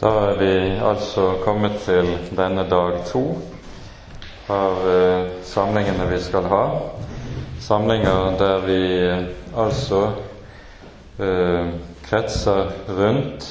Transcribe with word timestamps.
Da 0.00 0.10
er 0.30 0.38
vi 0.38 0.52
altså 0.84 1.30
kommet 1.44 1.78
til 1.86 2.10
denne 2.36 2.66
dag 2.68 2.98
to 3.08 3.22
av 4.52 4.82
eh, 4.90 5.28
samlingene 5.48 6.06
vi 6.10 6.18
skal 6.20 6.44
ha. 6.52 6.64
Samlinger 7.64 8.36
der 8.38 8.58
vi 8.66 8.80
eh, 9.06 9.22
altså 9.56 10.02
eh, 11.18 11.72
kretser 12.06 12.68
rundt 12.98 13.48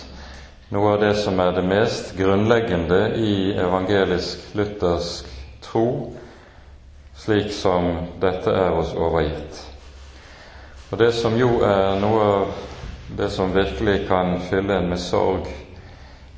noe 0.75 0.93
av 0.93 1.01
det 1.01 1.13
som 1.19 1.39
er 1.39 1.51
det 1.57 1.65
mest 1.67 2.13
grunnleggende 2.17 3.01
i 3.21 3.33
evangelisk-luthersk 3.65 5.27
tro, 5.65 5.87
slik 7.17 7.51
som 7.53 7.89
dette 8.21 8.53
er 8.53 8.77
oss 8.77 8.93
overgitt. 8.95 9.59
Og 10.91 10.99
det 11.01 11.11
som 11.17 11.35
jo 11.37 11.57
er 11.65 11.97
noe 12.01 12.25
av 12.37 12.55
det 13.17 13.29
som 13.29 13.53
virkelig 13.53 14.07
kan 14.07 14.39
fylle 14.49 14.77
en 14.77 14.89
med 14.89 14.97
sorg, 14.97 15.47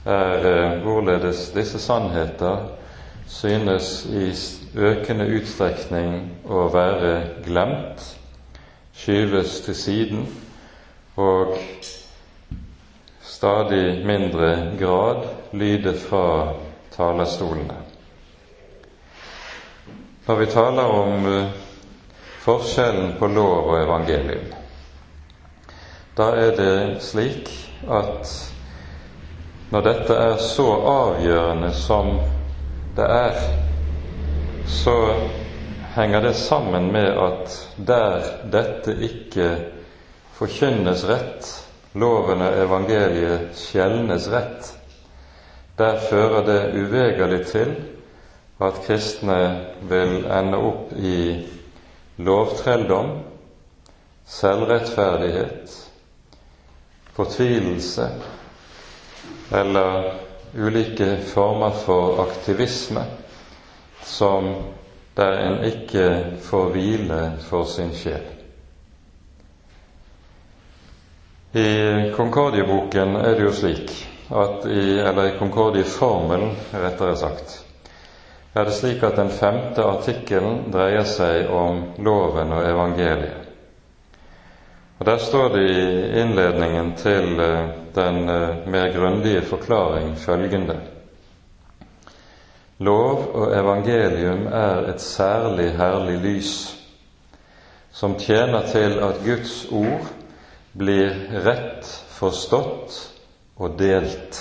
er 0.05 0.47
eh, 0.47 0.81
hvorledes 0.83 1.49
disse 1.55 1.79
sannheter 1.79 2.57
synes 3.27 4.05
i 4.05 4.31
økende 4.79 5.27
utstrekning 5.35 6.13
å 6.47 6.67
være 6.71 7.13
glemt, 7.45 8.03
skyves 8.97 9.59
til 9.65 9.75
siden 9.75 10.23
og 11.19 11.57
stadig 13.21 14.05
mindre 14.07 14.51
grad 14.79 15.27
lyde 15.53 15.93
fra 15.99 16.53
talerstolene. 16.95 17.77
Når 20.27 20.35
vi 20.35 20.45
taler 20.51 20.83
om 21.01 21.27
eh, 21.31 21.51
forskjellen 22.43 23.13
på 23.19 23.27
lov 23.31 23.69
og 23.73 23.81
evangelium, 23.83 24.56
da 26.17 26.31
er 26.35 26.55
det 26.57 27.01
slik 27.05 27.49
at 27.87 28.31
når 29.69 29.83
dette 29.85 30.15
er 30.15 30.37
så 30.41 30.65
avgjørende 30.89 31.69
som 31.75 32.15
det 32.97 33.05
er, 33.05 33.41
så 34.65 34.95
henger 35.95 36.21
det 36.21 36.33
sammen 36.35 36.91
med 36.91 37.09
at 37.21 37.57
der 37.87 38.25
dette 38.51 38.95
ikke 39.05 39.49
forkynnes 40.37 41.03
rett, 41.09 41.49
loven 41.93 42.41
og 42.45 42.57
evangeliet 42.63 43.53
skjelnes 43.57 44.29
rett, 44.33 44.71
der 45.77 45.99
fører 46.09 46.45
det 46.47 46.61
uvegerlig 46.79 47.43
til 47.51 47.75
at 48.61 48.79
kristne 48.87 49.39
vil 49.89 50.23
ende 50.25 50.57
opp 50.57 50.93
i 50.97 51.17
lovtrelldom, 52.17 53.11
selvrettferdighet, 54.25 55.75
fortvilelse 57.17 58.07
eller 59.51 60.13
ulike 60.57 61.17
former 61.33 61.69
for 61.85 62.21
aktivisme 62.23 63.03
som 64.03 64.53
der 65.17 65.31
en 65.47 65.63
ikke 65.65 66.07
får 66.45 66.69
hvile 66.75 67.21
for 67.49 67.65
sin 67.65 67.89
sjel. 67.97 68.21
I 71.57 72.11
Konkordieboken 72.15 73.15
er 73.15 73.33
det 73.33 73.47
jo 73.47 73.53
slik 73.55 73.93
at 74.29 74.67
i, 74.69 74.99
eller 74.99 75.31
i 75.31 75.37
Konkordieformelen, 75.39 76.51
rettere 76.73 77.15
sagt, 77.17 77.55
er 78.53 78.67
det 78.67 78.75
slik 78.77 79.03
at 79.03 79.17
den 79.17 79.29
femte 79.33 79.83
artikkelen 79.85 80.67
dreier 80.73 81.07
seg 81.07 81.49
om 81.49 81.81
loven 82.03 82.53
og 82.53 82.65
evangeliet. 82.67 83.46
Og 84.99 85.05
Der 85.05 85.17
står 85.17 85.49
det 85.49 85.63
i 85.69 86.19
innledningen 86.21 86.95
til 86.97 87.39
eh, 87.39 87.69
den 87.95 88.29
eh, 88.29 88.67
mer 88.67 88.93
grundige 88.97 89.41
forklaring 89.41 90.15
følgende 90.17 90.79
Lov 92.79 93.31
og 93.33 93.53
evangelium 93.57 94.47
er 94.47 94.89
et 94.89 95.01
særlig 95.01 95.71
herlig 95.77 96.17
lys 96.21 96.77
som 97.91 98.13
tjener 98.19 98.67
til 98.69 98.99
at 99.01 99.23
Guds 99.25 99.65
ord 99.71 100.05
blir 100.77 101.15
rett 101.45 101.87
forstått 102.13 102.99
og 103.57 103.79
delt. 103.79 104.37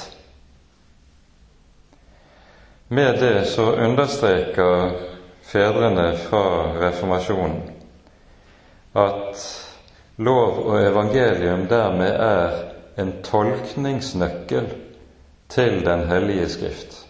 Med 2.89 3.17
det 3.21 3.47
så 3.49 3.71
understreker 3.73 4.93
fedrene 5.49 6.11
fra 6.27 6.45
reformasjonen 6.85 7.63
at 8.93 9.66
lov 10.17 10.59
og 10.67 10.81
evangelium 10.81 11.67
dermed 11.69 12.13
er 12.13 12.57
en 12.99 13.13
tolkningsnøkkel 13.25 14.69
til 15.49 15.85
Den 15.85 16.07
hellige 16.09 16.49
Skrift. 16.49 17.07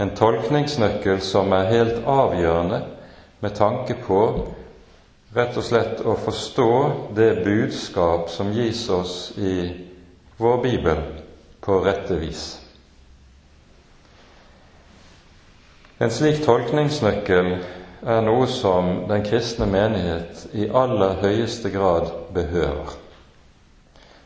En 0.00 0.16
tolkningsnøkkel 0.16 1.20
som 1.20 1.52
er 1.52 1.70
helt 1.70 2.02
avgjørende 2.06 2.80
med 3.40 3.50
tanke 3.54 3.94
på 4.06 4.20
rett 5.36 5.56
og 5.58 5.66
slett 5.66 6.00
å 6.06 6.16
forstå 6.18 6.70
det 7.14 7.30
budskap 7.44 8.30
som 8.30 8.52
gis 8.54 8.88
oss 8.90 9.32
i 9.38 9.54
vår 10.38 10.60
bibel 10.62 11.00
på 11.62 11.78
rette 11.84 12.18
vis. 12.18 12.44
En 16.02 16.10
slik 16.10 16.42
tolkningsnøkkel 16.44 17.50
er 18.06 18.20
noe 18.20 18.46
som 18.46 19.06
den 19.08 19.24
kristne 19.24 19.66
menighet 19.66 20.46
i 20.52 20.68
aller 20.68 21.16
høyeste 21.22 21.70
grad 21.72 22.10
behøver. 22.34 22.92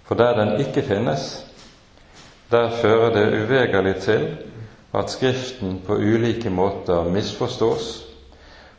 For 0.08 0.18
der 0.18 0.34
den 0.38 0.60
ikke 0.60 0.82
finnes, 0.82 1.44
der 2.50 2.70
fører 2.80 3.12
det 3.14 3.42
uvegerlig 3.44 3.96
til 4.02 4.28
at 4.94 5.10
Skriften 5.10 5.82
på 5.86 5.94
ulike 5.94 6.50
måter 6.50 7.10
misforstås, 7.12 8.04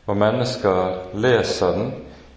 og 0.07 0.17
mennesker 0.17 1.13
leser 1.13 1.71
den 1.71 1.91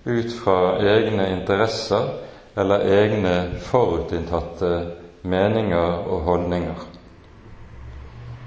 ut 0.07 0.33
fra 0.45 0.77
egne 0.79 1.31
interesser 1.33 2.11
eller 2.57 2.85
egne 2.85 3.55
forutinntatte 3.65 4.87
meninger 5.23 6.05
og 6.13 6.21
holdninger. 6.21 6.87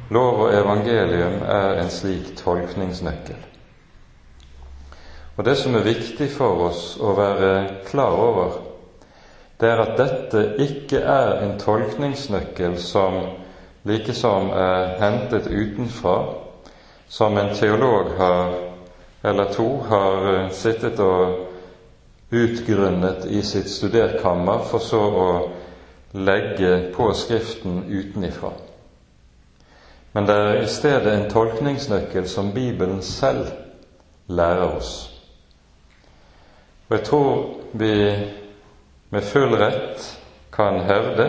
Lov 0.09 0.39
og 0.45 0.53
evangelium 0.53 1.41
er 1.41 1.81
en 1.81 1.89
slik 1.89 2.35
tolkningsnøkkel. 2.37 3.54
Og 5.35 5.46
Det 5.46 5.57
som 5.57 5.75
er 5.75 5.84
viktig 5.84 6.29
for 6.31 6.69
oss 6.69 6.84
å 6.96 7.12
være 7.16 7.81
klar 7.90 8.16
over, 8.16 8.53
det 9.59 9.69
er 9.69 9.81
at 9.84 9.97
dette 10.00 10.44
ikke 10.63 11.00
er 11.00 11.41
en 11.44 11.57
tolkningsnøkkel 11.59 12.78
som 12.79 13.18
likesom 13.88 14.50
er 14.56 14.96
hentet 15.00 15.47
utenfra, 15.51 16.16
som 17.07 17.38
en 17.38 17.51
teolog 17.56 18.13
har, 18.18 18.53
eller 19.23 19.51
to 19.53 19.68
har 19.90 20.29
eh, 20.34 20.51
sittet 20.51 21.00
og 21.00 22.31
utgrunnet 22.31 23.25
i 23.29 23.41
sitt 23.46 23.69
studerkammer, 23.69 24.63
for 24.67 24.84
så 24.84 25.02
å 25.02 25.28
legge 26.16 26.94
på 26.96 27.09
Skriften 27.13 27.84
utenifra. 27.90 28.52
Men 30.16 30.28
det 30.28 30.35
er 30.35 30.62
i 30.62 30.72
stedet 30.72 31.12
en 31.12 31.28
tolkningsnøkkel 31.31 32.28
som 32.28 32.53
Bibelen 32.56 33.02
selv 33.03 33.52
lærer 34.28 34.78
oss. 34.78 35.14
Og 36.88 36.97
jeg 36.97 37.06
tror 37.07 37.46
vi 37.73 37.94
med 39.09 39.22
full 39.25 39.56
rett 39.57 40.03
kan 40.53 40.79
hevde 40.85 41.25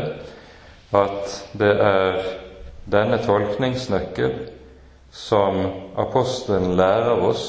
at 0.96 1.36
det 1.58 1.72
er 1.82 2.18
denne 2.92 3.18
tolkningsnøkkel 3.24 4.34
som 5.10 5.62
apostelen 5.98 6.76
lærer 6.76 7.24
oss 7.24 7.46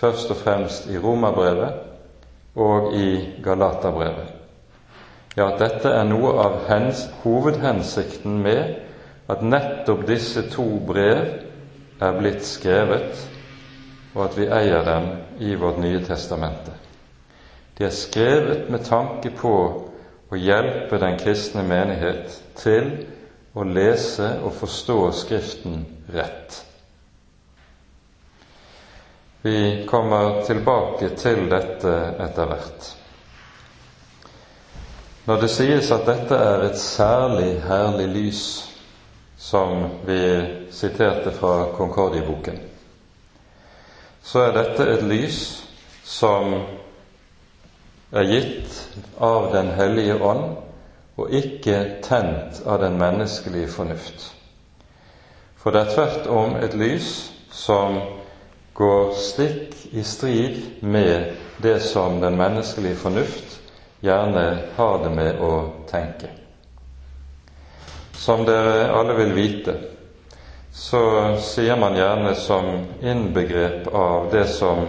først 0.00 0.32
og 0.32 0.40
fremst 0.40 0.88
i 0.90 0.98
Romerbrevet 0.98 2.56
og 2.56 2.94
i 2.96 3.10
Galaterbrevet. 3.44 4.32
Ja, 5.36 5.50
at 5.52 5.60
dette 5.60 5.92
er 5.92 6.08
noe 6.08 6.32
av 6.40 6.62
hens, 6.70 7.04
hovedhensikten 7.20 8.38
med 8.40 8.78
at 9.28 9.44
nettopp 9.44 10.06
disse 10.08 10.46
to 10.48 10.64
brev 10.88 11.20
er 12.00 12.16
blitt 12.16 12.44
skrevet, 12.48 13.20
og 14.14 14.24
at 14.30 14.40
vi 14.40 14.48
eier 14.48 14.84
dem 14.88 15.10
i 15.44 15.52
vårt 15.60 15.82
Nye 15.82 16.00
testamente. 16.04 16.85
De 17.76 17.84
er 17.84 17.92
skrevet 17.92 18.70
med 18.72 18.84
tanke 18.88 19.30
på 19.36 19.52
å 20.32 20.38
hjelpe 20.40 20.98
den 20.98 21.18
kristne 21.20 21.62
menighet 21.66 22.38
til 22.56 22.88
å 23.56 23.64
lese 23.68 24.30
og 24.44 24.54
forstå 24.56 24.96
Skriften 25.16 25.82
rett. 26.14 26.62
Vi 29.46 29.84
kommer 29.88 30.40
tilbake 30.46 31.12
til 31.20 31.44
dette 31.52 31.92
etter 32.24 32.48
hvert. 32.50 32.88
Når 35.26 35.42
det 35.42 35.50
sies 35.50 35.90
at 35.94 36.06
dette 36.08 36.38
er 36.38 36.64
et 36.66 36.80
særlig 36.80 37.52
herlig 37.66 38.08
lys, 38.14 38.42
som 39.38 39.84
vi 40.06 40.18
siterte 40.74 41.30
fra 41.36 41.68
Konkordieboken, 41.76 42.58
så 44.26 44.46
er 44.48 44.56
dette 44.56 44.88
et 44.96 45.04
lys 45.06 45.40
som 46.06 46.56
er 48.12 48.28
gitt 48.30 48.98
av 49.18 49.52
Den 49.52 49.72
hellige 49.74 50.18
ånd 50.22 50.56
og 51.16 51.32
ikke 51.32 51.78
tent 52.04 52.60
av 52.66 52.80
den 52.80 52.98
menneskelige 53.00 53.70
fornuft. 53.72 54.32
For 55.56 55.72
det 55.72 55.80
er 55.80 55.94
tvert 55.94 56.26
om 56.30 56.56
et 56.60 56.76
lys 56.76 57.08
som 57.50 57.98
går 58.76 59.14
stikk 59.16 59.74
i 59.96 60.04
strid 60.04 60.84
med 60.84 61.32
det 61.64 61.80
som 61.82 62.20
den 62.20 62.36
menneskelige 62.36 63.00
fornuft 63.00 63.56
gjerne 64.04 64.46
har 64.76 64.98
det 65.02 65.10
med 65.16 65.40
å 65.40 65.52
tenke. 65.90 66.28
Som 68.12 68.44
dere 68.44 68.90
alle 68.92 69.16
vil 69.16 69.32
vite, 69.36 69.74
så 70.72 71.00
sier 71.40 71.80
man 71.80 71.96
gjerne 71.96 72.34
som 72.36 72.68
innbegrep 73.00 73.88
av 73.88 74.28
det 74.32 74.44
som 74.52 74.84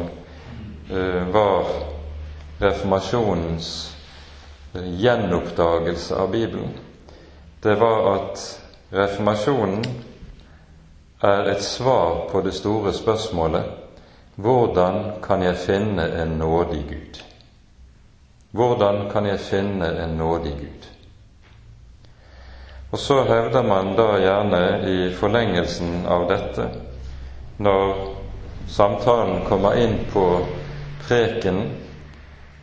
uh, 0.91 1.23
var 1.31 1.96
reformasjonens 2.59 3.95
gjenoppdagelse 4.73 6.15
av 6.15 6.31
Bibelen, 6.31 6.69
det 7.61 7.75
var 7.75 8.15
at 8.15 8.43
reformasjonen 8.89 9.85
er 11.21 11.49
et 11.51 11.63
svar 11.63 12.27
på 12.31 12.41
det 12.45 12.53
store 12.53 12.93
spørsmålet 12.93 13.73
hvordan 14.37 15.17
kan 15.23 15.41
jeg 15.41 15.57
finne 15.57 16.03
en 16.21 16.35
nådig 16.37 16.83
Gud? 16.89 17.21
Hvordan 18.51 19.07
kan 19.09 19.25
jeg 19.25 19.39
finne 19.39 19.87
en 20.03 20.13
nådig 20.17 20.53
Gud? 20.59 20.85
Og 22.91 22.99
så 22.99 23.23
hevder 23.23 23.63
man 23.63 23.95
da 23.97 24.05
gjerne 24.21 24.61
i 24.87 25.09
forlengelsen 25.15 26.05
av 26.05 26.27
dette, 26.29 26.69
når 27.57 27.95
samtalen 28.69 29.41
kommer 29.49 29.75
inn 29.81 29.97
på 30.13 30.23
preken 31.07 31.63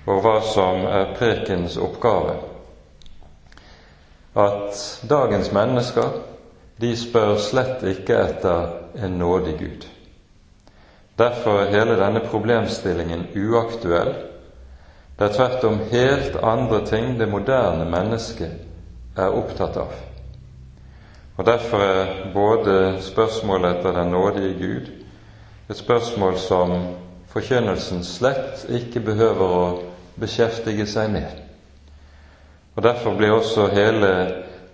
og 0.06 0.20
hva 0.24 0.34
som 0.44 0.84
er 0.86 1.14
prekens 1.18 1.76
oppgave. 1.80 2.36
At 4.34 4.78
dagens 5.08 5.52
mennesker 5.52 6.16
de 6.80 6.90
spør 6.98 7.36
slett 7.38 7.84
ikke 7.86 8.16
etter 8.18 8.72
en 9.06 9.18
nådig 9.18 9.54
Gud. 9.58 9.86
Derfor 11.18 11.60
er 11.62 11.70
hele 11.70 11.94
denne 12.00 12.20
problemstillingen 12.26 13.28
uaktuell. 13.38 14.14
Det 15.18 15.28
er 15.28 15.36
tvert 15.36 15.64
om 15.64 15.78
helt 15.92 16.36
andre 16.42 16.80
ting 16.86 17.14
det 17.18 17.30
moderne 17.30 17.86
mennesket 17.86 19.16
er 19.16 19.30
opptatt 19.30 19.78
av. 19.78 19.94
Og 21.36 21.46
Derfor 21.46 21.78
er 21.78 22.32
både 22.34 23.02
spørsmålet 23.02 23.76
etter 23.76 23.92
den 23.92 24.10
nådige 24.10 24.54
Gud 24.58 24.90
et 25.70 25.76
spørsmål 25.76 26.38
som 26.38 26.72
forkynnelsen 27.32 28.04
slett 28.04 28.66
ikke 28.68 29.00
behøver 29.00 29.54
å 29.54 29.93
beskjeftige 30.20 30.86
seg 30.86 31.10
med. 31.12 31.42
Og 32.74 32.82
Derfor 32.82 33.14
blir 33.16 33.32
også 33.32 33.68
hele 33.74 34.10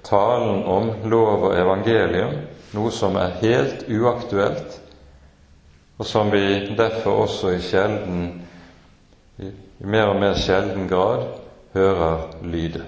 talen 0.05 0.65
om 0.65 0.93
lov 1.11 1.51
og 1.51 1.59
evangelium 1.59 2.39
noe 2.77 2.93
som 2.95 3.17
er 3.19 3.35
helt 3.43 3.85
uaktuelt, 3.91 4.79
og 5.99 6.07
som 6.07 6.31
vi 6.33 6.71
derfor 6.79 7.25
også 7.27 7.51
i, 7.57 7.61
sjelden, 7.61 8.23
i 9.43 9.51
mer 9.81 10.13
og 10.15 10.21
mer 10.21 10.39
sjelden 10.39 10.89
grad 10.89 11.27
hører 11.75 12.31
lyde. 12.43 12.85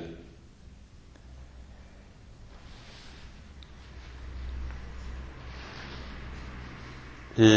I 7.37 7.53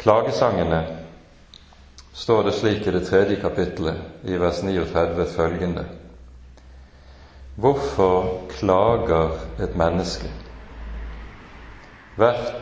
klagesangene 0.00 1.05
står 2.16 2.42
det 2.44 2.52
slik 2.52 2.86
i 2.86 2.90
det 2.90 3.04
tredje 3.04 3.36
kapittelet, 3.36 3.96
i 4.24 4.36
vers 4.40 4.62
39, 4.62 5.26
følgende 5.26 5.84
Hvorfor 7.56 8.40
klager 8.48 9.30
et 9.60 9.76
menneske? 9.76 10.28
Hvert 12.16 12.52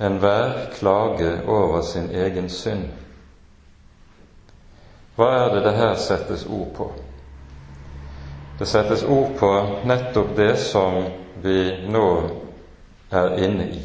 enhver 0.00 0.70
klage 0.72 1.42
over 1.46 1.82
sin 1.82 2.10
egen 2.10 2.50
synd. 2.50 2.84
Hva 5.16 5.26
er 5.26 5.54
det 5.54 5.64
det 5.64 5.74
her 5.74 5.94
settes 5.94 6.46
ord 6.46 6.68
på? 6.76 6.92
Det 8.58 8.68
settes 8.68 9.02
ord 9.02 9.34
på 9.38 9.50
nettopp 9.86 10.36
det 10.36 10.56
som 10.58 11.04
vi 11.42 11.86
nå 11.90 12.10
er 13.10 13.34
inne 13.42 13.66
i. 13.70 13.82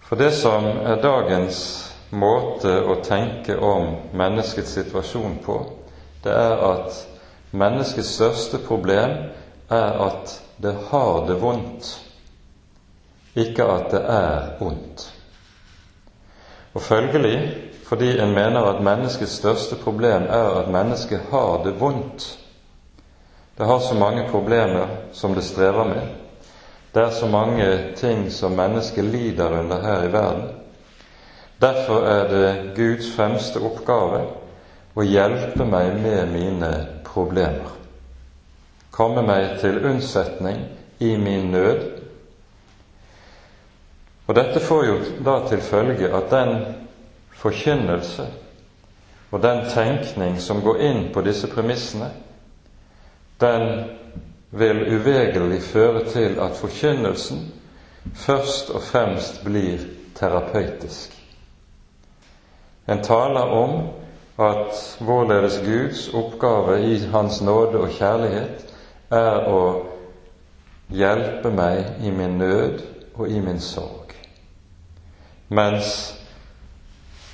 For 0.00 0.18
det 0.18 0.32
som 0.34 0.66
er 0.66 1.02
dagens 1.02 1.89
måte 2.10 2.72
å 2.90 2.96
tenke 3.04 3.56
om 3.56 3.94
menneskets 4.16 4.72
situasjon 4.78 5.38
på, 5.44 5.56
det 6.24 6.32
er 6.34 6.62
at 6.66 6.96
menneskets 7.50 8.14
største 8.16 8.60
problem 8.66 9.16
er 9.70 10.00
at 10.06 10.34
det 10.60 10.74
har 10.90 11.24
det 11.28 11.38
vondt, 11.40 11.90
ikke 13.38 13.64
at 13.64 13.90
det 13.94 14.02
er 14.10 14.50
vondt. 14.60 15.06
Og 16.74 16.82
følgelig, 16.82 17.38
fordi 17.86 18.12
en 18.22 18.34
mener 18.34 18.66
at 18.70 18.82
menneskets 18.84 19.38
største 19.40 19.78
problem 19.82 20.26
er 20.30 20.60
at 20.60 20.70
mennesket 20.70 21.30
har 21.30 21.62
det 21.64 21.74
vondt, 21.80 22.28
det 23.58 23.66
har 23.66 23.80
så 23.84 23.94
mange 23.94 24.28
problemer 24.30 24.86
som 25.12 25.34
det 25.34 25.44
strever 25.44 25.84
med, 25.84 26.06
det 26.94 27.02
er 27.02 27.10
så 27.14 27.26
mange 27.26 27.66
ting 27.96 28.30
som 28.32 28.56
mennesket 28.58 29.04
lider 29.04 29.58
under 29.60 29.82
her 29.82 30.04
i 30.06 30.12
verden, 30.12 30.59
Derfor 31.60 32.06
er 32.08 32.28
det 32.28 32.72
Guds 32.76 33.10
fremste 33.12 33.60
oppgave 33.60 34.22
å 34.96 35.04
hjelpe 35.04 35.66
meg 35.68 35.98
med 36.00 36.32
mine 36.32 36.70
problemer. 37.04 37.74
Komme 38.90 39.22
meg 39.26 39.58
til 39.60 39.78
unnsetning 39.84 40.62
i 41.04 41.14
min 41.20 41.50
nød. 41.52 41.82
Og 44.26 44.36
Dette 44.36 44.62
får 44.62 44.84
jo 44.86 44.96
da 45.26 45.36
til 45.48 45.60
følge 45.64 46.10
at 46.16 46.32
den 46.32 46.54
forkynnelse 47.40 48.26
og 49.30 49.42
den 49.42 49.64
tenkning 49.70 50.40
som 50.42 50.62
går 50.64 50.80
inn 50.86 51.04
på 51.14 51.22
disse 51.22 51.48
premissene, 51.50 52.10
den 53.40 53.66
vil 54.50 54.82
uvegerlig 54.96 55.62
føre 55.62 56.04
til 56.10 56.40
at 56.42 56.58
forkynnelsen 56.58 57.46
først 58.14 58.70
og 58.74 58.82
fremst 58.82 59.44
blir 59.44 59.86
terapeutisk. 60.18 61.19
En 62.88 63.02
taler 63.02 63.52
om 63.52 63.88
at 64.40 64.96
vårledes 65.00 65.60
Guds 65.64 66.08
oppgave 66.14 66.80
i 66.82 66.98
Hans 67.12 67.42
nåde 67.42 67.80
og 67.80 67.92
kjærlighet 67.98 68.64
er 69.10 69.48
å 69.50 69.60
hjelpe 70.90 71.52
meg 71.54 72.00
i 72.02 72.10
min 72.14 72.38
nød 72.38 72.80
og 73.14 73.28
i 73.28 73.40
min 73.40 73.60
sorg. 73.60 74.14
Mens 75.48 76.14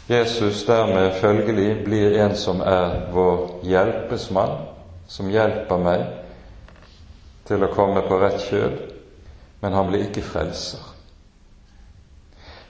Jesus 0.08 0.64
dermed 0.64 1.20
følgelig 1.20 1.84
blir 1.84 2.18
en 2.22 2.36
som 2.36 2.60
er 2.60 3.08
vår 3.12 3.60
hjelpesmann, 3.66 4.58
som 5.06 5.30
hjelper 5.30 5.82
meg 5.82 6.04
til 7.46 7.62
å 7.62 7.72
komme 7.74 8.02
på 8.06 8.18
rett 8.22 8.42
kjøl, 8.48 8.76
men 9.62 9.74
han 9.74 9.90
blir 9.90 10.06
ikke 10.06 10.22
frelser. 10.26 10.82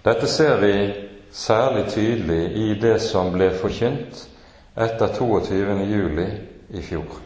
Dette 0.05 0.29
ser 0.31 0.61
vi 0.63 0.73
særlig 1.37 1.85
tydelig 1.93 2.57
i 2.57 2.75
det 2.81 2.97
som 3.05 3.29
ble 3.35 3.51
forkynt 3.61 4.23
etter 4.77 5.11
22. 5.19 5.75
juli 5.91 6.27
i 6.71 6.83
fjor. 6.83 7.19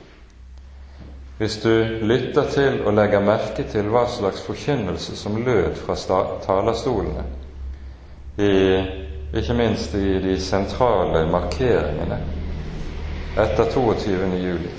Hvis 1.39 1.61
du 1.63 1.71
lytter 2.03 2.49
til 2.51 2.83
og 2.85 2.95
legger 2.99 3.23
merke 3.25 3.65
til 3.71 3.87
hva 3.89 4.03
slags 4.11 4.43
forkynnelse 4.45 5.15
som 5.17 5.39
lød 5.45 5.79
fra 5.79 5.95
talerstolene, 6.45 7.23
i, 8.39 8.51
ikke 9.39 9.55
minst 9.55 9.95
i 9.95 10.19
de 10.21 10.35
sentrale 10.43 11.23
markeringene 11.31 12.19
etter 13.39 13.71
22. 13.73 14.29
juli, 14.43 14.75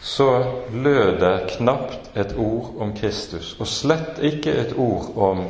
så 0.00 0.28
lød 0.72 1.14
det 1.22 1.34
knapt 1.56 2.10
et 2.16 2.34
ord 2.36 2.74
om 2.80 2.92
Kristus, 2.96 3.54
og 3.60 3.70
slett 3.70 4.18
ikke 4.22 4.52
et 4.52 4.74
ord 4.76 5.12
om 5.16 5.46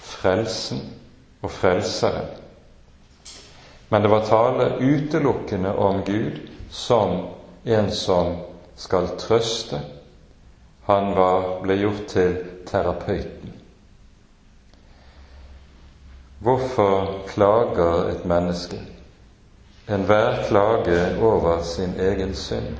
frelsen 0.00 0.99
og 1.40 1.50
Frelseren. 1.50 2.26
Men 3.88 4.02
det 4.02 4.10
var 4.10 4.26
tale 4.26 4.68
utelukkende 4.78 5.74
om 5.74 6.02
Gud 6.06 6.40
som 6.70 7.26
en 7.64 7.90
som 7.90 8.36
skal 8.76 9.08
trøste. 9.18 9.80
Han 10.86 11.14
var, 11.16 11.60
ble 11.62 11.76
gjort 11.80 12.06
til 12.08 12.36
terapeuten. 12.66 13.52
Hvorfor 16.40 17.18
klager 17.28 18.08
et 18.14 18.24
menneske? 18.24 18.78
Enhver 19.88 20.46
klage 20.48 21.18
over 21.20 21.62
sin 21.62 21.98
egen 22.00 22.34
synd. 22.34 22.78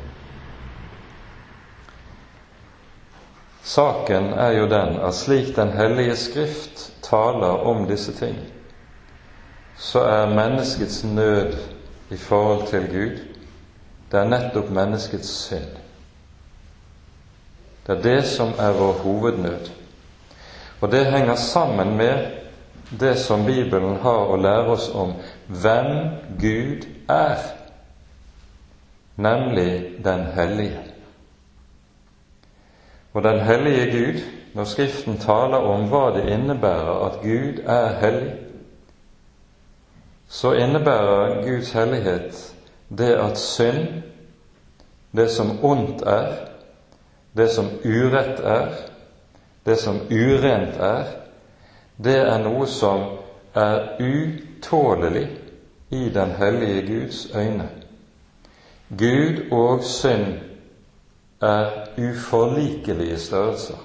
Saken 3.62 4.32
er 4.32 4.50
jo 4.50 4.68
den 4.70 4.96
at 5.00 5.14
slik 5.14 5.56
Den 5.56 5.68
hellige 5.68 6.16
Skrift 6.16 6.99
taler 7.10 7.66
om 7.66 7.84
disse 7.88 8.14
ting, 8.14 8.38
så 9.76 10.00
er 10.06 10.34
menneskets 10.34 11.04
nød 11.04 11.56
i 12.10 12.16
forhold 12.16 12.66
til 12.70 12.88
Gud 12.88 13.30
det 14.10 14.18
er 14.18 14.26
nettopp 14.26 14.70
menneskets 14.74 15.30
synd. 15.46 15.76
Det 17.86 17.96
er 17.96 18.02
det 18.02 18.24
som 18.26 18.54
er 18.58 18.72
vår 18.74 18.92
hovednød. 19.04 19.70
Og 20.80 20.90
det 20.92 21.06
henger 21.06 21.34
sammen 21.34 21.96
med 21.96 22.26
det 23.00 23.18
som 23.18 23.46
Bibelen 23.46 24.00
har 24.02 24.32
å 24.32 24.36
lære 24.36 24.74
oss 24.74 24.88
om 24.88 25.12
hvem 25.46 25.90
Gud 26.40 26.86
er, 27.08 27.38
nemlig 29.16 30.02
den 30.04 30.24
hellige. 30.34 30.82
Og 33.12 33.22
den 33.22 33.40
hellige 33.46 33.86
Gud, 33.92 34.20
når 34.54 34.64
Skriften 34.64 35.18
taler 35.18 35.58
om 35.58 35.88
hva 35.90 36.10
det 36.16 36.26
innebærer 36.32 37.04
at 37.06 37.18
Gud 37.22 37.60
er 37.66 37.98
hellig, 38.00 38.32
så 40.28 40.52
innebærer 40.52 41.42
Guds 41.46 41.72
hellighet 41.72 42.40
det 42.98 43.14
at 43.14 43.38
synd, 43.38 44.02
det 45.16 45.30
som 45.30 45.64
ondt 45.64 46.02
er, 46.02 46.34
det 47.36 47.50
som 47.50 47.66
urett 47.84 48.40
er, 48.40 48.72
det 49.66 49.78
som 49.78 50.00
urent 50.10 50.76
er, 50.80 51.04
det 52.04 52.16
er 52.18 52.38
noe 52.42 52.66
som 52.66 53.04
er 53.54 54.00
utålelig 54.00 55.26
i 55.90 56.08
den 56.14 56.30
hellige 56.38 56.86
Guds 56.86 57.26
øyne. 57.34 57.68
Gud 58.98 59.52
og 59.52 59.84
synd 59.84 60.26
er 61.40 61.70
uforlikelige 61.98 63.18
størrelser. 63.18 63.78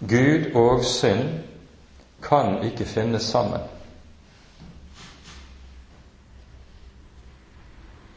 Gud 0.00 0.54
og 0.56 0.84
synd 0.84 1.28
kan 2.24 2.62
ikke 2.64 2.84
finnes 2.88 3.22
sammen. 3.22 3.60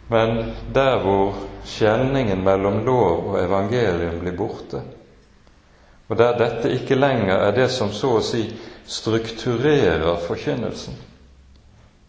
Men 0.07 0.53
der 0.75 0.99
hvor 1.03 1.35
skjelningen 1.65 2.43
mellom 2.43 2.83
lov 2.85 3.27
og 3.33 3.39
evangelium 3.43 4.19
blir 4.21 4.35
borte, 4.37 4.81
og 6.07 6.17
der 6.19 6.37
dette 6.37 6.71
ikke 6.75 6.95
lenger 6.99 7.35
er 7.47 7.55
det 7.55 7.69
som 7.71 7.91
så 7.95 8.17
å 8.19 8.23
si 8.23 8.43
strukturerer 8.85 10.19
forkynnelsen, 10.27 10.95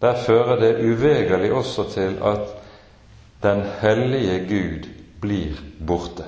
der 0.02 0.18
fører 0.26 0.60
det 0.60 0.72
uvegerlig 0.84 1.52
også 1.54 1.86
til 1.94 2.18
at 2.22 2.50
den 3.42 3.62
hellige 3.80 4.38
Gud 4.50 4.88
blir 5.22 5.60
borte. 5.86 6.26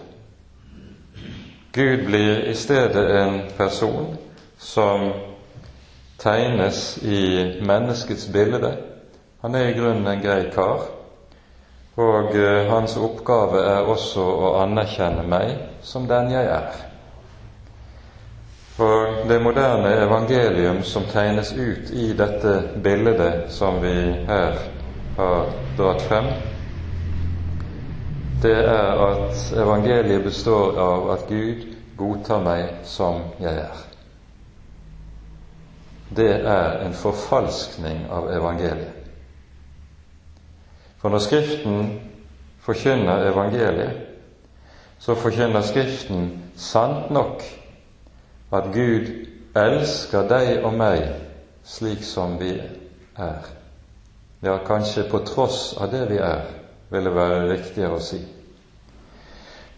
Gud 1.77 2.07
blir 2.07 2.39
i 2.49 2.55
stedet 2.55 3.11
en 3.21 3.41
person 3.57 4.17
som 4.59 5.11
tegnes 6.17 6.99
i 6.99 7.21
menneskets 7.61 8.29
bilde. 8.33 8.71
Han 9.41 9.55
er 9.55 9.69
i 9.69 9.75
grunnen 9.77 10.07
en 10.09 10.23
grei 10.25 10.47
kar, 10.55 10.87
og 12.01 12.33
eh, 12.33 12.65
hans 12.71 12.97
oppgave 12.97 13.61
er 13.61 13.93
også 13.93 14.25
å 14.25 14.55
anerkjenne 14.63 15.29
meg 15.29 15.53
som 15.85 16.09
den 16.09 16.33
jeg 16.33 16.49
er. 16.49 16.81
For 18.79 19.29
det 19.29 19.43
moderne 19.45 19.93
evangelium 20.09 20.81
som 20.85 21.05
tegnes 21.13 21.53
ut 21.53 21.93
i 21.93 22.13
dette 22.17 22.57
bildet 22.85 23.53
som 23.53 23.83
vi 23.85 23.97
her 24.33 24.63
har 25.21 25.49
dratt 25.77 26.09
frem, 26.09 26.33
det 28.43 28.55
er 28.69 29.01
at 29.07 29.53
evangeliet 29.57 30.25
består 30.25 30.79
av 30.79 31.11
at 31.11 31.27
Gud 31.29 31.67
godtar 31.97 32.43
meg 32.45 32.83
som 32.85 33.23
jeg 33.41 33.63
er. 33.65 33.85
Det 36.17 36.33
er 36.47 36.83
en 36.87 36.95
forfalskning 36.95 38.05
av 38.13 38.29
evangeliet. 38.31 38.93
For 41.01 41.13
når 41.13 41.25
Skriften 41.25 42.01
forkynner 42.61 43.31
evangeliet, 43.31 44.05
så 44.99 45.15
forkynner 45.15 45.63
Skriften 45.63 46.31
sant 46.57 47.11
nok 47.11 47.43
at 48.53 48.71
Gud 48.75 49.11
elsker 49.57 50.29
deg 50.29 50.65
og 50.65 50.77
meg 50.77 51.03
slik 51.67 52.05
som 52.05 52.37
vi 52.41 52.55
er. 53.17 53.49
Ja, 54.45 54.59
kanskje 54.67 55.09
på 55.11 55.25
tross 55.27 55.75
av 55.81 55.91
det 55.91 56.05
vi 56.11 56.21
er, 56.23 56.45
vil 56.91 57.05
det 57.05 57.15
være 57.15 57.47
riktigere 57.51 57.99
å 57.99 58.03
si. 58.03 58.21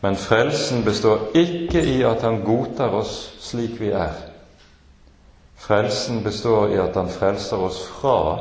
Men 0.00 0.16
frelsen 0.16 0.84
består 0.86 1.30
ikke 1.34 1.82
i 1.82 2.02
at 2.06 2.22
Han 2.22 2.42
godtar 2.44 2.94
oss 2.94 3.14
slik 3.42 3.80
vi 3.80 3.90
er. 3.90 4.14
Frelsen 5.58 6.22
består 6.22 6.74
i 6.74 6.78
at 6.78 6.96
Han 6.96 7.10
frelser 7.10 7.64
oss 7.66 7.80
fra 7.98 8.38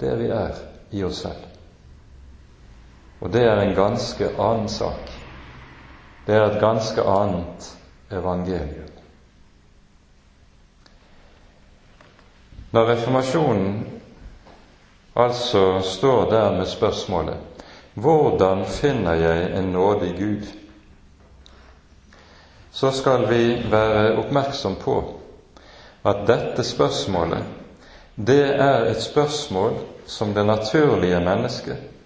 det 0.00 0.12
vi 0.20 0.28
er 0.28 0.58
i 0.92 1.04
oss 1.04 1.22
selv. 1.24 1.46
Og 3.20 3.32
det 3.32 3.46
er 3.48 3.62
en 3.62 3.74
ganske 3.74 4.28
annen 4.36 4.68
sak. 4.68 5.08
Det 6.26 6.34
er 6.34 6.44
et 6.50 6.60
ganske 6.60 7.00
annet 7.00 7.70
evangelium. 8.12 8.92
Når 12.76 12.88
reformasjonen 12.90 13.86
altså 15.16 15.80
står 15.80 16.30
der 16.30 16.56
med 16.58 16.66
spørsmålet 16.66 17.55
hvordan 17.96 18.64
finner 18.68 19.18
jeg 19.18 19.50
en 19.58 19.72
nådig 19.72 20.12
Gud? 20.18 20.46
Så 22.70 22.92
skal 22.92 23.26
vi 23.30 23.42
være 23.72 24.18
oppmerksom 24.20 24.76
på 24.84 24.96
at 26.06 26.22
dette 26.28 26.64
spørsmålet, 26.64 27.42
det 28.16 28.42
er 28.54 28.86
et 28.92 29.02
spørsmål 29.02 29.78
som 30.06 30.34
det 30.34 30.46
naturlige 30.46 31.20
mennesket 31.20 31.96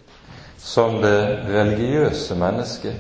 som 0.61 1.00
det 1.02 1.38
religiøse 1.49 2.35
mennesket 2.37 2.97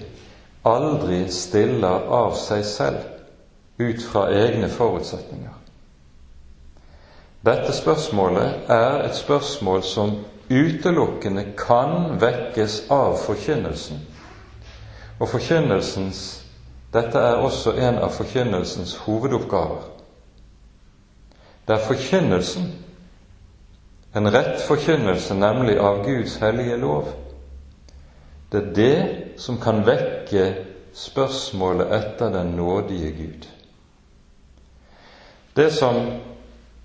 aldri 0.66 1.26
stiller 1.32 2.06
av 2.12 2.34
seg 2.40 2.64
selv 2.64 3.80
ut 3.80 4.02
fra 4.04 4.26
egne 4.32 4.68
forutsetninger. 4.72 5.56
Dette 7.44 7.72
spørsmålet 7.72 8.68
er 8.72 9.04
et 9.06 9.16
spørsmål 9.16 9.84
som 9.84 10.16
utelukkende 10.50 11.44
kan 11.56 12.20
vekkes 12.20 12.84
av 12.90 13.16
forkynnelsen. 13.22 14.00
Og 15.20 15.28
forkynnelsens 15.28 16.40
dette 16.92 17.18
er 17.18 17.38
også 17.38 17.72
en 17.78 18.00
av 18.02 18.10
forkynnelsens 18.10 18.96
hovedoppgaver. 19.04 19.82
Det 21.68 21.76
er 21.76 21.84
forkynnelsen, 21.86 22.64
en 24.14 24.32
rett 24.34 24.58
forkynnelse 24.66 25.34
nemlig 25.38 25.76
av 25.78 26.00
Guds 26.04 26.34
hellige 26.42 26.76
lov, 26.76 27.12
det 28.50 28.58
er 28.58 28.72
det 28.74 28.96
som 29.38 29.60
kan 29.62 29.84
vekke 29.86 30.48
spørsmålet 30.94 31.92
etter 31.94 32.32
den 32.34 32.56
nådige 32.58 33.12
Gud. 33.14 33.46
Det 35.56 35.68
som 35.72 36.00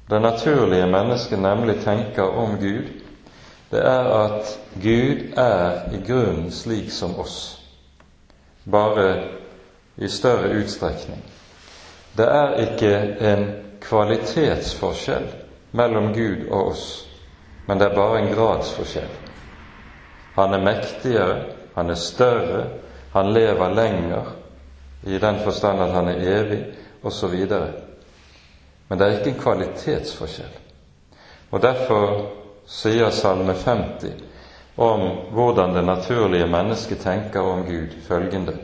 det 0.10 0.22
naturlige 0.22 0.86
mennesket 0.86 1.40
nemlig 1.40 1.80
tenker 1.82 2.38
om 2.38 2.60
Gud, 2.62 3.05
det 3.72 3.82
er 3.82 4.10
at 4.26 4.60
Gud 4.82 5.38
er 5.38 5.94
i 5.94 6.02
grunnen 6.08 6.52
slik 6.52 6.92
som 6.92 7.16
oss, 7.20 7.62
bare 8.72 9.24
i 9.98 10.08
større 10.08 10.50
utstrekning. 10.60 11.24
Det 12.18 12.28
er 12.28 12.54
ikke 12.68 12.94
en 13.32 13.46
kvalitetsforskjell 13.82 15.28
mellom 15.72 16.14
Gud 16.14 16.48
og 16.50 16.72
oss, 16.72 16.86
men 17.68 17.80
det 17.80 17.90
er 17.90 17.96
bare 17.96 18.22
en 18.22 18.34
gradsforskjell. 18.36 19.12
Han 20.36 20.54
er 20.54 20.64
mektigere, 20.64 21.44
han 21.76 21.90
er 21.90 22.00
større, 22.00 22.66
han 23.14 23.34
lever 23.34 23.74
lenger, 23.74 24.32
i 25.04 25.18
den 25.18 25.40
forstand 25.44 25.82
at 25.82 25.92
han 25.92 26.08
er 26.08 26.40
evig, 26.40 26.64
osv. 27.04 27.36
Men 28.90 29.00
det 29.00 29.08
er 29.08 29.18
ikke 29.18 29.30
en 29.36 29.42
kvalitetsforskjell. 29.42 30.58
Og 31.52 31.62
Derfor 31.62 32.32
sier 32.68 33.10
Salme 33.10 33.54
50 33.54 34.14
om 34.76 35.04
hvordan 35.32 35.76
det 35.76 35.86
naturlige 35.86 36.48
mennesket 36.48 37.00
tenker 37.00 37.42
om 37.42 37.64
Gud, 37.66 37.96
følgende 38.08 38.58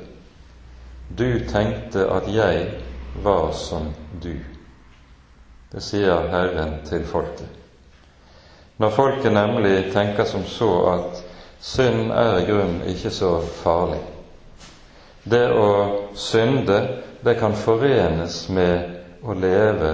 Du 1.18 1.40
tenkte 1.48 2.08
at 2.12 2.28
jeg 2.36 2.68
var 3.24 3.52
som 3.52 3.94
du. 4.24 4.36
Det 5.72 5.84
sier 5.84 6.30
Herren 6.32 6.80
til 6.88 7.04
folket. 7.06 7.48
Når 8.78 8.90
folket 8.90 9.34
nemlig 9.34 9.92
tenker 9.94 10.26
som 10.26 10.44
så 10.48 10.72
at 10.94 11.24
Synd 11.62 12.12
er 12.12 12.40
i 12.40 12.46
grunnen 12.46 12.82
ikke 12.90 13.12
så 13.14 13.36
farlig. 13.62 14.00
Det 15.24 15.44
å 15.54 15.68
synde, 16.18 16.80
det 17.22 17.36
kan 17.38 17.54
forenes 17.54 18.48
med 18.50 18.96
å 19.22 19.36
leve 19.38 19.92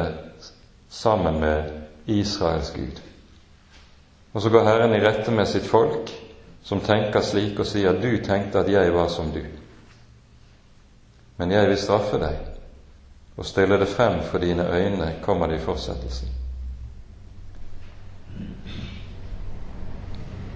sammen 0.90 1.42
med 1.42 2.08
Israels 2.08 2.72
Gud. 2.72 3.02
Og 4.38 4.41
så 4.41 4.50
går 4.50 4.63
Herren 4.63 4.91
i 4.94 5.00
rette 5.01 5.32
med 5.34 5.48
sitt 5.50 5.65
folk, 5.65 6.12
som 6.62 6.77
tenker 6.86 7.24
slik 7.25 7.58
og 7.58 7.65
sier 7.65 7.96
'Du 7.98 8.20
tenkte 8.22 8.60
at 8.60 8.67
jeg 8.70 8.94
var 8.94 9.08
som 9.10 9.32
du', 9.34 9.56
men 11.38 11.51
jeg 11.51 11.70
vil 11.70 11.77
straffe 11.77 12.20
deg 12.22 12.36
og 13.38 13.46
stille 13.46 13.79
det 13.79 13.88
frem 13.88 14.22
for 14.24 14.38
dine 14.38 14.67
øyne, 14.70 15.15
kommer 15.22 15.48
det 15.48 15.56
i 15.56 15.63
fortsettelsen. 15.63 16.27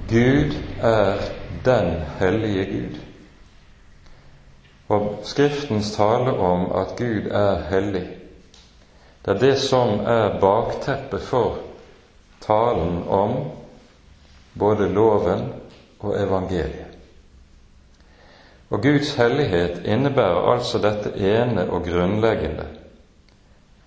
Gud 0.10 0.54
er 0.82 1.18
den 1.66 2.02
hellige 2.20 2.66
Gud. 2.66 3.00
Og 4.90 5.20
Skriftens 5.24 5.96
tale 5.96 6.38
om 6.38 6.72
at 6.72 6.88
Gud 6.98 7.32
er 7.32 7.64
hellig, 7.70 8.10
det 9.26 9.36
er 9.36 9.40
det 9.40 9.58
som 9.60 9.90
er 10.00 10.40
bakteppet 10.40 11.22
for 11.22 11.58
talen 12.42 13.04
om 13.08 13.61
både 14.54 14.90
loven 14.90 15.54
og 16.00 16.16
evangeliet. 16.22 16.88
Og 18.72 18.82
Guds 18.84 19.14
hellighet 19.16 19.82
innebærer 19.86 20.54
altså 20.54 20.80
dette 20.80 21.12
ene 21.18 21.68
og 21.70 21.84
grunnleggende 21.84 22.68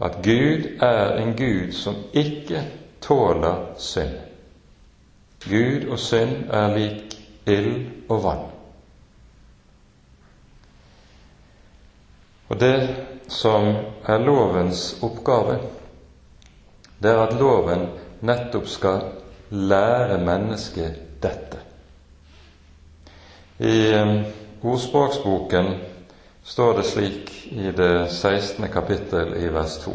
at 0.01 0.17
Gud 0.25 0.67
er 0.83 1.17
en 1.23 1.37
Gud 1.37 1.73
som 1.73 1.95
ikke 2.13 2.65
tåler 3.01 3.75
synd. 3.79 4.17
Gud 5.45 5.89
og 5.89 5.99
synd 5.99 6.51
er 6.51 6.77
lik 6.77 7.17
ild 7.47 7.87
og 8.09 8.23
vann. 8.25 8.45
Og 12.49 12.61
det 12.61 12.97
som 13.29 13.75
er 14.07 14.19
lovens 14.19 14.99
oppgave, 15.03 15.59
det 17.03 17.11
er 17.11 17.23
at 17.25 17.39
loven 17.41 17.87
nettopp 18.21 18.69
skal 18.69 19.01
lære 19.55 20.19
mennesket 20.25 20.97
dette. 21.23 21.61
I 23.59 23.95
um, 23.95 24.25
ordspråksboken 24.63 25.69
står 26.45 26.73
det 26.77 26.85
slik 26.85 27.31
i 27.53 27.71
det 27.77 28.11
16. 28.11 28.67
kapittel 28.73 29.37
i 29.39 29.49
vers 29.55 29.79
2. 29.85 29.95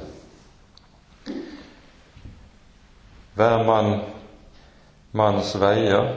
Hver 3.35 3.63
mann, 3.67 3.99
manns 5.11 5.53
veier 5.59 6.07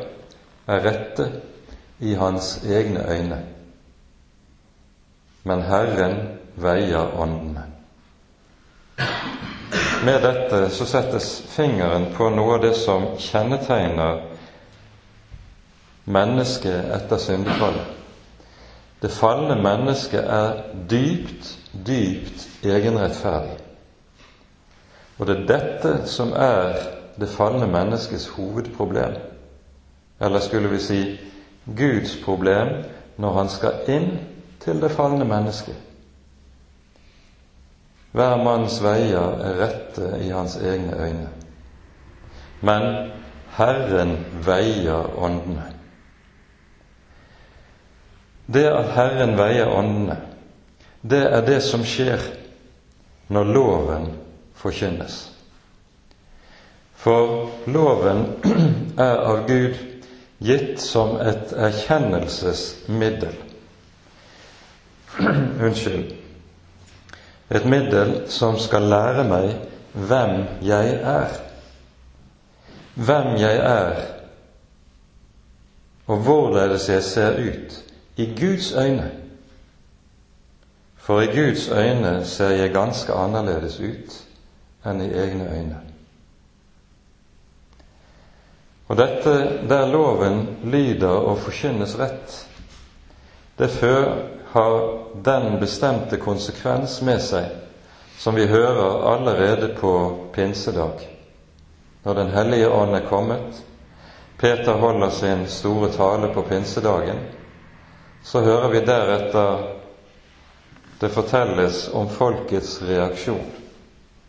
er 0.66 0.84
rette 0.86 1.26
i 2.02 2.14
hans 2.18 2.56
egne 2.64 3.04
øyne, 3.10 3.38
men 5.44 5.62
Herren 5.66 6.16
veier 6.56 7.14
åndene. 7.20 7.66
Med 10.04 10.22
dette 10.22 10.68
så 10.74 10.86
settes 10.86 11.28
fingeren 11.54 12.08
på 12.16 12.28
noe 12.34 12.56
av 12.58 12.62
det 12.64 12.74
som 12.76 13.06
kjennetegner 13.22 14.20
mennesket 16.04 16.90
etter 16.96 17.20
syndefallet. 17.22 17.98
Det 19.02 19.10
falne 19.10 19.56
mennesket 19.58 20.22
er 20.30 20.58
dypt, 20.90 21.48
dypt 21.86 22.64
egenrettferdig. 22.66 23.56
Og 25.18 25.26
det 25.26 25.36
er 25.36 25.46
dette 25.48 25.94
som 26.10 26.32
er 26.34 26.76
det 27.18 27.30
falne 27.30 27.66
menneskets 27.70 28.28
hovedproblem. 28.36 29.16
Eller 30.22 30.40
skulle 30.40 30.70
vi 30.70 30.78
si 30.82 31.00
Guds 31.66 32.16
problem 32.24 32.76
når 33.16 33.38
han 33.38 33.50
skal 33.50 33.90
inn 33.90 34.08
til 34.62 34.82
det 34.82 34.90
falne 34.94 35.24
mennesket. 35.26 35.76
Hver 38.12 38.36
manns 38.44 38.76
veier 38.84 39.38
er 39.40 39.60
rette 39.60 40.08
i 40.20 40.28
hans 40.30 40.58
egne 40.60 40.96
øyne. 41.00 41.28
Men 42.60 43.10
Herren 43.56 44.18
veier 44.44 45.08
åndene. 45.16 45.64
Det 48.52 48.66
at 48.68 48.92
Herren 48.92 49.36
veier 49.38 49.72
åndene, 49.72 50.18
det 51.02 51.22
er 51.32 51.40
det 51.46 51.62
som 51.64 51.84
skjer 51.88 52.20
når 53.32 53.48
loven 53.56 54.08
forkynnes. 54.60 55.32
For 57.02 57.48
loven 57.66 58.26
er 59.08 59.24
av 59.24 59.46
Gud 59.48 59.78
gitt 60.42 60.80
som 60.84 61.16
et 61.16 61.54
erkjennelsesmiddel. 61.56 63.38
Unnskyld 65.66 66.21
et 67.52 67.64
middel 67.68 68.14
som 68.32 68.56
skal 68.60 68.88
lære 68.88 69.24
meg 69.28 69.52
hvem 69.92 70.36
jeg 70.64 70.94
er. 71.04 71.38
Hvem 72.94 73.36
jeg 73.40 73.56
er, 73.56 74.00
og 76.06 76.18
hvorledes 76.26 76.88
jeg 76.88 77.02
ser 77.02 77.38
ut 77.40 77.78
i 78.16 78.26
Guds 78.40 78.72
øyne. 78.72 79.10
For 80.96 81.20
i 81.20 81.26
Guds 81.26 81.68
øyne 81.68 82.24
ser 82.24 82.50
jeg 82.50 82.72
ganske 82.74 83.12
annerledes 83.12 83.80
ut 83.80 84.18
enn 84.86 85.00
i 85.00 85.08
egne 85.14 85.48
øyne. 85.50 85.80
Og 88.88 88.98
dette 88.98 89.34
der 89.68 89.86
loven 89.88 90.46
lyder 90.64 91.08
og 91.08 91.38
forkynnes 91.38 91.96
rett, 91.98 92.34
det 93.58 93.70
har 94.52 94.98
den 95.24 95.60
bestemte 95.60 96.16
konsekvens 96.20 97.00
med 97.02 97.20
seg 97.24 97.50
som 98.22 98.34
vi 98.34 98.46
hører 98.46 99.06
allerede 99.12 99.68
på 99.74 99.92
pinsedag, 100.34 101.08
når 102.02 102.14
Den 102.14 102.30
hellige 102.30 102.68
ånd 102.68 102.94
er 102.94 103.08
kommet. 103.08 103.62
Peter 104.38 104.72
holder 104.72 105.10
sin 105.10 105.46
store 105.46 105.88
tale 105.90 106.28
på 106.34 106.42
pinsedagen. 106.42 107.18
Så 108.22 108.40
hører 108.40 108.68
vi 108.68 108.84
deretter 108.86 109.64
det 111.00 111.10
fortelles 111.10 111.88
om 111.94 112.06
folkets 112.08 112.76
reaksjon. 112.86 113.50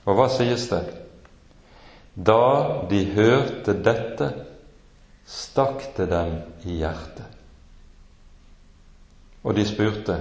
Og 0.06 0.18
hva 0.18 0.26
sies 0.34 0.66
det? 0.72 0.82
Da 2.14 2.42
de 2.90 3.04
hørte 3.14 3.78
dette, 3.78 4.32
stakk 5.26 5.86
det 5.98 6.10
dem 6.10 6.36
i 6.66 6.80
hjertet. 6.82 7.43
Og 9.44 9.56
de 9.56 9.66
spurte. 9.68 10.20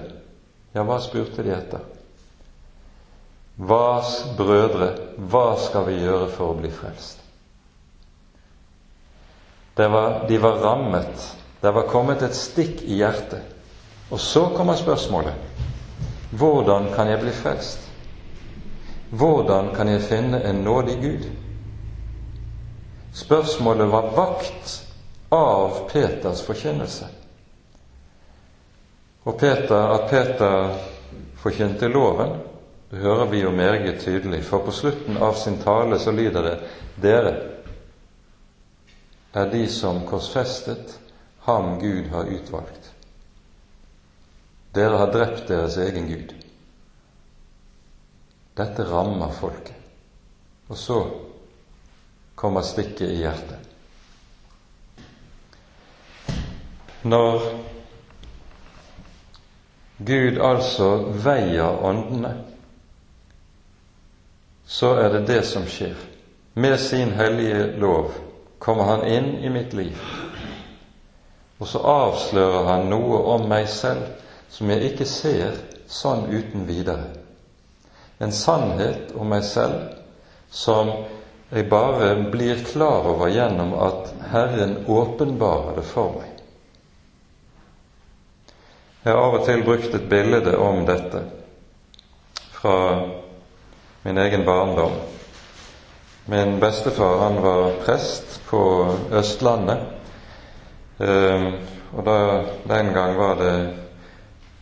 Ja, 0.75 0.85
hva 0.87 0.99
spurte 1.03 1.45
de 1.45 1.53
etter? 1.55 1.83
Hva, 3.63 4.03
brødre, 4.39 4.89
hva 5.31 5.47
skal 5.61 5.87
vi 5.91 6.01
gjøre 6.01 6.31
for 6.33 6.53
å 6.53 6.59
bli 6.59 6.71
frelst? 6.73 7.21
Var, 9.77 10.25
de 10.29 10.39
var 10.41 10.59
rammet. 10.65 11.29
Det 11.61 11.71
var 11.71 11.89
kommet 11.89 12.23
et 12.23 12.37
stikk 12.37 12.83
i 12.83 12.99
hjertet. 13.01 13.45
Og 14.13 14.21
så 14.21 14.49
kommer 14.57 14.77
spørsmålet 14.77 15.49
hvordan 16.33 16.89
kan 16.97 17.11
jeg 17.13 17.21
bli 17.21 17.33
frelst? 17.37 17.89
Hvordan 19.13 19.75
kan 19.77 19.89
jeg 19.89 20.05
finne 20.09 20.41
en 20.49 20.63
nådig 20.65 20.95
Gud? 21.03 21.27
Spørsmålet 23.13 23.91
var 23.93 24.15
vakt 24.17 24.79
av 25.29 25.83
Peters 25.93 26.41
forkynnelse. 26.47 27.09
Og 29.25 29.39
Peter, 29.39 29.93
at 29.95 30.11
Peter 30.11 30.79
forkynte 31.39 31.89
loven, 31.89 32.39
det 32.91 32.99
hører 32.99 33.25
vi 33.31 33.41
jo 33.41 33.51
meget 33.51 34.01
tydelig, 34.01 34.43
for 34.45 34.65
på 34.67 34.75
slutten 34.75 35.17
av 35.17 35.35
sin 35.39 35.61
tale 35.63 35.99
så 35.99 36.13
lyder 36.13 36.43
det 36.43 36.57
Dere 37.03 37.33
er 39.33 39.49
de 39.51 39.63
som 39.71 40.03
korsfestet 40.07 40.99
ham 41.47 41.79
Gud 41.81 42.11
har 42.13 42.29
utvalgt. 42.29 42.91
Dere 44.75 44.99
har 45.01 45.13
drept 45.13 45.49
deres 45.49 45.77
egen 45.77 46.09
Gud. 46.09 46.35
Dette 48.57 48.85
rammer 48.85 49.33
folket. 49.33 49.77
Og 50.69 50.77
så 50.79 50.99
kommer 52.35 52.65
stikket 52.65 53.09
i 53.09 53.21
hjertet. 53.23 53.59
Når 57.03 57.43
Gud 60.07 60.39
altså 60.41 60.89
veier 61.25 61.85
åndene, 61.85 62.33
så 64.67 64.95
er 65.03 65.13
det 65.13 65.27
det 65.29 65.43
som 65.47 65.67
skjer. 65.69 65.97
Med 66.55 66.79
sin 66.81 67.13
hellige 67.17 67.67
lov 67.81 68.13
kommer 68.59 68.85
Han 68.85 69.07
inn 69.09 69.31
i 69.45 69.51
mitt 69.51 69.73
liv, 69.73 69.97
og 71.59 71.69
så 71.69 71.79
avslører 71.79 72.69
Han 72.71 72.91
noe 72.91 73.23
om 73.35 73.49
meg 73.49 73.69
selv 73.69 74.05
som 74.53 74.71
jeg 74.71 74.93
ikke 74.93 75.09
ser 75.09 75.57
sånn 75.89 76.27
uten 76.33 76.67
videre. 76.69 77.09
En 78.21 78.33
sannhet 78.33 79.15
om 79.17 79.29
meg 79.33 79.45
selv 79.45 79.97
som 80.53 80.93
jeg 81.53 81.69
bare 81.69 82.15
blir 82.33 82.61
klar 82.65 83.09
over 83.09 83.33
gjennom 83.33 83.75
at 83.77 84.13
Herren 84.33 84.79
åpenbarer 84.89 85.77
det 85.77 85.85
for 85.89 86.15
meg. 86.21 86.42
Jeg 89.03 89.13
har 89.13 89.19
av 89.19 89.33
og 89.35 89.47
til 89.47 89.65
brukt 89.67 89.95
et 89.99 90.05
bilde 90.07 90.53
om 90.63 90.85
dette 90.87 91.25
fra 92.55 92.75
min 94.05 94.19
egen 94.19 94.45
barndom. 94.47 94.93
Min 96.31 96.61
bestefar 96.63 97.19
han 97.19 97.41
var 97.43 97.73
prest 97.83 98.37
på 98.47 98.61
Østlandet. 99.11 99.79
Ehm, 101.03 101.49
og 101.97 102.05
da, 102.07 102.15
Den 102.69 102.93
gang 102.95 103.19
var 103.19 103.35
det 103.43 103.75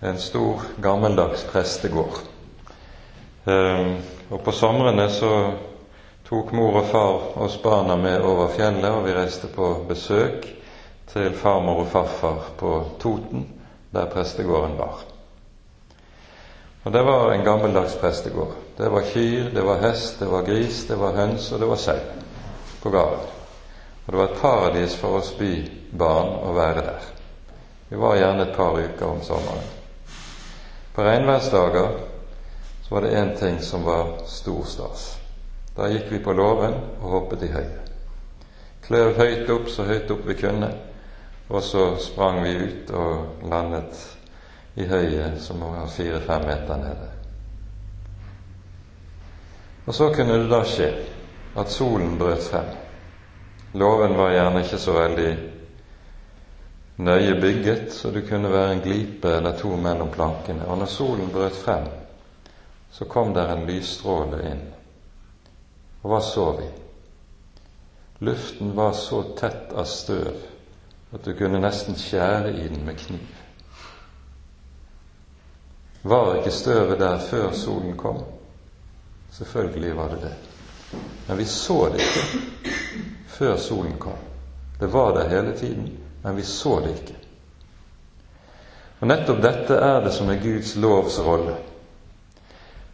en 0.08 0.18
stor, 0.18 0.64
gammeldags 0.82 1.44
prestegård. 1.52 2.24
Ehm, 3.44 3.96
og 4.30 4.40
på 4.40 4.52
somrene 4.52 5.10
så 5.10 5.52
tok 6.28 6.52
mor 6.56 6.80
og 6.80 6.88
far 6.88 7.38
oss 7.44 7.60
barna 7.62 7.96
med 7.96 8.24
over 8.24 8.48
fjellet, 8.56 8.90
og 8.90 9.04
vi 9.04 9.20
reiste 9.20 9.52
på 9.52 9.84
besøk 9.88 10.48
til 11.12 11.32
farmor 11.34 11.84
og 11.84 11.92
farfar 11.92 12.54
på 12.56 12.76
Toten, 13.00 13.59
der 13.90 14.06
prestegården 14.06 14.78
var. 14.78 15.00
Og 16.82 16.92
Det 16.92 17.02
var 17.02 17.32
en 17.32 17.44
gammeldags 17.44 17.96
prestegård. 17.96 18.54
Det 18.76 18.88
var 18.88 19.02
kyr, 19.02 19.50
det 19.54 19.62
var 19.62 19.78
hest, 19.78 20.18
det 20.18 20.26
var 20.26 20.42
gris, 20.42 20.86
det 20.88 20.96
var 20.96 21.12
høns, 21.12 21.52
og 21.52 21.60
det 21.60 21.66
var 21.66 21.76
sau 21.76 21.98
på 22.82 22.90
gården. 22.90 23.26
Og 24.06 24.12
det 24.12 24.18
var 24.18 24.24
et 24.24 24.40
paradis 24.40 24.94
for 24.96 25.18
oss 25.18 25.34
bybarn 25.38 26.32
å 26.48 26.54
være 26.56 26.80
der. 26.80 27.04
Vi 27.88 27.96
var 27.96 28.16
gjerne 28.16 28.42
et 28.42 28.56
par 28.56 28.78
uker 28.78 29.06
om 29.06 29.20
sommeren. 29.22 29.66
På 30.94 31.04
regnværsdager 31.04 31.98
så 32.82 32.94
var 32.94 33.00
det 33.00 33.16
én 33.16 33.38
ting 33.38 33.60
som 33.62 33.84
var 33.84 34.16
stor 34.26 34.64
stas. 34.64 35.18
Da 35.76 35.88
gikk 35.88 36.08
vi 36.10 36.18
på 36.18 36.32
låven 36.32 36.74
og 37.02 37.10
hoppet 37.10 37.42
i 37.42 37.52
høyet. 37.52 37.92
Kløv 38.86 39.14
høyt 39.18 39.50
opp, 39.50 39.68
så 39.68 39.84
høyt 39.84 40.10
opp 40.10 40.24
vi 40.26 40.34
kunne, 40.34 40.72
og 41.50 41.62
så 41.62 41.96
sprang 41.96 42.42
vi 42.44 42.50
ut 42.54 42.90
og 42.94 43.46
landet 43.50 44.18
i 44.78 44.86
høyet 44.86 45.40
som 45.42 45.62
var 45.64 45.88
fire-fem 45.90 46.44
meter 46.46 46.76
nede. 46.78 47.08
Og 49.86 49.94
så 49.94 50.12
kunne 50.14 50.36
det 50.38 50.50
da 50.50 50.60
skje 50.64 50.90
at 51.58 51.72
solen 51.74 52.14
brøt 52.18 52.44
frem. 52.46 52.68
Låven 53.72 54.14
var 54.18 54.30
gjerne 54.30 54.62
ikke 54.62 54.78
så 54.78 54.94
veldig 54.94 55.32
nøye 57.02 57.34
bygget, 57.40 57.92
så 57.92 58.12
det 58.14 58.28
kunne 58.28 58.52
være 58.52 58.76
en 58.76 58.84
glipe 58.84 59.34
eller 59.40 59.58
to 59.58 59.74
mellom 59.76 60.12
plankene. 60.14 60.68
Og 60.70 60.78
når 60.78 60.86
solen 60.86 61.32
brøt 61.34 61.58
frem, 61.58 61.88
så 62.90 63.04
kom 63.10 63.34
der 63.34 63.50
en 63.50 63.66
lysstråle 63.66 64.40
inn. 64.52 64.62
Og 66.02 66.14
hva 66.14 66.22
så 66.22 66.46
vi? 66.60 66.70
Luften 68.20 68.76
var 68.76 68.94
så 68.94 69.22
tett 69.38 69.74
av 69.74 69.90
støv 69.90 70.49
at 71.12 71.24
du 71.24 71.32
kunne 71.34 71.60
nesten 71.60 71.96
skjære 71.98 72.52
i 72.52 72.68
den 72.68 72.84
med 72.86 72.98
kniv. 72.98 73.26
Var 76.02 76.34
ikke 76.38 76.50
støvet 76.50 77.00
der 77.00 77.18
før 77.18 77.52
solen 77.52 77.96
kom? 77.96 78.22
Selvfølgelig 79.30 79.96
var 79.96 80.08
det 80.08 80.20
det. 80.22 80.34
Men 81.28 81.38
vi 81.38 81.44
så 81.44 81.88
det 81.92 82.00
ikke 82.00 82.44
før 83.26 83.56
solen 83.56 83.98
kom. 83.98 84.18
Det 84.80 84.92
var 84.92 85.14
der 85.14 85.28
hele 85.28 85.56
tiden, 85.58 85.98
men 86.22 86.36
vi 86.36 86.42
så 86.42 86.80
det 86.80 86.90
ikke. 86.90 87.16
Og 89.00 89.08
Nettopp 89.08 89.42
dette 89.42 89.74
er 89.74 90.00
det 90.04 90.12
som 90.12 90.30
er 90.30 90.42
Guds 90.42 90.76
lovs 90.76 91.20
rolle. 91.24 91.56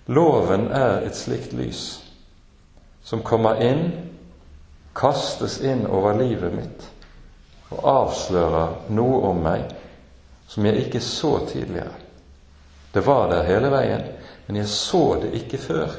Loven 0.07 0.69
er 0.71 1.07
et 1.07 1.17
slikt 1.17 1.53
lys 1.53 2.03
som 3.07 3.23
kommer 3.23 3.59
inn, 3.63 3.89
kastes 4.95 5.61
inn 5.61 5.87
over 5.87 6.15
livet 6.19 6.55
mitt 6.55 6.87
og 7.71 7.89
avslører 7.91 8.93
noe 8.95 9.21
om 9.31 9.43
meg 9.43 9.71
som 10.49 10.67
jeg 10.67 10.87
ikke 10.87 11.01
så 11.03 11.39
tidligere. 11.51 11.95
Det 12.95 13.03
var 13.07 13.29
der 13.31 13.49
hele 13.49 13.71
veien, 13.71 14.05
men 14.47 14.61
jeg 14.61 14.69
så 14.71 15.19
det 15.23 15.35
ikke 15.41 15.59
før. 15.59 15.97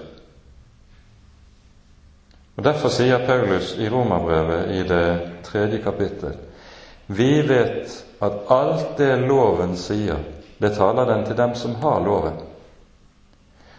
Og 2.57 2.63
Derfor 2.65 2.89
sier 2.89 3.25
Paulus 3.27 3.75
i 3.77 3.89
Romerbrevet 3.89 4.71
i 4.79 4.83
det 4.87 5.07
tredje 5.45 5.81
kapittel 5.83 6.37
vi 7.07 7.41
vet 7.41 8.05
at 8.19 8.51
alt 8.51 8.97
det 8.97 9.15
loven 9.15 9.77
sier, 9.79 10.19
det 10.57 10.73
taler 10.75 11.05
den 11.07 11.23
til 11.25 11.37
dem 11.37 11.53
som 11.55 11.75
har 11.79 12.01
loven, 12.03 12.35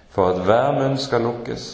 for 0.09 0.33
at 0.33 0.45
hver 0.47 0.73
munn 0.79 0.97
skal 0.99 1.27
lukkes, 1.27 1.67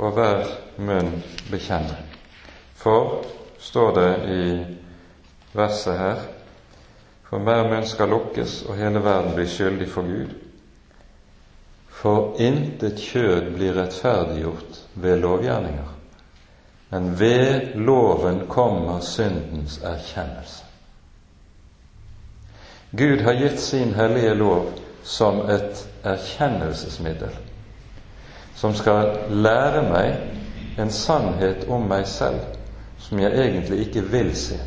og 0.00 0.16
hver 0.16 0.48
munn 0.80 1.10
bekjenne. 1.50 1.98
For, 2.80 3.26
står 3.58 3.94
det 3.94 4.10
i 4.32 4.64
verset 5.52 5.98
her, 5.98 6.20
for 7.26 7.42
hver 7.42 7.68
munn 7.70 7.86
skal 7.86 8.12
lukkes, 8.12 8.62
og 8.68 8.76
hele 8.78 9.02
verden 9.04 9.34
blir 9.34 9.48
skyldig 9.50 9.88
for 9.90 10.06
Gud. 10.06 10.34
For 11.96 12.36
intet 12.42 13.00
kjød 13.00 13.50
blir 13.56 13.74
rettferdiggjort 13.80 14.82
ved 14.94 15.16
lovgjerninger, 15.24 15.94
men 16.90 17.08
ved 17.18 17.74
loven 17.74 18.44
kommer 18.48 19.00
syndens 19.00 19.80
erkjennelse. 19.82 20.62
Gud 22.96 23.24
har 23.26 23.40
gitt 23.40 23.60
sin 23.60 23.94
hellige 23.94 24.34
lov 24.34 24.70
som 25.02 25.42
et 25.50 25.82
erkjennelsesmiddel 26.04 27.34
som 28.56 28.74
skal 28.74 29.12
lære 29.30 29.82
meg 29.90 30.78
en 30.80 30.92
sannhet 30.92 31.66
om 31.72 31.84
meg 31.88 32.06
selv 32.08 32.40
som 33.06 33.18
jeg 33.18 33.32
egentlig 33.38 33.78
ikke 33.86 34.02
vil 34.10 34.32
se. 34.36 34.58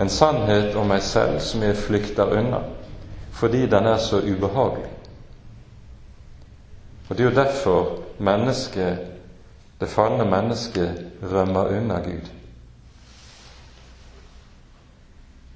En 0.00 0.08
sannhet 0.08 0.74
om 0.76 0.88
meg 0.90 1.02
selv 1.02 1.40
som 1.40 1.62
jeg 1.62 1.78
flykter 1.78 2.32
unna 2.38 2.62
fordi 3.32 3.66
den 3.66 3.86
er 3.86 3.96
så 3.98 4.20
ubehagelig. 4.20 4.90
Og 7.08 7.18
Det 7.18 7.24
er 7.24 7.30
jo 7.30 7.36
derfor 7.36 7.98
mennesket, 8.18 8.98
det 9.80 9.88
falne 9.88 10.24
mennesket 10.24 11.06
rømmer 11.22 11.66
unna 11.78 11.98
Gud. 11.98 12.28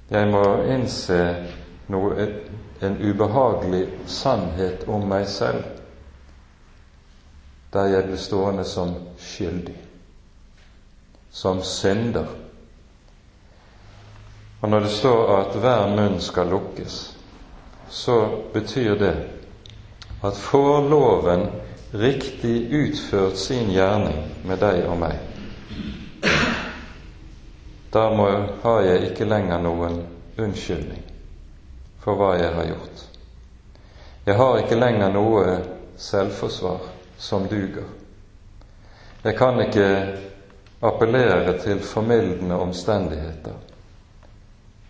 Jeg 0.09 0.27
må 0.27 0.43
innse 0.63 1.35
noe, 1.87 2.27
en 2.81 2.97
ubehagelig 3.01 3.87
sannhet 4.05 4.87
om 4.87 5.07
meg 5.07 5.27
selv 5.27 5.63
der 7.73 7.85
jeg 7.85 8.03
blir 8.03 8.17
stående 8.21 8.63
som 8.63 8.93
skyldig, 9.19 9.75
som 11.37 11.61
synder. 11.63 12.25
Og 14.61 14.69
når 14.69 14.79
det 14.79 14.89
står 14.89 15.33
at 15.35 15.57
hver 15.61 15.91
munn 15.93 16.15
skal 16.21 16.49
lukkes, 16.49 16.95
så 17.89 18.15
betyr 18.53 18.95
det 18.97 19.13
at 20.25 20.37
får 20.37 20.89
loven 20.89 21.45
riktig 21.93 22.55
utført 22.73 23.37
sin 23.37 23.69
gjerning 23.69 24.17
med 24.49 24.57
deg 24.65 24.87
og 24.89 24.97
meg, 24.97 25.19
da 27.93 28.09
må, 28.11 28.25
har 28.63 28.81
jeg 28.81 29.11
ikke 29.11 29.29
lenger 29.29 29.61
noen 29.61 30.01
unnskyldning 30.41 31.03
for 32.01 32.17
hva 32.17 32.33
jeg 32.39 32.49
har 32.55 32.71
gjort. 32.71 33.03
Jeg 34.25 34.35
har 34.41 34.57
ikke 34.59 34.79
lenger 34.81 35.13
noe 35.13 35.45
selvforsvar 36.01 36.89
som 37.17 37.45
duger. 37.47 37.85
Jeg 39.23 39.37
kan 39.37 39.61
ikke 39.61 39.87
appellere 40.81 41.57
til 41.61 41.79
formildende 41.83 42.55
omstendigheter. 42.55 43.53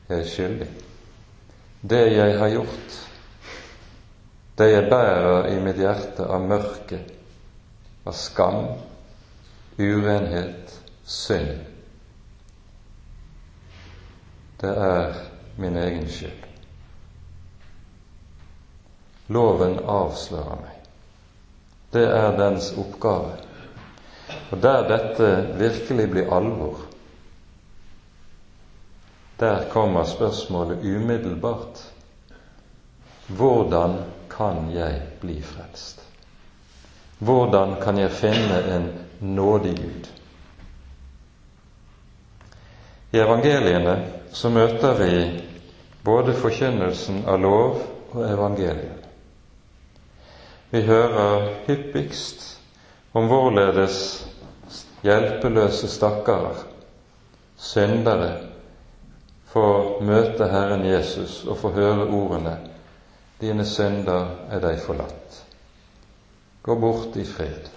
Jeg 0.09 0.19
er 0.19 0.27
skyldig. 0.27 0.67
Det 1.89 2.03
jeg 2.15 2.39
har 2.39 2.49
gjort, 2.49 2.97
det 4.57 4.71
jeg 4.71 4.89
bærer 4.89 5.47
i 5.51 5.59
mitt 5.61 5.77
hjerte 5.77 6.25
av 6.25 6.41
mørke, 6.41 6.99
av 8.07 8.15
skam, 8.17 8.63
urenhet, 9.77 10.73
synd, 11.05 11.59
det 14.61 14.73
er 14.73 15.19
min 15.61 15.77
egen 15.77 16.07
skyld. 16.09 16.47
Loven 19.27 19.77
avslører 19.83 20.63
meg. 20.63 20.73
Det 21.93 22.07
er 22.09 22.37
dens 22.39 22.71
oppgave. 22.79 23.35
Og 24.51 24.61
der 24.61 24.87
dette 24.87 25.29
virkelig 25.59 26.09
blir 26.11 26.33
alvor, 26.33 26.77
der 29.39 29.69
kommer 29.69 30.03
spørsmålet 30.03 30.83
umiddelbart 30.83 31.93
hvordan 33.27 33.97
kan 34.31 34.71
jeg 34.73 35.01
bli 35.21 35.41
frelst? 35.41 36.03
Hvordan 37.19 37.75
kan 37.81 37.97
jeg 37.97 38.11
finne 38.11 38.75
en 38.75 38.87
nådig 39.19 39.75
Gud? 39.77 40.07
I 43.11 43.17
evangeliene 43.19 43.95
så 44.31 44.49
møter 44.49 44.93
vi 44.99 45.41
både 46.03 46.33
forkynnelsen 46.33 47.23
av 47.27 47.39
lov 47.41 47.81
og 48.11 48.23
evangeliet. 48.29 49.07
Vi 50.71 50.81
hører 50.81 51.49
hyppigst 51.67 52.56
om 53.13 53.27
hvorledes 53.27 53.99
hjelpeløse 55.03 55.89
stakkarer, 55.89 56.63
syndere, 57.57 58.31
får 59.47 60.01
møte 60.05 60.47
Herren 60.51 60.85
Jesus 60.85 61.43
og 61.47 61.57
får 61.57 61.77
høre 61.79 62.07
ordene 62.07 62.57
Dine 63.41 63.65
synder 63.69 64.31
er 64.49 64.61
deg 64.63 64.79
forlatt. 64.81 65.35
Gå 66.65 66.75
bort 66.81 67.17
i 67.21 67.25
fred. 67.25 67.67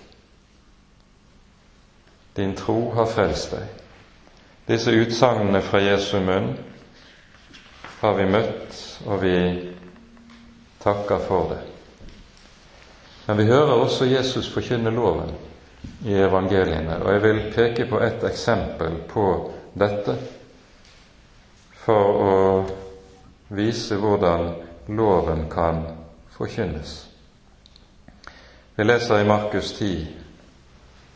Din 2.36 2.54
tro 2.56 2.78
har 2.96 3.10
frelst 3.10 3.52
deg. 3.52 3.66
Disse 4.70 4.94
utsagnene 4.96 5.60
fra 5.66 5.82
Jesu 5.84 6.16
munn 6.24 6.54
har 8.00 8.16
vi 8.16 8.28
møtt, 8.32 8.80
og 9.04 9.20
vi 9.20 9.34
takker 10.80 11.20
for 11.28 11.52
det. 11.52 11.60
Men 13.26 13.36
vi 13.36 13.44
hører 13.44 13.72
også 13.72 14.04
Jesus 14.04 14.48
forkynne 14.52 14.90
loven 14.90 15.32
i 16.04 16.14
evangeliene, 16.14 17.02
og 17.02 17.12
jeg 17.12 17.22
vil 17.22 17.42
peke 17.54 17.86
på 17.90 18.00
et 18.04 18.24
eksempel 18.24 18.96
på 19.08 19.26
dette 19.78 20.16
for 21.84 22.20
å 22.24 22.34
vise 23.56 23.96
hvordan 24.00 24.50
loven 24.88 25.46
kan 25.52 25.84
forkynnes. 26.36 26.96
Vi 28.76 28.84
leser 28.84 29.20
i 29.20 29.28
Markus 29.28 29.72
10 29.76 30.06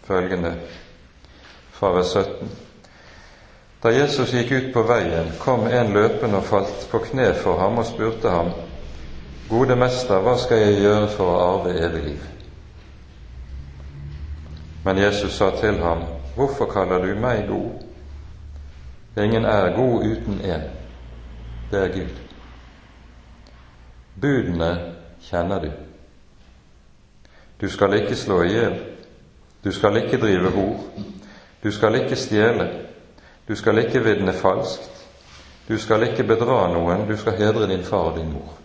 følgende 0.04 0.54
fra 1.72 1.92
vers 1.96 2.12
17. 2.12 2.50
Da 3.84 3.92
Jesus 3.92 4.32
gikk 4.32 4.52
ut 4.52 4.68
på 4.72 4.82
veien, 4.88 5.32
kom 5.40 5.66
en 5.68 5.92
løpende 5.92 6.40
og 6.40 6.46
falt 6.48 6.86
på 6.90 7.02
kne 7.04 7.30
for 7.36 7.60
ham 7.60 7.78
og 7.80 7.88
spurte 7.88 8.32
ham, 8.32 8.52
Gode 9.48 9.76
mester, 9.76 10.20
hva 10.24 10.38
skal 10.40 10.62
jeg 10.62 10.80
gjøre 10.80 11.08
for 11.12 11.28
å 11.28 11.40
arve 11.44 11.74
evig 11.76 12.04
liv? 12.04 12.28
Men 14.84 14.98
Jesus 14.98 15.36
sa 15.36 15.50
til 15.60 15.82
ham, 15.84 16.04
Hvorfor 16.34 16.66
kaller 16.66 16.98
du 16.98 17.14
meg 17.20 17.46
god? 17.48 17.84
Ingen 19.22 19.44
er 19.44 19.76
god 19.76 20.04
uten 20.04 20.40
én. 20.40 20.64
Det 21.70 21.78
er 21.78 21.92
Gud. 21.92 22.16
Budene 24.20 24.70
kjenner 25.22 25.60
du. 25.60 25.70
Du 27.60 27.68
skal 27.70 27.94
ikke 27.94 28.16
slå 28.16 28.42
i 28.42 28.50
hjel. 28.50 28.74
Du 29.64 29.72
skal 29.72 29.96
ikke 29.96 30.18
drive 30.20 30.50
hor. 30.50 30.80
Du 31.62 31.70
skal 31.70 31.94
ikke 31.94 32.16
stjele. 32.16 32.68
Du 33.48 33.54
skal 33.54 33.78
ikke 33.78 34.02
vitne 34.04 34.32
falskt. 34.32 35.06
Du 35.68 35.78
skal 35.78 36.02
ikke 36.02 36.26
bedra 36.26 36.66
noen. 36.72 37.06
Du 37.08 37.16
skal 37.16 37.38
hedre 37.38 37.70
din 37.70 37.84
far 37.84 38.10
og 38.10 38.18
din 38.18 38.32
mor. 38.32 38.63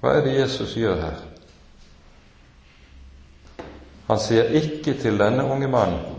Hva 0.00 0.14
er 0.14 0.24
det 0.24 0.36
Jesus 0.38 0.76
gjør 0.78 1.00
her? 1.02 1.18
Han 4.08 4.20
sier 4.22 4.54
ikke 4.56 4.94
til 5.00 5.18
denne 5.20 5.44
unge 5.44 5.68
mannen 5.68 6.18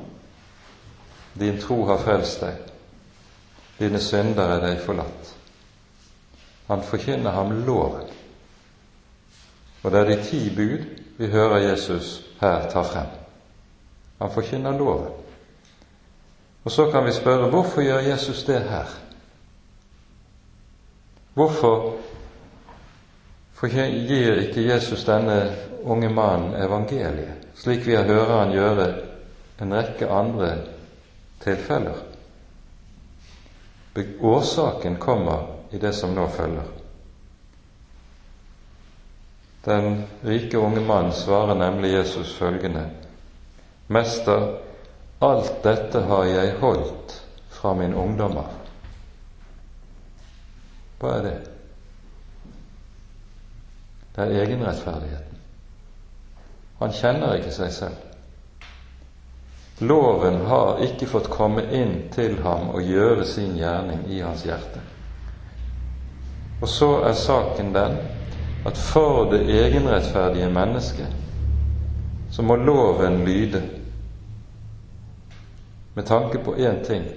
din 1.39 1.59
tro 1.61 1.85
har 1.85 2.01
frelst 2.01 2.41
deg, 2.43 2.57
dine 3.79 3.99
synder 4.03 4.57
er 4.57 4.63
deg 4.63 4.81
forlatt. 4.83 5.29
Han 6.67 6.83
forkynner 6.83 7.31
ham 7.31 7.53
loven. 7.65 8.09
Og 9.83 9.91
det 9.91 9.99
er 9.99 10.09
de 10.09 10.17
ti 10.25 10.41
bud 10.55 10.83
vi 11.17 11.29
hører 11.31 11.69
Jesus 11.69 12.19
her 12.41 12.67
ta 12.69 12.83
frem. 12.83 13.07
Han 14.19 14.31
forkynner 14.31 14.77
loven. 14.77 15.13
Og 16.63 16.71
så 16.71 16.89
kan 16.91 17.05
vi 17.05 17.15
spørre 17.15 17.49
hvorfor 17.49 17.81
gjør 17.81 17.99
Jesus 18.09 18.43
det 18.43 18.59
her? 18.67 18.91
Hvorfor 21.33 21.95
gir 23.67 24.39
ikke 24.39 24.61
Jesus 24.61 25.03
denne 25.05 25.51
unge 25.83 26.09
mannen 26.09 26.53
evangeliet, 26.55 27.49
slik 27.55 27.83
vi 27.87 27.95
har 27.95 28.07
hørt 28.07 28.31
han 28.31 28.53
gjøre 28.55 28.87
en 29.59 29.73
rekke 29.75 30.07
andre 30.07 30.51
tilfeller? 31.43 32.05
Årsaken 34.21 34.95
kommer 34.95 35.47
i 35.75 35.77
det 35.77 35.91
som 35.93 36.15
nå 36.15 36.27
følger. 36.31 36.71
Den 39.67 40.03
rike 40.23 40.57
unge 40.57 40.81
mannen 40.81 41.11
svarer 41.11 41.55
nemlig 41.59 41.91
Jesus 41.91 42.31
følgende 42.39 42.85
Mester, 43.87 44.55
alt 45.19 45.63
dette 45.63 45.99
har 46.07 46.25
jeg 46.25 46.55
holdt 46.61 47.15
fra 47.51 47.73
min 47.75 47.93
ungdom 47.93 48.37
av. 48.39 48.51
Hva 50.99 51.15
er 51.17 51.25
det? 51.25 51.58
Det 54.15 54.23
er 54.23 54.43
egenrettferdigheten. 54.43 55.37
Han 56.79 56.93
kjenner 56.95 57.35
ikke 57.37 57.51
seg 57.51 57.73
selv. 57.75 58.05
Loven 59.79 60.41
har 60.47 60.81
ikke 60.83 61.07
fått 61.07 61.29
komme 61.31 61.63
inn 61.75 62.09
til 62.11 62.37
ham 62.43 62.69
og 62.73 62.83
gjøre 62.83 63.25
sin 63.27 63.55
gjerning 63.55 64.03
i 64.11 64.19
hans 64.19 64.43
hjerte. 64.47 64.81
Og 66.59 66.67
så 66.67 66.89
er 67.07 67.15
saken 67.15 67.71
den 67.75 67.95
at 68.67 68.77
for 68.77 69.29
det 69.31 69.45
egenrettferdige 69.47 70.49
mennesket 70.51 71.15
så 72.31 72.43
må 72.43 72.55
loven 72.59 73.23
lyde 73.25 73.61
med 75.95 76.05
tanke 76.05 76.43
på 76.43 76.55
én 76.59 76.83
ting 76.85 77.07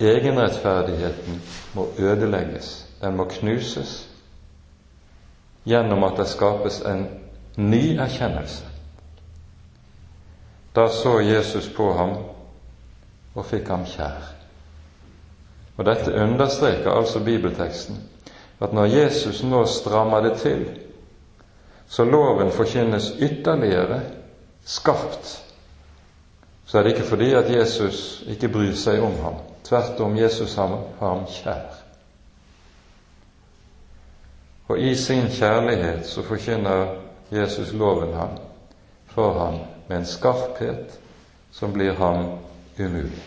egenrettferdigheten 0.00 1.42
må 1.74 1.88
ødelegges, 1.98 2.86
den 3.02 3.16
må 3.16 3.24
knuses, 3.24 4.09
gjennom 5.64 6.04
at 6.04 6.16
det 6.16 6.28
skapes 6.28 6.80
en 6.86 7.06
ny 7.56 7.96
erkjennelse. 7.98 8.64
Da 10.74 10.88
så 10.88 11.18
Jesus 11.20 11.68
på 11.76 11.92
ham 11.92 12.14
og 13.34 13.46
fikk 13.46 13.68
ham 13.68 13.84
kjær. 13.88 14.30
Og 15.76 15.84
Dette 15.86 16.14
understreker 16.14 16.92
altså 16.92 17.24
bibelteksten, 17.24 17.98
at 18.60 18.72
når 18.72 18.92
Jesus 18.92 19.42
nå 19.42 19.64
strammer 19.66 20.20
det 20.20 20.34
til, 20.42 20.66
så 21.88 22.04
loven 22.04 22.52
forkynnes 22.52 23.14
ytterligere 23.18 24.00
skarpt 24.64 25.40
så 26.70 26.78
er 26.78 26.82
det 26.82 26.92
ikke 26.92 27.08
fordi 27.08 27.32
at 27.34 27.48
Jesus 27.50 28.22
ikke 28.30 28.48
bryr 28.48 28.74
seg 28.78 29.02
om 29.02 29.14
ham. 29.24 29.40
Tvert 29.66 30.00
om, 30.00 30.12
Jesus 30.16 30.54
har 30.54 30.76
ham 31.00 31.24
kjær. 31.26 31.80
Og 34.70 34.78
i 34.78 34.94
sin 34.94 35.26
kjærlighet 35.34 36.06
så 36.06 36.22
forkynner 36.22 36.94
Jesus 37.32 37.72
loven 37.74 38.14
ham 38.14 38.36
for 39.10 39.34
ham 39.38 39.58
med 39.88 39.96
en 39.96 40.06
skarphet 40.06 40.98
som 41.52 41.72
blir 41.74 41.96
ham 41.98 42.38
umulig. 42.78 43.22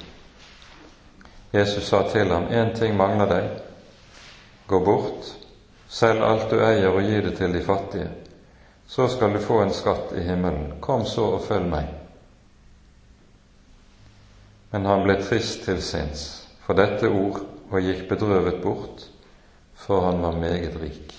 Jesus 1.53 1.83
sa 1.83 2.05
til 2.09 2.31
ham, 2.31 2.47
én 2.47 2.71
ting 2.75 2.95
mangler 2.97 3.29
deg. 3.29 3.49
Gå 4.67 4.79
bort, 4.85 5.33
selg 5.89 6.23
alt 6.23 6.47
du 6.51 6.63
eier 6.63 6.89
og 6.89 7.03
gi 7.03 7.19
det 7.21 7.35
til 7.37 7.53
de 7.53 7.61
fattige. 7.65 8.07
Så 8.87 9.09
skal 9.11 9.35
du 9.35 9.43
få 9.43 9.59
en 9.61 9.75
skatt 9.75 10.15
i 10.15 10.23
himmelen. 10.23 10.79
Kom 10.81 11.05
så 11.05 11.35
og 11.35 11.45
følg 11.49 11.67
meg 11.69 11.91
men 14.73 14.87
han 14.89 15.03
ble 15.05 15.19
trist 15.21 15.67
til 15.67 15.77
sinns 15.85 16.21
for 16.65 16.77
dette 16.77 17.05
ord 17.05 17.43
og 17.69 17.85
gikk 17.85 18.07
bedrøvet 18.09 18.57
bort, 18.63 19.03
for 19.77 20.07
han 20.07 20.23
var 20.23 20.39
meget 20.41 20.79
rik. 20.81 21.13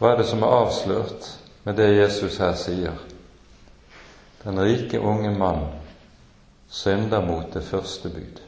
Hva 0.00 0.14
er 0.14 0.22
det 0.22 0.30
som 0.30 0.40
er 0.42 0.54
avslørt 0.56 1.26
med 1.66 1.76
det 1.76 1.90
Jesus 1.92 2.38
her 2.40 2.54
sier? 2.56 2.94
Den 4.40 4.60
rike 4.64 4.96
unge 4.96 5.34
mann 5.36 5.66
synder 6.72 7.20
mot 7.20 7.52
det 7.52 7.60
første 7.66 8.08
bud. 8.08 8.40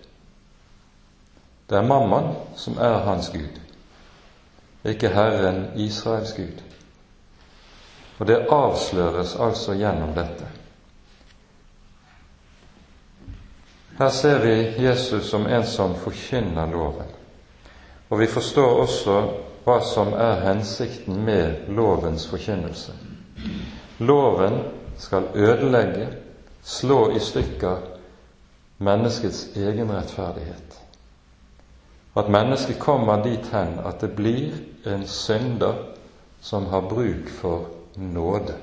Det 1.69 1.77
er 1.77 1.85
mammaen 1.85 2.33
som 2.57 2.81
er 2.81 3.05
hans 3.05 3.29
Gud, 3.35 3.61
ikke 4.89 5.13
Herren 5.13 5.67
Israels 5.77 6.33
Gud. 6.33 6.65
Og 8.19 8.27
det 8.27 8.47
avsløres 8.49 9.37
altså 9.37 9.77
gjennom 9.77 10.17
dette. 10.17 10.49
Her 13.99 14.09
ser 14.09 14.41
vi 14.41 14.85
Jesus 14.87 15.29
som 15.29 15.47
en 15.47 15.67
som 15.67 15.99
forkynner 16.01 16.73
loven. 16.73 17.09
Og 18.09 18.21
vi 18.21 18.27
forstår 18.27 18.79
også 18.81 19.23
hva 19.65 19.79
som 19.87 20.13
er 20.15 20.41
hensikten 20.43 21.25
med 21.25 21.69
lovens 21.69 22.27
forkynnelse. 22.27 22.93
Loven 23.99 24.59
skal 24.99 25.29
ødelegge, 25.35 26.09
slå 26.63 27.11
i 27.11 27.21
stykker 27.21 27.77
menneskets 28.79 29.49
egen 29.57 29.93
rettferdighet. 29.93 30.81
At 32.17 32.31
mennesket 32.31 32.79
kommer 32.79 33.23
dit 33.23 33.47
hen 33.53 33.79
at 33.87 34.01
det 34.01 34.11
blir 34.17 34.53
en 34.87 35.07
synder 35.07 35.75
som 36.41 36.67
har 36.67 36.81
bruk 36.81 37.29
for 37.29 37.67
nåde, 37.97 38.55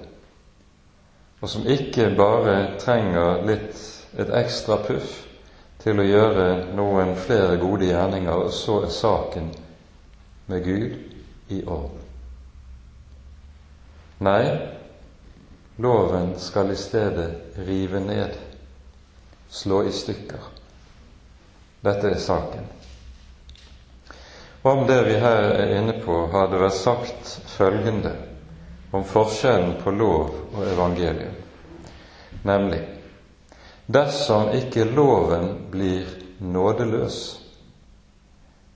og 1.41 1.49
som 1.49 1.67
ikke 1.67 2.11
bare 2.17 2.77
trenger 2.79 3.45
litt 3.47 3.79
et 4.19 4.31
ekstra 4.35 4.77
puff 4.83 5.21
til 5.79 5.99
å 6.01 6.05
gjøre 6.05 6.47
noen 6.75 7.15
flere 7.15 7.57
gode 7.61 7.87
gjerninger, 7.87 8.35
og 8.35 8.51
så 8.51 8.81
er 8.83 8.91
saken 8.91 9.53
med 10.49 10.63
Gud 10.65 10.95
i 11.47 11.61
orden. 11.65 12.01
Nei, 14.19 14.43
loven 15.79 16.33
skal 16.41 16.73
i 16.73 16.75
stedet 16.75 17.29
rive 17.67 18.01
ned, 18.03 18.35
slå 19.47 19.83
i 19.87 19.93
stykker. 19.95 20.49
Dette 21.85 22.11
er 22.11 22.19
saken. 22.19 22.67
Om 24.61 24.83
det 24.89 24.99
vi 25.07 25.15
her 25.23 25.49
er 25.53 25.75
inne 25.79 25.95
på, 26.03 26.25
har 26.33 26.51
det 26.51 26.59
vært 26.59 26.81
sagt 26.81 27.35
følgende 27.55 28.15
om 28.91 29.05
forskjellen 29.07 29.77
på 29.83 29.93
lov 29.95 30.33
og 30.51 30.63
evangelium, 30.67 31.37
nemlig 32.43 32.81
Dersom 33.89 34.51
ikke 34.53 34.83
loven 34.85 35.47
blir 35.73 36.05
nådeløs, 36.45 37.39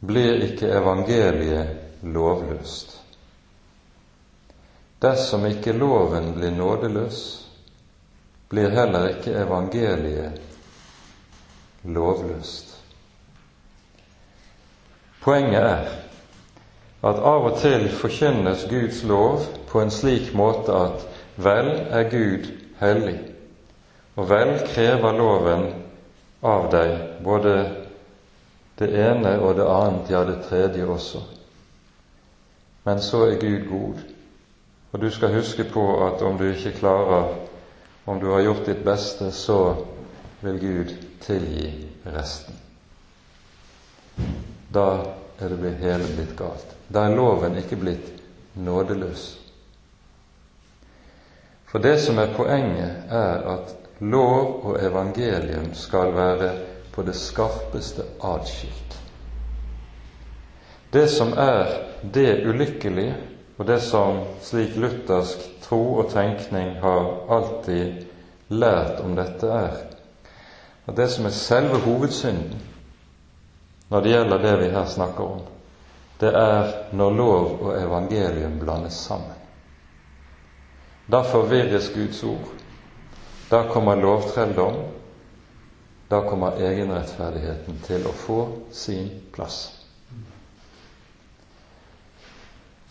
blir 0.08 0.42
ikke 0.44 0.68
evangeliet 0.68 2.04
lovløst. 2.04 3.00
Dersom 5.02 5.46
ikke 5.48 5.72
loven 5.76 6.34
blir 6.36 6.52
nådeløs, 6.52 7.20
blir 8.50 8.70
heller 8.70 9.10
ikke 9.14 9.36
evangeliet 9.44 10.42
lovløst. 11.84 12.74
Poenget 15.24 15.64
er 15.64 15.86
at 17.04 17.20
av 17.20 17.48
og 17.48 17.58
til 17.60 17.88
forkynnes 17.92 18.66
Guds 18.70 19.04
lov 19.08 19.44
på 19.68 19.82
en 19.82 19.92
slik 19.92 20.34
måte 20.36 20.76
at 20.76 21.08
vel 21.36 21.72
er 21.92 22.10
Gud 22.12 22.48
hellig, 22.80 23.18
og 24.16 24.28
vel 24.30 24.54
krever 24.68 25.16
loven 25.18 25.66
av 26.44 26.68
deg 26.72 26.94
både 27.24 27.56
det 28.80 28.90
ene 28.98 29.38
og 29.40 29.56
det 29.56 29.68
annet, 29.70 30.10
ja, 30.10 30.24
det 30.26 30.44
tredje 30.48 30.86
også. 30.86 31.22
Men 32.84 33.02
så 33.02 33.26
er 33.28 33.40
Gud 33.40 33.68
god, 33.70 34.00
og 34.92 35.02
du 35.02 35.10
skal 35.10 35.34
huske 35.34 35.64
på 35.64 35.84
at 36.08 36.22
om 36.22 36.38
du 36.38 36.44
ikke 36.44 36.72
klarer, 36.80 37.34
om 38.06 38.20
du 38.20 38.32
har 38.32 38.42
gjort 38.42 38.66
ditt 38.66 38.84
beste, 38.86 39.32
så 39.32 39.76
vil 40.42 40.60
Gud 40.60 40.96
tilgi 41.22 41.70
resten. 42.06 42.60
Da 44.74 44.88
er 45.40 45.50
det 45.50 45.78
hele 45.80 46.10
blitt 46.16 46.36
galt. 46.38 46.76
Da 46.94 47.06
er 47.08 47.16
loven 47.16 47.58
ikke 47.58 47.80
blitt 47.80 48.12
nådeløs. 48.56 49.24
For 51.72 51.82
det 51.82 51.96
som 52.02 52.20
er 52.22 52.36
poenget, 52.36 53.08
er 53.10 53.48
at 53.56 53.74
lov 54.00 54.60
og 54.66 54.84
evangelium 54.84 55.74
skal 55.74 56.14
være 56.14 56.52
på 56.94 57.04
det 57.04 57.14
skarpeste 57.18 58.06
atskilt. 58.22 58.98
Det 60.94 61.08
som 61.10 61.34
er 61.38 61.72
det 62.14 62.46
ulykkelige, 62.46 63.16
og 63.58 63.68
det 63.68 63.80
som 63.82 64.20
slik 64.42 64.76
luthersk 64.78 65.48
tro 65.62 65.82
og 66.02 66.12
tenkning 66.14 66.76
har 66.82 67.10
alltid 67.34 68.06
lært 68.54 69.02
om 69.02 69.16
dette, 69.18 69.50
er 69.50 69.82
at 70.86 70.98
det 70.98 71.10
som 71.10 71.26
er 71.26 71.34
selve 71.38 71.80
hovedsynden 71.86 72.62
når 73.90 74.02
det 74.02 74.10
gjelder 74.14 74.42
det 74.42 74.54
vi 74.60 74.70
her 74.74 74.86
snakker 74.90 75.24
om, 75.24 75.42
det 76.20 76.32
er 76.36 76.72
når 76.98 77.12
lov 77.18 77.60
og 77.62 77.76
evangelium 77.82 78.60
blandes 78.60 78.94
sammen. 78.94 79.38
Da 81.12 81.22
forvirres 81.22 81.92
Guds 81.94 82.24
ord. 82.24 82.48
Da 83.52 83.64
kommer 83.70 83.96
lovtrelldom. 83.96 84.78
Da 86.14 86.22
kommer 86.22 86.60
egenrettferdigheten 86.62 87.80
til 87.88 88.04
å 88.06 88.12
få 88.14 88.42
sin 88.70 89.08
plass. 89.34 89.56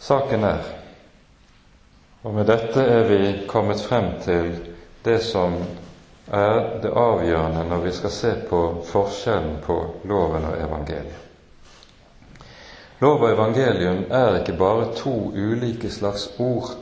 Saken 0.03 0.43
er, 0.49 0.65
og 2.27 2.35
med 2.35 2.49
dette 2.51 2.83
er 2.83 3.05
vi 3.07 3.21
kommet 3.47 3.79
frem 3.79 4.09
til 4.25 4.49
det 5.07 5.21
som 5.23 5.55
er 6.35 6.59
det 6.83 6.91
avgjørende 6.91 7.63
når 7.71 7.85
vi 7.85 7.93
skal 8.01 8.15
se 8.17 8.33
på 8.49 8.63
forskjellen 8.91 9.61
på 9.69 9.77
loven 10.11 10.49
og 10.51 10.59
evangeliet. 10.59 11.23
Lov 13.07 13.23
og 13.23 13.29
evangelium 13.37 14.03
er 14.11 14.41
ikke 14.41 14.57
bare 14.59 14.91
to 14.99 15.15
ulike 15.31 15.95
slags 15.95 16.27
ord 16.43 16.75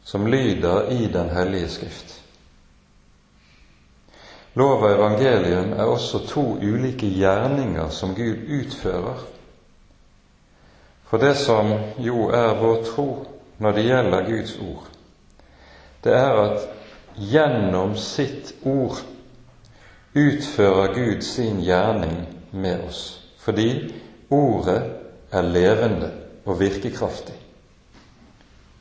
som 0.00 0.24
lyder 0.32 0.88
i 0.96 1.12
Den 1.12 1.28
hellige 1.36 1.68
Skrift. 1.76 2.19
Lov 4.54 4.82
og 4.82 4.90
evangelium 4.90 5.72
er 5.72 5.86
også 5.86 6.24
to 6.26 6.42
ulike 6.58 7.06
gjerninger 7.06 7.90
som 7.94 8.14
Gud 8.14 8.48
utfører. 8.60 9.20
For 11.06 11.22
det 11.22 11.36
som 11.38 11.70
jo 11.98 12.28
er 12.34 12.56
vår 12.58 12.82
tro 12.86 13.08
når 13.58 13.72
det 13.76 13.84
gjelder 13.86 14.26
Guds 14.26 14.56
ord, 14.62 14.88
det 16.04 16.12
er 16.16 16.38
at 16.42 16.66
gjennom 17.30 17.94
sitt 17.98 18.54
ord 18.66 18.98
utfører 20.14 20.94
Gud 20.94 21.22
sin 21.22 21.60
gjerning 21.62 22.24
med 22.50 22.86
oss, 22.88 23.02
fordi 23.38 23.92
ordet 24.30 24.80
er 25.30 25.46
levende 25.46 26.10
og 26.44 26.58
virkekraftig. 26.60 27.36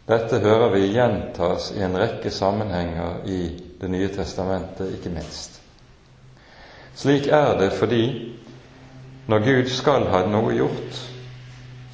Dette 0.09 0.39
hører 0.41 0.71
vi 0.73 0.87
gjentas 0.89 1.69
i 1.75 1.83
en 1.85 1.97
rekke 1.97 2.31
sammenhenger 2.33 3.25
i 3.29 3.41
Det 3.79 3.87
nye 3.87 4.09
testamentet, 4.11 4.89
ikke 4.97 5.09
minst. 5.09 5.58
Slik 6.99 7.29
er 7.31 7.53
det 7.59 7.69
fordi 7.79 8.03
når 9.31 9.39
Gud 9.45 9.69
skal 9.71 10.03
ha 10.11 10.25
noe 10.27 10.51
gjort, 10.57 10.97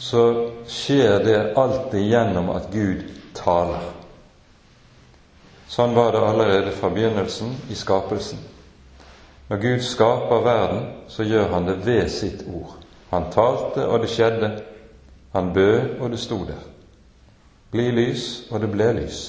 så 0.01 0.21
skjer 0.65 1.19
det 1.21 1.41
alltid 1.59 2.07
gjennom 2.09 2.49
at 2.55 2.71
Gud 2.73 3.03
taler. 3.37 3.91
Sånn 5.69 5.93
var 5.93 6.15
det 6.15 6.23
allerede 6.25 6.73
fra 6.73 6.89
begynnelsen 6.89 7.53
i 7.69 7.77
skapelsen. 7.77 8.39
Når 9.51 9.61
Gud 9.61 9.83
skaper 9.85 10.41
verden, 10.45 10.87
så 11.07 11.27
gjør 11.27 11.53
han 11.53 11.69
det 11.69 11.77
ved 11.85 12.09
sitt 12.09 12.41
ord. 12.49 12.79
Han 13.11 13.29
talte, 13.33 13.85
og 13.85 14.01
det 14.01 14.09
skjedde. 14.09 14.51
Han 15.35 15.53
bød, 15.53 15.99
og 15.99 16.11
det 16.15 16.21
sto 16.23 16.39
der. 16.47 16.65
Bli 17.71 17.91
lys, 17.93 18.47
og 18.49 18.63
det 18.63 18.71
ble 18.73 18.89
lys. 19.03 19.21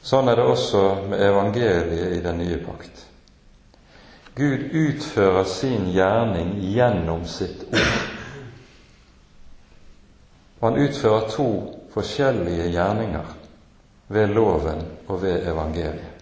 Sånn 0.00 0.32
er 0.32 0.40
det 0.40 0.48
også 0.48 0.84
med 1.10 1.20
evangeliet 1.28 2.16
i 2.16 2.24
den 2.24 2.40
nye 2.40 2.62
pakt. 2.64 3.09
Gud 4.34 4.60
utfører 4.72 5.44
sin 5.44 5.90
gjerning 5.92 6.54
gjennom 6.60 7.24
sitt 7.26 7.64
ord. 7.72 8.00
Han 10.60 10.76
utfører 10.76 11.28
to 11.32 11.48
forskjellige 11.94 12.70
gjerninger 12.70 13.36
ved 14.08 14.34
loven 14.34 14.82
og 15.08 15.22
ved 15.22 15.46
evangeliet. 15.48 16.16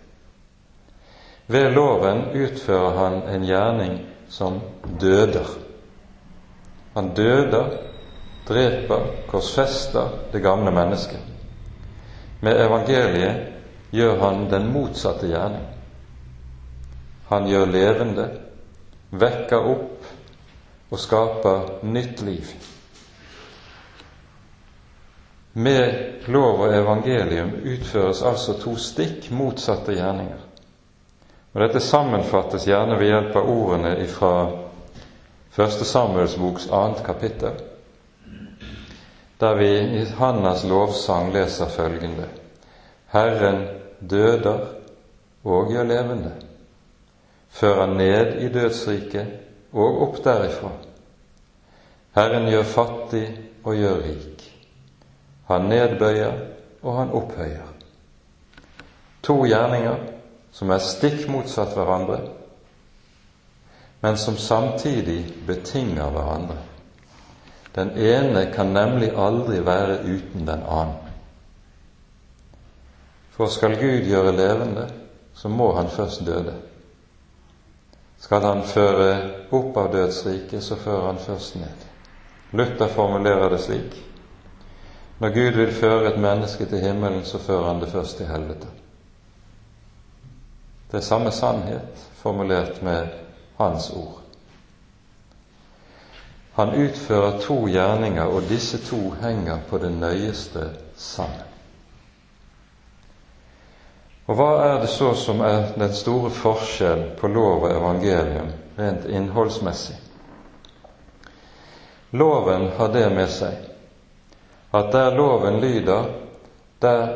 Ved 1.47 1.71
loven 1.73 2.25
utfører 2.37 2.97
han 2.99 3.23
en 3.35 3.45
gjerning 3.49 3.99
som 4.29 4.61
døder. 5.01 5.49
Han 6.95 7.15
døder, 7.17 7.71
dreper, 8.49 9.07
korsfester 9.29 10.09
det 10.33 10.43
gamle 10.43 10.71
mennesket. 10.71 11.21
Med 12.41 12.61
evangeliet 12.67 13.47
gjør 13.91 14.21
han 14.21 14.47
den 14.51 14.73
motsatte 14.73 15.29
gjerning. 15.29 15.65
Han 17.29 17.47
gjør 17.49 17.67
levende, 17.69 18.27
vekker 19.11 19.69
opp 19.73 20.09
og 20.89 21.01
skaper 21.01 21.85
nytt 21.85 22.23
liv. 22.25 22.53
Med 25.59 26.29
lov 26.33 26.63
og 26.65 26.75
evangelium 26.75 27.51
utføres 27.67 28.23
altså 28.23 28.55
to 28.63 28.77
stikk 28.81 29.31
motsatte 29.35 29.97
gjerninger. 29.97 30.41
Og 31.53 31.61
Dette 31.65 31.81
sammenfattes 31.83 32.69
gjerne 32.69 32.99
ved 33.01 33.11
hjelp 33.11 33.37
av 33.41 33.49
ordene 33.51 33.95
fra 34.13 34.33
Første 35.59 35.85
Samuels 35.89 36.37
boks 36.39 36.69
2. 36.71 36.83
kapittel, 37.07 37.57
der 39.41 39.55
vi 39.59 39.71
i 39.99 40.05
Hannas 40.19 40.63
lovsang 40.65 41.33
leser 41.35 41.71
følgende 41.73 42.29
Herren 43.11 43.65
døder 44.11 44.67
og 45.45 45.73
gjør 45.73 45.89
levende, 45.89 46.33
fører 47.51 47.95
ned 47.95 48.41
i 48.45 48.49
dødsriket 48.53 49.73
og 49.73 50.03
opp 50.03 50.21
derifra. 50.25 50.71
Herren 52.17 52.49
gjør 52.51 52.63
fattig 52.67 53.25
og 53.65 53.77
gjør 53.77 54.01
rik. 54.05 54.45
Han 55.49 55.69
nedbøyer, 55.71 56.39
og 56.83 56.97
han 56.99 57.11
opphøyer. 57.11 57.69
To 59.23 59.45
gjerninger 59.47 59.97
som 60.53 60.71
er 60.71 60.83
stikk 60.83 61.27
motsatt 61.31 61.75
hverandre, 61.77 62.21
men 64.01 64.17
som 64.17 64.37
samtidig 64.39 65.21
betinger 65.47 66.11
hverandre. 66.15 66.59
Den 67.75 67.91
ene 67.99 68.47
kan 68.55 68.73
nemlig 68.75 69.11
aldri 69.17 69.59
være 69.67 70.01
uten 70.05 70.47
den 70.47 70.63
annen. 70.63 70.97
For 73.35 73.47
skal 73.47 73.77
Gud 73.79 74.07
gjøre 74.07 74.35
levende, 74.37 74.89
så 75.35 75.49
må 75.49 75.73
han 75.77 75.91
først 75.91 76.27
døde. 76.27 76.55
Skal 78.19 78.43
han 78.43 78.63
føre 78.67 79.11
opp 79.55 79.77
av 79.77 79.93
dødsriket, 79.93 80.63
så 80.63 80.77
fører 80.77 81.07
han 81.13 81.23
først 81.23 81.57
ned. 81.57 81.87
Luther 82.53 82.89
formulerer 82.89 83.51
det 83.53 83.61
slik 83.61 84.05
når 85.19 85.29
Gud 85.35 85.51
vil 85.51 85.73
føre 85.75 86.13
et 86.13 86.21
menneske 86.21 86.67
til 86.67 86.79
himmelen, 86.79 87.25
så 87.25 87.39
fører 87.39 87.73
han 87.73 87.81
det 87.83 87.91
først 87.91 88.17
til 88.17 88.27
helvete. 88.27 88.69
Det 90.91 91.01
er 91.01 91.05
samme 91.05 91.31
sannhet 91.31 92.05
formulert 92.21 92.83
med 92.83 93.07
hans 93.59 93.91
ord. 93.91 94.21
Han 96.55 96.71
utfører 96.75 97.41
to 97.41 97.67
gjerninger, 97.67 98.23
og 98.23 98.47
disse 98.49 98.79
to 98.87 99.11
henger 99.23 99.59
på 99.69 99.79
det 99.79 99.93
nøyeste 99.93 100.71
sammen. 100.97 101.48
Og 104.29 104.37
hva 104.37 104.49
er 104.67 104.75
det 104.83 104.91
så 104.93 105.15
som 105.17 105.41
er 105.41 105.71
den 105.81 105.95
store 105.97 106.31
forskjellen 106.31 107.15
på 107.17 107.31
lov 107.33 107.65
og 107.65 107.73
evangelium 107.73 108.51
rent 108.77 109.07
innholdsmessig? 109.09 109.97
Loven 112.13 112.69
har 112.77 112.93
det 112.93 113.07
med 113.13 113.33
seg 113.33 113.65
at 114.77 114.91
der 114.93 115.15
loven 115.17 115.61
lyder, 115.61 116.11
der 116.83 117.07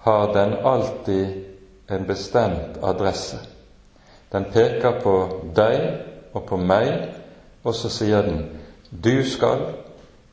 har 0.00 0.32
den 0.32 0.54
alltid 0.64 1.44
en 1.92 2.06
bestemt 2.08 2.78
adresse. 2.82 3.36
Den 4.32 4.46
peker 4.52 5.00
på 5.02 5.14
deg 5.56 6.32
og 6.32 6.46
på 6.48 6.56
meg, 6.56 7.10
og 7.64 7.74
så 7.74 7.90
sier 7.92 8.22
den 8.22 8.60
'du 8.90 9.24
skal, 9.24 9.60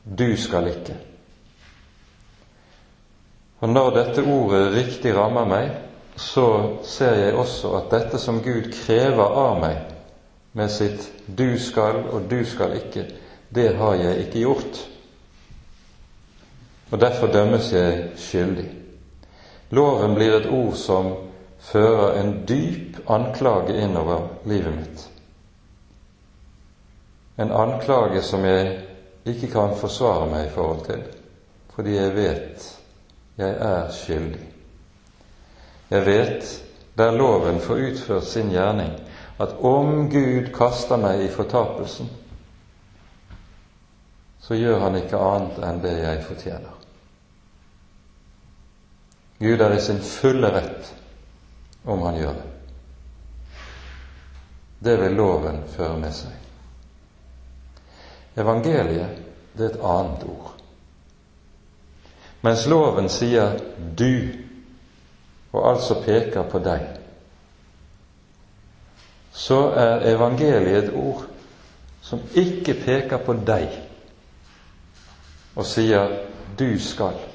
du 0.04 0.38
skal 0.38 0.68
ikke'. 0.68 0.96
Og 3.60 3.70
Når 3.70 3.90
dette 3.90 4.22
ordet 4.22 4.74
riktig 4.74 5.16
rammer 5.16 5.46
meg, 5.46 5.87
så 6.18 6.78
ser 6.84 7.14
jeg 7.14 7.36
også 7.38 7.76
at 7.78 7.92
dette 7.94 8.20
som 8.20 8.42
Gud 8.42 8.72
krever 8.74 9.38
av 9.38 9.60
meg 9.62 9.78
med 10.58 10.72
sitt 10.74 11.12
'du 11.28 11.60
skal' 11.60 12.10
og 12.10 12.30
'du 12.30 12.46
skal 12.46 12.74
ikke', 12.76 13.12
det 13.56 13.76
har 13.76 13.94
jeg 13.96 14.18
ikke 14.18 14.40
gjort. 14.40 14.90
Og 16.92 17.02
derfor 17.02 17.28
dømmes 17.28 17.74
jeg 17.74 18.10
skyldig. 18.16 18.72
Loven 19.70 20.16
blir 20.16 20.34
et 20.38 20.50
ord 20.50 20.74
som 20.74 21.14
fører 21.60 22.22
en 22.22 22.46
dyp 22.48 23.10
anklage 23.10 23.82
innover 23.82 24.28
livet 24.46 24.76
mitt. 24.76 25.10
En 27.38 27.52
anklage 27.52 28.22
som 28.22 28.46
jeg 28.46 28.80
ikke 29.26 29.52
kan 29.52 29.76
forsvare 29.76 30.30
meg 30.32 30.48
i 30.48 30.50
forhold 30.50 30.86
til, 30.86 31.04
fordi 31.76 31.96
jeg 31.96 32.16
vet 32.16 32.74
jeg 33.38 33.50
er 33.60 33.92
skyldig. 33.92 34.57
Jeg 35.90 36.06
vet, 36.06 36.64
der 36.98 37.12
loven 37.12 37.60
får 37.62 37.76
utført 37.76 38.28
sin 38.28 38.50
gjerning, 38.52 38.92
at 39.40 39.54
om 39.62 40.10
Gud 40.10 40.50
kaster 40.56 40.98
meg 40.98 41.24
i 41.24 41.32
fortapelsen, 41.32 42.10
så 44.42 44.56
gjør 44.56 44.80
han 44.80 44.96
ikke 45.00 45.20
annet 45.20 45.60
enn 45.68 45.82
det 45.84 45.94
jeg 46.00 46.24
fortjener. 46.26 46.74
Gud 49.40 49.62
er 49.62 49.76
i 49.76 49.82
sin 49.82 50.00
fulle 50.02 50.50
rett 50.56 50.94
om 51.86 52.02
han 52.08 52.18
gjør 52.18 52.34
det. 52.40 52.48
Det 54.80 54.96
vil 55.02 55.18
loven 55.18 55.62
føre 55.76 55.98
med 56.00 56.14
seg. 56.14 56.34
Evangeliet, 58.38 59.22
det 59.58 59.66
er 59.66 59.76
et 59.76 59.86
annet 59.92 60.26
ord. 60.30 60.52
Mens 62.46 62.66
loven 62.70 63.10
sier 63.10 63.58
'du', 63.98 64.47
og 65.58 65.70
altså 65.72 65.98
peker 66.06 66.46
på 66.52 66.62
deg, 66.64 66.86
så 69.38 69.60
er 69.78 70.06
evangeliet 70.14 70.88
et 70.88 70.94
ord 70.98 71.26
som 72.02 72.22
ikke 72.36 72.74
peker 72.86 73.22
på 73.22 73.36
deg 73.48 73.68
og 75.56 75.66
sier 75.66 76.08
'du 76.60 76.80
skal'. 76.80 77.26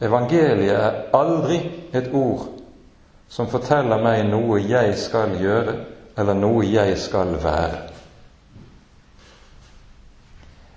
Evangeliet 0.00 0.76
er 0.76 1.02
aldri 1.14 1.58
et 1.92 2.10
ord 2.12 2.46
som 3.28 3.48
forteller 3.48 4.02
meg 4.02 4.26
noe 4.28 4.60
jeg 4.60 4.96
skal 4.98 5.38
gjøre, 5.40 5.74
eller 6.18 6.34
noe 6.34 6.66
jeg 6.66 6.98
skal 6.98 7.36
være. 7.42 7.78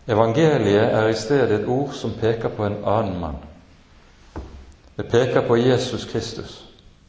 Evangeliet 0.07 0.93
er 0.93 1.07
i 1.07 1.13
stedet 1.13 1.59
et 1.59 1.67
ord 1.67 1.93
som 1.93 2.13
peker 2.19 2.49
på 2.49 2.65
en 2.65 2.77
annen 2.85 3.19
mann. 3.19 3.41
Det 4.97 5.03
peker 5.11 5.47
på 5.47 5.57
Jesus 5.57 6.05
Kristus 6.05 6.65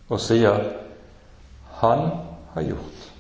og 0.08 0.20
sier 0.20 0.72
'Han 1.80 2.10
har 2.54 2.62
gjort'. 2.62 3.12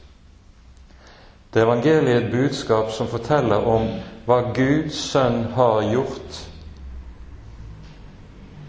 Det 1.54 1.62
er 1.62 1.66
evangeliet 1.66 2.24
et 2.24 2.32
budskap 2.32 2.90
som 2.90 3.06
forteller 3.06 3.56
om 3.56 3.88
hva 4.26 4.40
Guds 4.54 4.94
sønn 4.94 5.44
har 5.44 5.82
gjort 5.92 6.46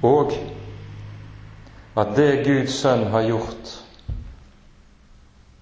og 0.02 0.32
at 1.98 2.14
det 2.16 2.46
Guds 2.46 2.76
sønn 2.82 3.08
har 3.12 3.26
gjort, 3.26 3.72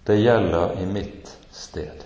det 0.08 0.20
gjelder 0.20 0.82
i 0.82 0.86
mitt 0.86 1.32
sted. 1.52 2.04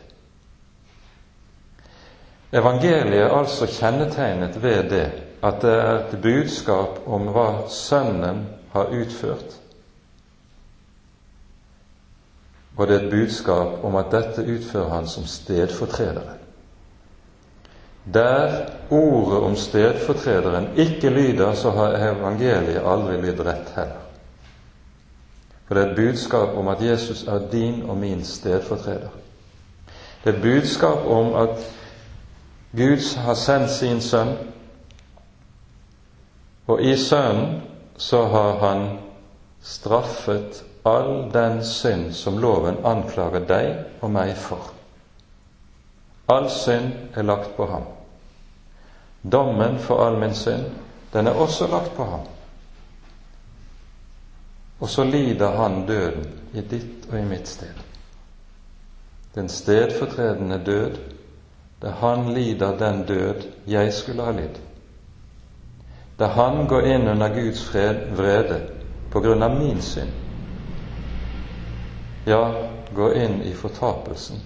Evangeliet 2.53 3.25
er 3.25 3.34
altså 3.34 3.67
kjennetegnet 3.69 4.61
ved 4.63 4.89
det 4.89 5.07
at 5.43 5.61
det 5.61 5.73
er 5.73 5.93
et 5.99 6.21
budskap 6.21 6.99
om 7.07 7.29
hva 7.33 7.47
Sønnen 7.71 8.45
har 8.73 8.91
utført, 8.91 9.55
og 12.77 12.87
det 12.87 12.95
er 12.95 13.05
et 13.05 13.11
budskap 13.11 13.83
om 13.83 13.95
at 13.99 14.11
dette 14.11 14.43
utfører 14.43 14.93
han 14.93 15.07
som 15.07 15.25
stedfortredere. 15.27 16.35
Der 18.13 18.65
ordet 18.89 19.39
om 19.39 19.55
stedfortrederen 19.55 20.67
ikke 20.77 21.09
lyder, 21.09 21.53
så 21.53 21.71
har 21.71 21.97
evangeliet 22.11 22.81
aldri 22.85 23.19
lydd 23.21 23.39
rett 23.45 23.73
heller. 23.75 24.05
For 25.67 25.75
det 25.75 25.83
er 25.83 25.89
et 25.89 25.95
budskap 25.95 26.55
om 26.57 26.67
at 26.67 26.81
Jesus 26.81 27.23
er 27.27 27.49
din 27.51 27.83
og 27.83 27.97
min 27.97 28.23
stedfortreder. 28.25 29.11
Det 30.23 30.33
er 30.33 30.37
et 30.37 30.41
budskap 30.41 31.05
om 31.05 31.33
at 31.35 31.59
Gud 32.71 33.17
har 33.17 33.33
sendt 33.33 33.71
sin 33.71 34.01
sønn, 34.01 34.33
og 36.70 36.82
i 36.82 36.93
Sønnen 36.97 37.61
så 37.97 38.24
har 38.30 38.59
han 38.61 38.84
straffet 39.61 40.63
all 40.84 41.32
den 41.34 41.63
synd 41.65 42.13
som 42.13 42.38
loven 42.39 42.78
anklager 42.86 43.43
deg 43.49 44.03
og 44.05 44.13
meg 44.13 44.36
for. 44.38 44.70
All 46.30 46.45
synd 46.53 47.17
er 47.17 47.26
lagt 47.26 47.55
på 47.57 47.65
ham. 47.72 47.88
Dommen 49.22 49.80
for 49.82 50.05
all 50.05 50.20
min 50.22 50.38
synd, 50.38 50.70
den 51.13 51.28
er 51.28 51.41
også 51.41 51.67
lagt 51.67 51.95
på 51.97 52.05
ham. 52.05 52.30
Og 54.80 54.89
så 54.89 55.03
lider 55.03 55.57
han 55.57 55.86
døden 55.89 56.30
i 56.53 56.61
ditt 56.61 57.09
og 57.09 57.17
i 57.20 57.26
mitt 57.26 57.49
sted. 57.49 57.82
Den 59.36 59.49
stedfortredende 59.49 60.61
død, 60.65 60.97
der 61.82 61.91
han 61.99 62.34
lider 62.34 62.78
den 62.78 63.03
død 63.09 63.43
jeg 63.67 63.93
skulle 63.93 64.24
ha 64.24 64.32
lidd. 64.32 64.68
Der 66.20 66.28
han 66.28 66.67
går 66.67 66.86
inn 66.86 67.07
under 67.07 67.30
Guds 67.32 67.63
fred, 67.63 68.09
vrede 68.15 68.59
på 69.11 69.22
grunn 69.24 69.43
av 69.43 69.55
min 69.59 69.82
synd. 69.82 70.11
Ja, 72.28 72.41
går 72.95 73.13
inn 73.13 73.41
i 73.41 73.53
fortapelsen 73.53 74.41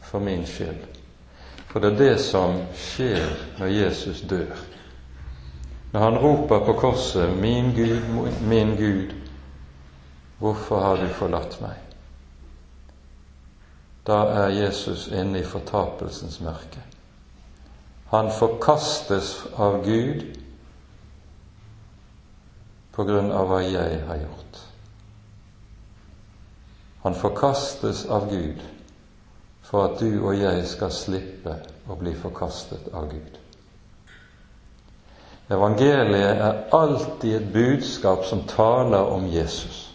for 0.00 0.20
min 0.20 0.46
skyld. 0.46 0.84
For 1.66 1.82
det 1.82 1.90
er 1.92 1.98
det 1.98 2.18
som 2.22 2.60
skjer 2.78 3.34
når 3.58 3.66
Jesus 3.66 4.20
dør. 4.30 4.54
Når 5.92 6.00
han 6.00 6.18
roper 6.18 6.62
på 6.66 6.72
korset 6.72 7.36
'Min 7.36 7.74
Gud, 7.74 8.30
min 8.48 8.76
Gud, 8.76 9.14
hvorfor 10.38 10.80
har 10.80 10.96
du 10.96 11.08
forlatt 11.08 11.60
meg?' 11.60 11.82
Da 14.06 14.12
er 14.12 14.48
Jesus 14.48 15.08
inne 15.08 15.38
i 15.38 15.44
fortapelsens 15.44 16.40
mørke. 16.40 16.82
Han 18.10 18.30
forkastes 18.38 19.46
av 19.56 19.84
Gud 19.84 20.22
på 22.94 23.04
grunn 23.04 23.32
av 23.34 23.48
hva 23.50 23.60
jeg 23.66 24.00
har 24.08 24.20
gjort. 24.22 24.60
Han 27.04 27.14
forkastes 27.18 28.06
av 28.06 28.30
Gud 28.30 28.62
for 29.64 29.88
at 29.88 29.98
du 30.00 30.20
og 30.22 30.36
jeg 30.38 30.66
skal 30.68 30.92
slippe 30.94 31.56
å 31.90 31.96
bli 32.00 32.14
forkastet 32.16 32.86
av 32.94 33.10
Gud. 33.10 33.40
Evangeliet 35.52 36.40
er 36.40 36.62
alltid 36.72 37.34
et 37.36 37.50
budskap 37.52 38.24
som 38.24 38.46
taler 38.48 39.10
om 39.12 39.26
Jesus 39.28 39.90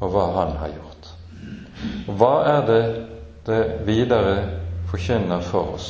og 0.00 0.12
hva 0.12 0.26
han 0.34 0.56
har 0.60 0.74
gjort. 0.74 1.08
Og 2.08 2.16
hva 2.20 2.34
er 2.48 2.66
det 2.68 2.82
det 3.46 3.62
videre 3.88 4.34
forkynner 4.90 5.40
for 5.44 5.76
oss? 5.76 5.88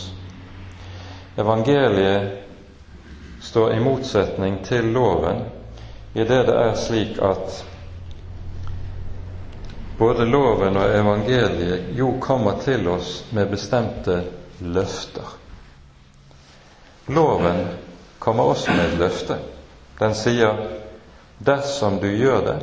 Evangeliet 1.38 2.38
står 3.42 3.74
i 3.74 3.82
motsetning 3.82 4.60
til 4.66 4.92
loven 4.94 5.42
i 6.14 6.24
det 6.24 6.42
det 6.46 6.54
er 6.54 6.74
slik 6.74 7.18
at 7.22 7.64
både 9.98 10.24
loven 10.24 10.76
og 10.76 10.94
evangeliet 10.96 11.92
jo 11.94 12.14
kommer 12.20 12.58
til 12.64 12.88
oss 12.88 13.24
med 13.36 13.50
bestemte 13.50 14.22
løfter. 14.58 15.36
Loven 17.06 17.66
kommer 18.18 18.42
også 18.42 18.70
med 18.70 18.86
et 18.86 18.98
løfte. 18.98 19.36
Den 19.98 20.14
sier 20.14 20.56
'dersom 21.38 21.98
du 22.00 22.06
gjør 22.06 22.40
det, 22.40 22.58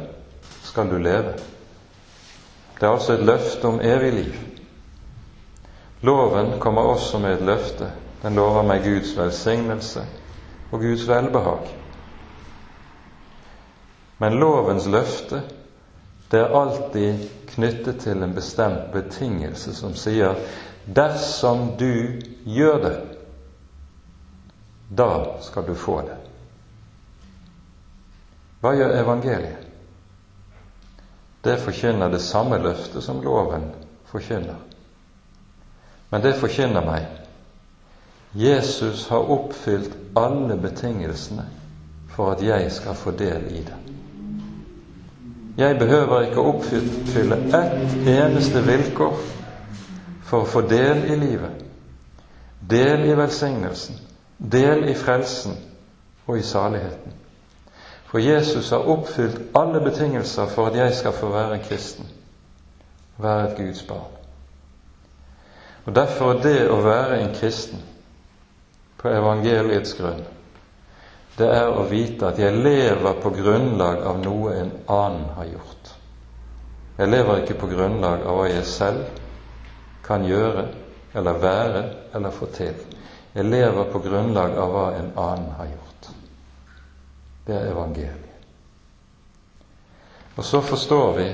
skal 0.64 0.89
du 0.89 0.98
leve'. 0.98 1.38
Det 2.80 2.88
er 2.88 2.91
altså 2.91 3.14
et 3.14 3.26
løfte 3.26 3.66
om 3.68 3.80
evig 3.82 4.14
liv. 4.14 4.36
Loven 6.02 6.60
kommer 6.60 6.82
også 6.82 7.20
med 7.20 7.34
et 7.34 7.45
løfte. 7.45 7.91
Den 8.22 8.36
lover 8.36 8.64
meg 8.64 8.84
Guds 8.84 9.18
velsignelse 9.18 10.06
og 10.72 10.80
Guds 10.80 11.08
velbehag. 11.08 11.86
Men 14.18 14.39
lovens 14.39 14.88
løfte 14.89 15.41
det 16.32 16.39
er 16.39 16.55
alltid 16.59 17.28
knyttet 17.53 18.01
til 18.03 18.24
en 18.24 18.34
bestemt 18.36 18.89
betingelse 18.91 19.74
som 19.76 19.95
sier 19.95 20.36
'dersom 20.86 21.78
du 21.80 22.22
gjør 22.45 22.78
det, 22.84 22.97
da 24.97 25.39
skal 25.41 25.68
du 25.68 25.76
få 25.76 26.01
det'. 26.01 26.28
Hva 28.61 28.74
gjør 28.76 28.99
evangeliet? 29.03 29.68
Det 31.43 31.59
forkynner 31.59 32.11
det 32.11 32.22
samme 32.22 32.57
løftet 32.57 33.03
som 33.03 33.22
loven 33.22 33.72
forkynner. 34.05 34.55
Men 36.09 36.22
det 36.22 36.36
forkynner 36.36 36.86
meg 36.86 37.05
Jesus 38.34 39.07
har 39.07 39.32
oppfylt 39.32 39.95
alle 40.15 40.57
betingelsene 40.57 41.45
for 42.09 42.32
at 42.32 42.43
jeg 42.43 42.72
skal 42.72 42.95
få 42.95 43.11
del 43.11 43.47
i 43.51 43.61
det. 43.63 43.86
Jeg 45.58 45.80
behøver 45.80 46.28
ikke 46.28 46.41
å 46.41 46.51
oppfylle 46.51 47.38
ett 47.58 47.93
eneste 48.08 48.62
vilkår 48.62 49.16
for 50.28 50.43
å 50.43 50.49
få 50.49 50.62
del 50.70 51.05
i 51.10 51.16
livet, 51.18 51.64
del 52.62 53.08
i 53.08 53.16
velsignelsen, 53.18 53.97
del 54.38 54.86
i 54.91 54.93
frelsen 54.97 55.58
og 56.28 56.38
i 56.38 56.45
saligheten. 56.45 57.16
For 58.08 58.22
Jesus 58.22 58.70
har 58.70 58.86
oppfylt 58.88 59.41
alle 59.58 59.82
betingelser 59.82 60.47
for 60.53 60.70
at 60.70 60.78
jeg 60.78 60.93
skal 60.99 61.18
få 61.18 61.32
være 61.34 61.58
en 61.58 61.66
kristen, 61.66 62.05
være 63.18 63.49
et 63.49 63.58
Guds 63.58 63.84
barn. 63.84 64.14
Og 65.86 65.95
Derfor 65.95 66.34
er 66.34 66.41
det 66.43 66.58
å 66.70 66.82
være 66.84 67.22
en 67.24 67.36
kristen 67.36 67.82
på 68.97 69.10
evangeliets 69.10 69.95
grunn, 69.97 70.24
det 71.38 71.47
er 71.53 71.69
å 71.69 71.83
vite 71.85 72.31
at 72.31 72.39
jeg 72.41 72.57
lever 72.57 73.19
på 73.21 73.31
grunnlag 73.35 74.01
av 74.09 74.19
noe 74.23 74.55
en 74.57 74.71
annen 74.89 75.27
har 75.38 75.49
gjort. 75.51 75.91
Jeg 76.97 77.11
lever 77.13 77.43
ikke 77.43 77.59
på 77.61 77.69
grunnlag 77.69 78.23
av 78.25 78.39
hva 78.39 78.47
jeg 78.49 78.65
selv 78.65 79.19
kan 80.07 80.25
gjøre 80.25 80.65
eller 81.13 81.41
være 81.43 81.83
eller 82.17 82.33
få 82.33 82.49
til. 82.55 82.73
Jeg 83.35 83.45
lever 83.45 83.91
på 83.93 84.01
grunnlag 84.01 84.57
av 84.57 84.73
hva 84.73 84.88
en 84.97 85.11
annen 85.13 85.51
har 85.59 85.69
gjort. 85.69 86.09
Det 87.45 87.53
er 87.53 87.69
evangeliet. 87.69 88.23
Og 90.38 90.45
så 90.45 90.61
forstår 90.61 91.13
vi 91.17 91.27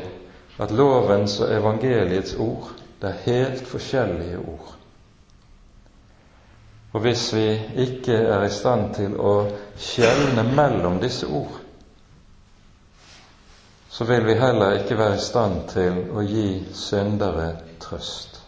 at 0.63 0.71
lovens 0.71 1.39
og 1.43 1.51
evangeliets 1.51 2.35
ord 2.39 2.73
det 3.01 3.09
er 3.09 3.23
helt 3.25 3.67
forskjellige 3.67 4.39
ord. 4.39 4.75
Og 6.93 7.01
hvis 7.01 7.25
vi 7.33 7.47
ikke 7.85 8.13
er 8.13 8.43
i 8.45 8.53
stand 8.53 8.91
til 8.93 9.15
å 9.17 9.33
skjelne 9.81 10.43
mellom 10.53 10.99
disse 11.01 11.25
ord, 11.25 11.55
så 13.93 14.05
vil 14.09 14.25
vi 14.25 14.35
heller 14.37 14.79
ikke 14.79 14.97
være 14.97 15.17
i 15.17 15.23
stand 15.25 15.57
til 15.69 15.97
å 16.13 16.21
gi 16.25 16.47
syndere 16.77 17.47
trøst, 17.81 18.39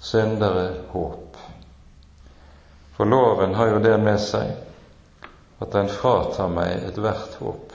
syndere 0.00 0.66
håp. 0.92 1.36
For 2.96 3.08
loven 3.08 3.54
har 3.56 3.74
jo 3.74 3.82
det 3.84 3.94
med 4.00 4.20
seg 4.20 4.52
at 5.62 5.72
den 5.72 5.88
fratar 5.92 6.48
meg 6.52 6.88
ethvert 6.90 7.36
håp. 7.40 7.72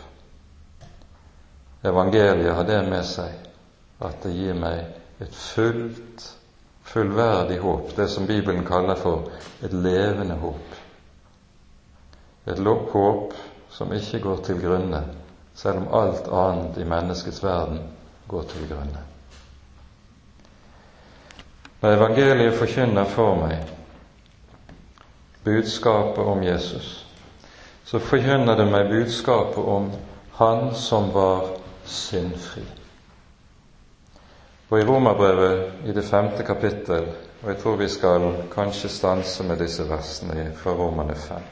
Evangeliet 1.85 2.53
har 2.57 2.65
det 2.69 2.81
med 2.89 3.05
seg 3.05 3.33
at 4.05 4.21
det 4.25 4.33
gir 4.33 4.57
meg 4.57 5.21
et 5.21 5.33
fullt, 5.33 6.25
fullverdig 6.87 7.59
håp, 7.59 7.95
det 7.95 8.07
som 8.07 8.27
Bibelen 8.27 8.65
kaller 8.65 8.95
for 8.95 9.29
et 9.63 9.73
levende 9.73 10.35
håp. 10.39 10.75
Et 12.47 12.59
håp 12.93 13.33
som 13.69 13.93
ikke 13.93 14.19
går 14.23 14.37
til 14.43 14.61
grunne, 14.61 15.03
selv 15.55 15.77
om 15.83 15.89
alt 15.99 16.27
annet 16.31 16.77
i 16.77 16.87
menneskets 16.87 17.43
verden 17.43 17.81
går 18.27 18.43
til 18.43 18.69
grunne. 18.69 19.03
Når 21.81 21.93
evangeliet 21.93 22.55
forkynner 22.57 23.05
for 23.05 23.35
meg 23.37 23.67
budskapet 25.43 26.23
om 26.23 26.41
Jesus, 26.43 27.05
så 27.85 27.99
forkynner 27.99 28.57
det 28.57 28.71
meg 28.71 28.89
budskapet 28.91 29.63
om 29.63 29.91
Han 30.37 30.75
som 30.75 31.13
var 31.13 31.47
syndfri. 31.85 32.61
Og 34.69 34.79
i 34.79 34.83
Romerbrevet 34.83 35.71
i 35.85 35.93
det 35.95 36.03
femte 36.03 36.43
kapittel, 36.43 37.07
og 37.43 37.49
jeg 37.49 37.57
tror 37.57 37.75
vi 37.75 37.87
skal 37.89 38.25
kanskje 38.51 38.89
stanse 38.89 39.43
med 39.43 39.61
disse 39.63 39.85
versene 39.89 40.51
fra 40.55 40.71
Romerne 40.75 41.15
fem, 41.15 41.45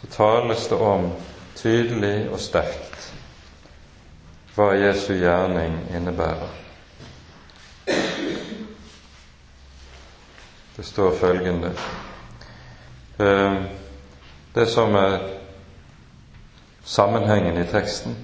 så 0.00 0.06
tales 0.06 0.68
det 0.68 0.78
om 0.78 1.10
tydelig 1.56 2.30
og 2.32 2.40
sterkt 2.40 3.12
hva 4.54 4.72
Jesu 4.74 5.12
gjerning 5.14 5.76
innebærer. 5.94 6.54
Det 10.76 10.86
står 10.86 11.14
følgende 11.20 11.74
eh, 13.18 13.60
det 14.54 14.66
som 14.70 14.94
er 14.94 15.18
sammenhengen 16.84 17.60
i 17.60 17.66
teksten, 17.70 18.16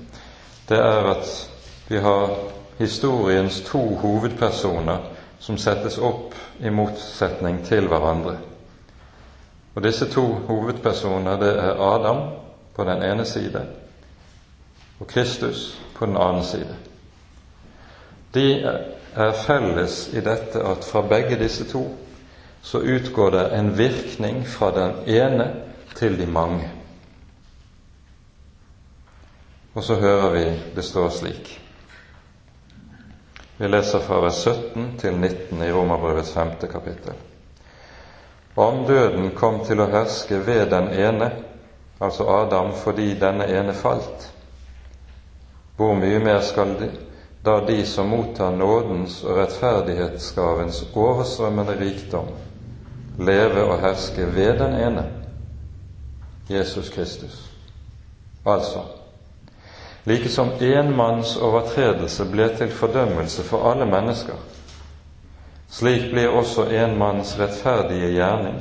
det 0.68 0.78
er 0.78 1.11
at 1.12 1.51
vi 1.88 1.99
har 1.99 2.53
historiens 2.78 3.60
to 3.66 3.82
hovedpersoner 3.94 4.98
som 5.38 5.58
settes 5.58 5.98
opp 5.98 6.34
i 6.60 6.70
motsetning 6.70 7.62
til 7.66 7.88
hverandre. 7.88 8.36
Og 9.74 9.82
Disse 9.82 10.06
to 10.10 10.22
hovedpersoner 10.48 11.38
det 11.40 11.52
er 11.58 11.80
Adam 11.94 12.22
på 12.74 12.84
den 12.84 13.02
ene 13.02 13.24
side 13.24 13.66
og 15.00 15.06
Kristus 15.06 15.80
på 15.94 16.06
den 16.06 16.16
andre 16.16 16.44
side. 16.44 16.76
De 18.34 18.46
er 19.14 19.32
felles 19.46 20.08
i 20.12 20.20
dette 20.20 20.62
at 20.62 20.84
fra 20.84 21.02
begge 21.08 21.38
disse 21.38 21.66
to 21.70 21.84
så 22.62 22.78
utgår 22.78 23.30
det 23.30 23.44
en 23.58 23.78
virkning 23.78 24.46
fra 24.48 24.70
den 24.74 24.94
ene 25.06 25.50
til 25.94 26.18
de 26.18 26.26
mange. 26.26 26.70
Og 29.74 29.82
så 29.84 29.94
hører 29.94 30.30
vi 30.30 30.44
det 30.76 30.84
står 30.84 31.08
slik. 31.10 31.63
Vi 33.57 33.68
leser 33.68 33.98
fra 33.98 34.20
vers 34.20 34.34
17 34.34 34.96
til 34.98 35.14
19 35.14 35.62
i 35.62 35.72
Romerbrevets 35.72 36.32
femte 36.32 36.66
kapittel. 36.66 37.14
Om 38.55 38.84
døden 38.86 39.30
kom 39.34 39.61
til 39.66 39.82
å 39.82 39.86
herske 39.90 40.40
ved 40.46 40.68
den 40.70 40.88
ene, 40.94 41.30
altså 42.02 42.26
Adam, 42.30 42.72
fordi 42.74 43.12
denne 43.18 43.46
ene 43.50 43.74
falt, 43.74 44.28
hvor 45.76 45.94
mye 45.98 46.18
mer 46.22 46.40
skal 46.46 46.74
de, 46.78 46.90
da 47.44 47.61
de 47.66 47.80
som 47.86 48.11
mottar 48.11 48.55
nådens 48.55 49.20
og 49.24 49.38
rettferdighetsgavens 49.38 50.84
overstrømmende 50.94 51.78
rikdom, 51.78 52.30
leve 53.18 53.64
og 53.68 53.78
herske 53.82 54.26
ved 54.34 54.59
den 54.62 54.74
ene, 54.80 55.07
Jesus 56.50 56.90
Kristus. 56.90 57.50
Altså, 58.46 58.82
like 60.05 60.28
som 60.28 60.50
én 60.61 60.90
manns 60.96 61.36
overtredelse 61.36 62.24
ble 62.24 62.48
til 62.59 62.70
fordømmelse 62.70 63.42
for 63.42 63.70
alle 63.70 63.86
mennesker, 63.86 64.36
slik 65.70 66.11
blir 66.12 66.28
også 66.28 66.66
en 66.68 66.98
manns 66.98 67.38
rettferdige 67.40 68.11
gjerning 68.12 68.59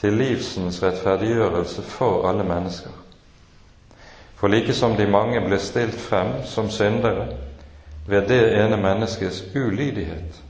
til 0.00 0.12
livsens 0.12 0.82
rettferdiggjørelse 0.82 1.82
for 1.82 2.28
alle 2.28 2.44
mennesker. 2.44 2.90
For 4.36 4.48
like 4.48 4.74
som 4.74 4.96
de 4.96 5.06
mange 5.10 5.40
ble 5.40 5.58
stilt 5.58 5.96
frem 6.00 6.36
som 6.46 6.68
syndere 6.70 7.26
ved 8.06 8.28
det 8.28 8.42
ene 8.64 8.76
menneskets 8.76 9.42
ulydighet, 9.56 10.42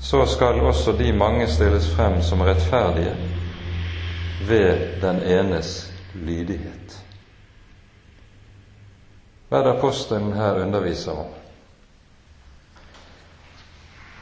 så 0.00 0.26
skal 0.26 0.60
også 0.60 0.92
de 0.92 1.12
mange 1.12 1.46
stilles 1.48 1.88
frem 1.96 2.22
som 2.22 2.40
rettferdige 2.40 3.16
ved 4.48 5.00
den 5.02 5.16
enes 5.22 5.92
lydighet. 6.14 7.05
Hva 9.48 9.58
er 9.58 9.64
det 9.66 9.74
apostelen 9.76 10.32
her 10.34 10.62
underviser 10.62 11.12
om? 11.12 11.34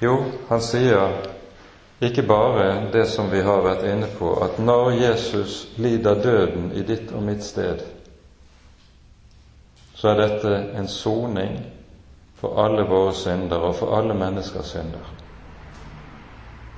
Jo, 0.02 0.16
han 0.48 0.60
sier 0.60 1.16
ikke 2.04 2.26
bare 2.28 2.90
det 2.92 3.06
som 3.08 3.30
vi 3.32 3.40
har 3.42 3.62
vært 3.64 3.86
inne 3.88 4.10
på, 4.18 4.34
at 4.44 4.58
når 4.60 4.90
Jesus 4.98 5.68
lider 5.80 6.20
døden 6.22 6.72
i 6.76 6.82
ditt 6.84 7.12
og 7.14 7.22
mitt 7.24 7.44
sted, 7.44 7.80
så 9.94 10.12
er 10.12 10.20
dette 10.20 10.54
en 10.76 10.88
soning 10.90 11.56
for 12.36 12.60
alle 12.60 12.84
våre 12.90 13.14
synder 13.16 13.68
og 13.70 13.78
for 13.78 13.96
alle 13.96 14.16
menneskers 14.18 14.74
synder 14.74 15.14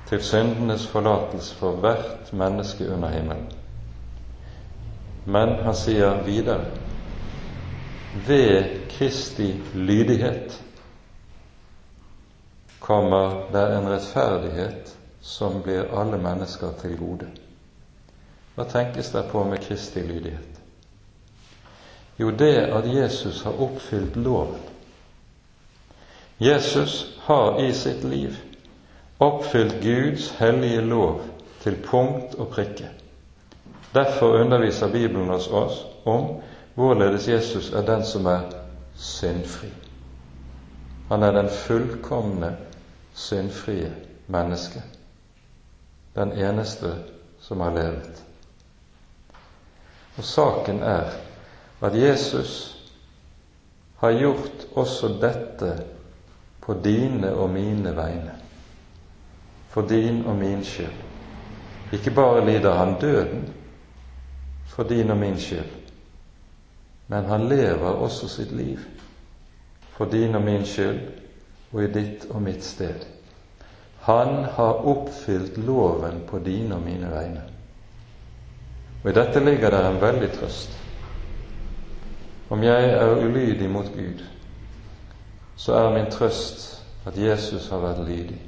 til 0.07 0.23
syndenes 0.23 0.87
forlatelse 0.87 1.55
for 1.55 1.71
hvert 1.71 2.33
menneske 2.33 2.87
under 2.93 3.09
himmelen. 3.09 3.49
Men 5.25 5.49
han 5.63 5.75
sier 5.75 6.21
videre 6.23 6.69
ved 8.13 8.63
Kristi 8.89 9.55
lydighet 9.73 10.63
kommer 12.79 13.51
det 13.51 13.77
en 13.77 13.89
rettferdighet 13.89 14.97
som 15.21 15.61
blir 15.61 15.91
alle 15.99 16.17
mennesker 16.17 16.71
til 16.81 16.97
gode. 16.97 17.27
Hva 18.55 18.63
tenkes 18.71 19.11
det 19.11 19.25
på 19.31 19.43
med 19.43 19.61
Kristi 19.61 20.01
lydighet? 20.01 20.61
Jo, 22.17 22.31
det 22.31 22.55
at 22.73 22.87
Jesus 22.89 23.43
har 23.43 23.59
oppfylt 23.61 24.15
loven. 24.15 24.61
Jesus 26.37 27.17
har 27.21 27.59
i 27.61 27.73
sitt 27.73 28.03
liv 28.03 28.37
oppfylt 29.19 29.81
Guds 29.81 30.31
hellige 30.39 30.81
lov 30.81 31.21
til 31.61 31.77
punkt 31.85 32.35
og 32.35 32.47
prikke. 32.47 32.89
Derfor 33.93 34.39
underviser 34.41 34.91
Bibelen 34.91 35.29
oss 35.29 35.85
om 36.05 36.37
hvorledes 36.77 37.27
Jesus 37.27 37.71
er 37.73 37.81
den 37.81 38.03
som 38.05 38.25
er 38.25 38.41
syndfri. 38.95 39.67
Han 41.09 41.23
er 41.23 41.31
den 41.31 41.49
fullkomne, 41.49 42.57
syndfrie 43.13 43.95
menneske. 44.27 44.83
Den 46.15 46.31
eneste 46.31 46.93
som 47.41 47.59
har 47.59 47.73
levet. 47.73 48.23
Og 50.17 50.23
saken 50.23 50.83
er 50.83 51.09
at 51.81 51.97
Jesus 51.97 52.77
har 53.97 54.13
gjort 54.13 54.67
også 54.75 55.07
dette 55.21 55.83
på 56.61 56.73
dine 56.83 57.33
og 57.33 57.49
mine 57.49 57.95
vegne. 57.95 58.35
For 59.69 59.81
din 59.81 60.25
og 60.25 60.35
min 60.35 60.63
skyld. 60.63 61.01
Ikke 61.93 62.11
bare 62.11 62.45
lider 62.45 62.73
han 62.73 62.99
døden 63.01 63.53
for 64.67 64.83
din 64.83 65.09
og 65.11 65.17
min 65.17 65.39
skyld, 65.39 65.86
men 67.07 67.25
han 67.25 67.47
lever 67.49 67.89
også 67.89 68.27
sitt 68.27 68.51
liv 68.51 68.79
for 69.97 70.05
din 70.05 70.35
og 70.35 70.41
min 70.41 70.65
skyld 70.65 70.99
og 71.71 71.83
i 71.83 71.91
ditt 71.91 72.27
og 72.29 72.41
mitt 72.41 72.63
sted. 72.63 73.05
Han 74.07 74.43
har 74.43 74.87
oppfylt 74.87 75.57
loven 75.57 76.21
på 76.27 76.39
dine 76.39 76.75
og 76.75 76.81
mine 76.81 77.11
vegne. 77.11 77.41
Og 79.03 79.09
i 79.09 79.15
dette 79.15 79.43
ligger 79.43 79.71
det 79.71 79.81
en 79.85 80.01
veldig 80.01 80.29
trøst. 80.31 80.77
Om 82.49 82.63
jeg 82.63 82.89
er 82.89 83.25
ulydig 83.25 83.69
mot 83.69 83.89
Gud, 83.95 84.23
så 85.55 85.73
er 85.73 85.93
min 85.93 86.11
trøst 86.11 86.83
at 87.05 87.17
Jesus 87.17 87.69
har 87.69 87.83
vært 87.83 88.07
lydig. 88.07 88.39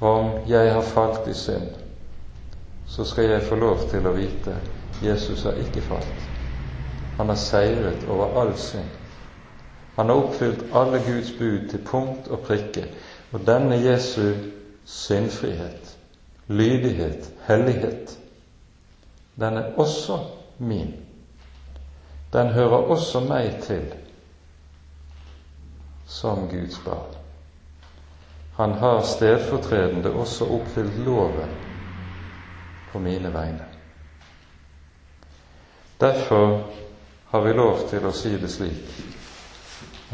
Om 0.00 0.30
jeg 0.48 0.72
har 0.72 0.82
falt 0.82 1.28
i 1.28 1.34
synd, 1.34 1.68
så 2.86 3.04
skal 3.04 3.30
jeg 3.30 3.42
få 3.42 3.56
lov 3.56 3.88
til 3.90 4.06
å 4.06 4.12
vite 4.16 4.56
Jesus 5.02 5.42
har 5.42 5.56
ikke 5.60 5.80
falt. 5.80 6.25
Han 7.16 7.28
har 7.28 7.36
seiret 7.36 8.08
over 8.08 8.40
all 8.40 8.54
synd. 8.56 8.90
Han 9.96 10.08
har 10.08 10.16
oppfylt 10.16 10.64
alle 10.74 11.00
Guds 11.06 11.32
bud 11.38 11.68
til 11.70 11.84
punkt 11.84 12.28
og 12.28 12.40
prikke. 12.44 12.84
Og 13.32 13.46
denne 13.46 13.74
Jesu 13.80 14.32
syndfrihet, 14.84 15.96
lydighet, 16.46 17.30
hellighet, 17.46 18.18
den 19.36 19.56
er 19.56 19.72
også 19.76 20.18
min. 20.58 20.94
Den 22.32 22.46
hører 22.48 22.90
også 22.92 23.20
meg 23.20 23.62
til 23.62 23.94
som 26.06 26.48
Guds 26.48 26.78
barn. 26.84 27.16
Han 28.56 28.72
har 28.72 29.02
stedfortredende 29.02 30.12
også 30.12 30.44
oppfylt 30.44 30.98
loven 31.04 31.50
på 32.92 32.98
mine 32.98 33.32
vegne. 33.32 33.64
Derfor 36.00 36.64
har 37.36 37.42
vi 37.44 37.52
lov 37.52 37.82
til 37.90 38.06
å 38.08 38.14
si 38.16 38.30
det 38.40 38.48
slik 38.48 38.92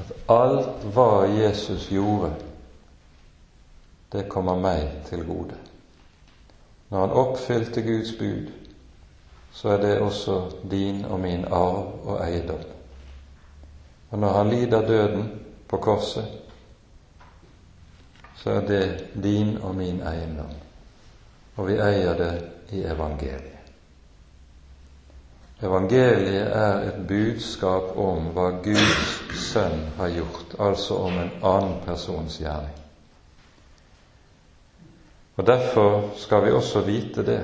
at 0.00 0.08
alt 0.32 0.82
hva 0.90 1.26
Jesus 1.30 1.84
gjorde, 1.92 2.32
det 4.10 4.24
kommer 4.32 4.58
meg 4.58 5.04
til 5.06 5.22
gode. 5.28 5.54
Når 6.90 7.04
han 7.04 7.14
oppfylte 7.22 7.84
Guds 7.86 8.10
bud, 8.18 8.50
så 9.54 9.76
er 9.76 9.78
det 9.84 9.92
også 10.02 10.40
din 10.70 11.04
og 11.04 11.20
min 11.22 11.44
arv 11.44 12.10
og 12.10 12.18
eiendom. 12.26 12.66
Og 14.10 14.18
når 14.18 14.36
han 14.40 14.50
lider 14.50 14.86
døden 14.88 15.30
på 15.68 15.78
korset, 15.78 16.26
så 18.42 18.58
er 18.58 18.66
det 18.66 18.84
din 19.22 19.56
og 19.62 19.74
min 19.78 20.02
eiendom, 20.02 20.50
og 21.56 21.68
vi 21.70 21.78
eier 21.78 22.18
det 22.18 22.34
i 22.74 22.82
evangeliet. 22.82 23.61
Evangeliet 25.62 26.48
er 26.58 26.88
et 26.88 27.02
budskap 27.06 27.92
om 28.02 28.32
hva 28.34 28.48
Guds 28.64 29.10
sønn 29.38 29.84
har 29.98 30.10
gjort, 30.10 30.56
altså 30.58 30.96
om 31.06 31.18
en 31.22 31.30
annen 31.38 31.76
persons 31.84 32.40
gjerning. 32.42 32.78
Og 35.38 35.46
Derfor 35.46 36.08
skal 36.18 36.44
vi 36.44 36.50
også 36.52 36.82
vite 36.86 37.22
det, 37.26 37.40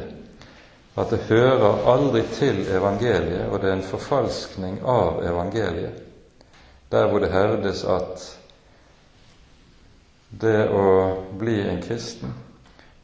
at 0.99 1.11
det 1.15 1.21
hører 1.29 1.87
aldri 1.95 2.25
til 2.35 2.59
evangeliet, 2.67 3.47
og 3.49 3.63
det 3.63 3.71
er 3.71 3.79
en 3.79 3.87
forfalskning 3.87 4.81
av 4.83 5.23
evangeliet, 5.25 6.03
der 6.91 7.07
hvor 7.07 7.23
det 7.23 7.31
hevdes 7.33 7.85
at 7.85 8.27
det 10.43 10.67
å 10.75 10.85
bli 11.39 11.61
en 11.63 11.81
kristen, 11.87 12.35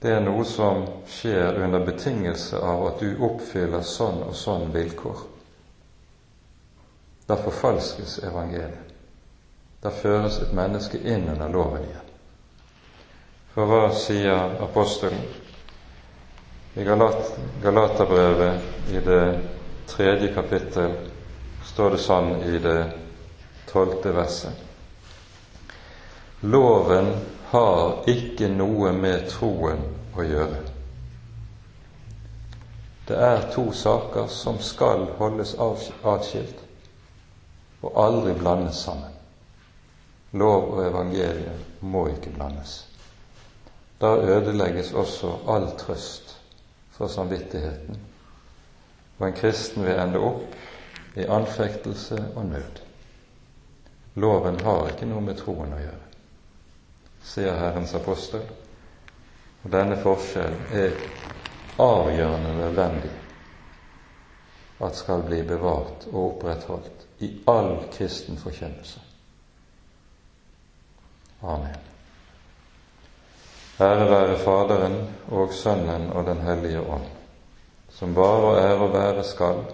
det 0.05 0.13
er 0.13 0.21
noe 0.21 0.45
som 0.45 0.83
skjer 1.09 1.57
under 1.65 1.81
betingelse 1.81 2.59
av 2.61 2.83
at 2.91 2.99
du 3.01 3.15
oppfyller 3.25 3.81
sånn 3.89 4.19
og 4.27 4.35
sånn 4.37 4.67
vilkår. 4.75 5.23
Da 7.25 7.39
forfalskes 7.41 8.19
evangeliet. 8.29 8.93
Da 9.81 9.89
føres 9.89 10.37
et 10.45 10.53
menneske 10.53 11.01
inn 11.01 11.25
under 11.33 11.49
loven 11.49 11.87
igjen. 11.89 12.13
For 13.55 13.71
hva 13.71 13.81
sier 13.97 14.59
apostelen? 14.67 15.25
I 16.77 16.85
Galat, 16.85 17.33
Galaterbrevet 17.63 18.93
i 18.93 19.01
det 19.09 19.25
tredje 19.89 20.35
kapittel 20.37 20.99
står 21.65 21.97
det 21.97 22.03
sånn 22.05 22.33
i 22.45 22.61
det 22.61 22.81
tolvte 23.73 24.13
verset. 24.13 24.61
Loven 26.45 27.15
har 27.55 28.03
ikke 28.11 28.49
noe 28.51 28.91
med 28.99 29.29
troen 29.31 29.79
å 30.19 30.25
gjøre. 30.27 30.57
Det 33.07 33.19
er 33.23 33.45
to 33.55 33.69
saker 33.71 34.27
som 34.33 34.59
skal 34.59 35.05
holdes 35.21 35.53
atskilt 35.61 36.65
og 37.85 38.01
aldri 38.01 38.33
blandes 38.41 38.81
sammen. 38.83 39.13
Lov 40.35 40.73
og 40.73 40.81
evangeliet 40.83 41.79
må 41.95 42.09
ikke 42.11 42.33
blandes. 42.35 42.73
Da 44.03 44.17
ødelegges 44.19 44.91
også 44.91 45.31
all 45.47 45.69
trøst 45.79 46.35
for 46.97 47.13
samvittigheten, 47.13 48.01
og 49.21 49.29
en 49.29 49.37
kristen 49.39 49.87
vil 49.87 50.01
ende 50.03 50.19
opp 50.19 50.59
i 51.15 51.29
anfektelse 51.31 52.19
og 52.35 52.49
nød. 52.51 52.83
Loven 54.19 54.59
har 54.67 54.91
ikke 54.91 55.07
noe 55.07 55.23
med 55.23 55.39
troen 55.39 55.71
å 55.71 55.85
gjøre 55.85 56.04
sier 57.25 57.57
Herrens 57.59 57.95
apostel. 57.95 58.43
Og 59.65 59.73
denne 59.73 59.97
forskjellen 60.03 60.67
er 60.77 60.99
avgjørende 61.81 62.57
nødvendig 62.59 63.13
at 64.85 64.97
skal 64.97 65.23
bli 65.25 65.41
bevart 65.47 66.07
og 66.13 66.21
opprettholdt 66.25 67.07
i 67.25 67.31
all 67.49 67.77
kristen 67.93 68.37
forkynnelse. 68.39 69.01
Amen. 71.43 71.81
Ære 73.81 74.11
være 74.11 74.39
Faderen 74.39 75.01
og 75.29 75.53
Sønnen 75.53 76.11
og 76.13 76.27
Den 76.27 76.41
hellige 76.41 76.81
ånd, 76.81 77.07
som 77.91 78.15
var 78.17 78.47
og 78.51 78.59
er 78.59 78.75
og 78.75 78.93
være 78.93 79.25
skal, 79.25 79.65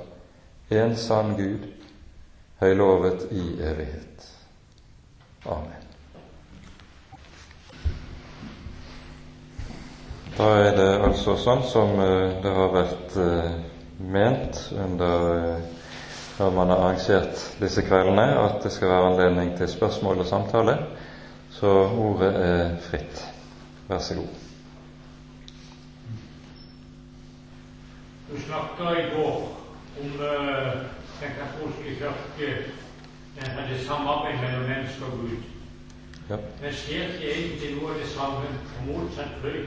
en 0.71 0.97
sann 0.97 1.35
Gud, 1.37 1.69
høylovet 2.61 3.29
i 3.31 3.45
evighet. 3.61 4.31
Amen. 5.47 5.80
Da 10.37 10.47
er 10.65 10.77
det 10.77 10.89
altså 11.05 11.35
sånn 11.41 11.63
som 11.67 11.99
eh, 12.01 12.39
det 12.43 12.53
har 12.55 12.73
vært 12.75 13.17
eh, 13.21 13.55
ment 14.13 14.61
under 14.79 15.25
eh, 15.35 15.79
når 16.41 16.53
man 16.57 16.71
har 16.73 16.83
arrangert 16.85 17.43
disse 17.61 17.83
kveldene, 17.85 18.25
at 18.41 18.63
det 18.65 18.73
skal 18.73 18.89
være 18.89 19.11
anledning 19.11 19.51
til 19.59 19.69
spørsmål 19.69 20.23
og 20.23 20.29
samtale. 20.31 20.77
Så 21.53 21.69
ordet 21.69 22.31
er 22.41 22.77
fritt. 22.81 23.21
Vær 23.91 24.01
så 24.01 24.17
god. 24.17 24.39
Du 28.31 28.39
snakka 28.47 28.95
i 28.97 29.09
går 29.13 29.37
om 30.01 30.15
den 30.23 31.35
katolske 31.37 31.99
kirke 31.99 32.55
hadde 33.37 33.85
samarbeid 33.85 34.41
mellom 34.41 34.69
menneske 34.69 35.05
og 35.05 35.19
Gud. 35.19 35.37
Ja. 36.31 36.37
Men 36.63 36.73
skjer 36.75 37.09
ikke 37.13 37.31
egentlig 37.35 37.71
noe 37.77 37.93
av 37.93 38.01
det 38.01 38.09
samme 38.09 38.51
på 38.73 38.85
motsatt 38.89 39.39
fløy? 39.43 39.63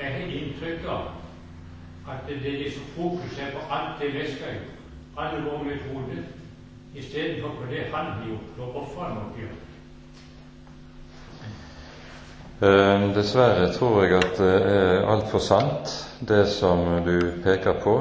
Jeg 0.00 0.12
har 0.12 0.32
inntrykk 0.38 0.88
av 0.88 1.12
at 2.08 2.26
det 2.28 2.36
er 2.46 2.58
liksom 2.62 2.82
fokus 2.96 3.38
er 3.40 3.52
på 3.54 3.60
alt 3.72 4.00
det 4.00 4.10
i, 4.12 4.56
alle 5.16 5.44
våre 5.44 5.64
metoder, 5.64 6.24
istedenfor 6.94 7.48
på 7.48 7.70
det 7.70 7.86
han 7.92 8.06
har 8.06 8.26
gjort, 8.28 8.58
og 8.58 8.76
ofrene 8.82 9.20
han 9.20 9.32
gjort. 9.38 9.64
Eh, 12.62 13.14
dessverre 13.16 13.72
tror 13.72 14.04
jeg 14.04 14.14
at 14.14 14.36
det 14.38 14.54
er 14.72 15.06
altfor 15.10 15.38
sant, 15.38 15.94
det 16.28 16.46
som 16.48 16.84
du 17.06 17.32
peker 17.44 17.80
på. 17.82 17.96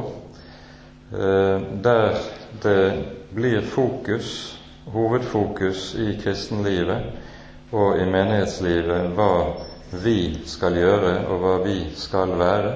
Eh, 1.13 1.61
der 1.83 2.19
det 2.63 3.03
blir 3.33 3.61
fokus, 3.61 4.59
hovedfokus 4.85 5.95
i 5.95 6.19
kristenlivet 6.23 7.01
og 7.71 7.97
i 7.99 8.05
menighetslivet, 8.05 9.09
hva 9.17 9.31
vi 10.01 10.39
skal 10.45 10.77
gjøre, 10.77 11.13
og 11.29 11.39
hva 11.43 11.53
vi 11.63 11.77
skal 11.95 12.33
være, 12.39 12.73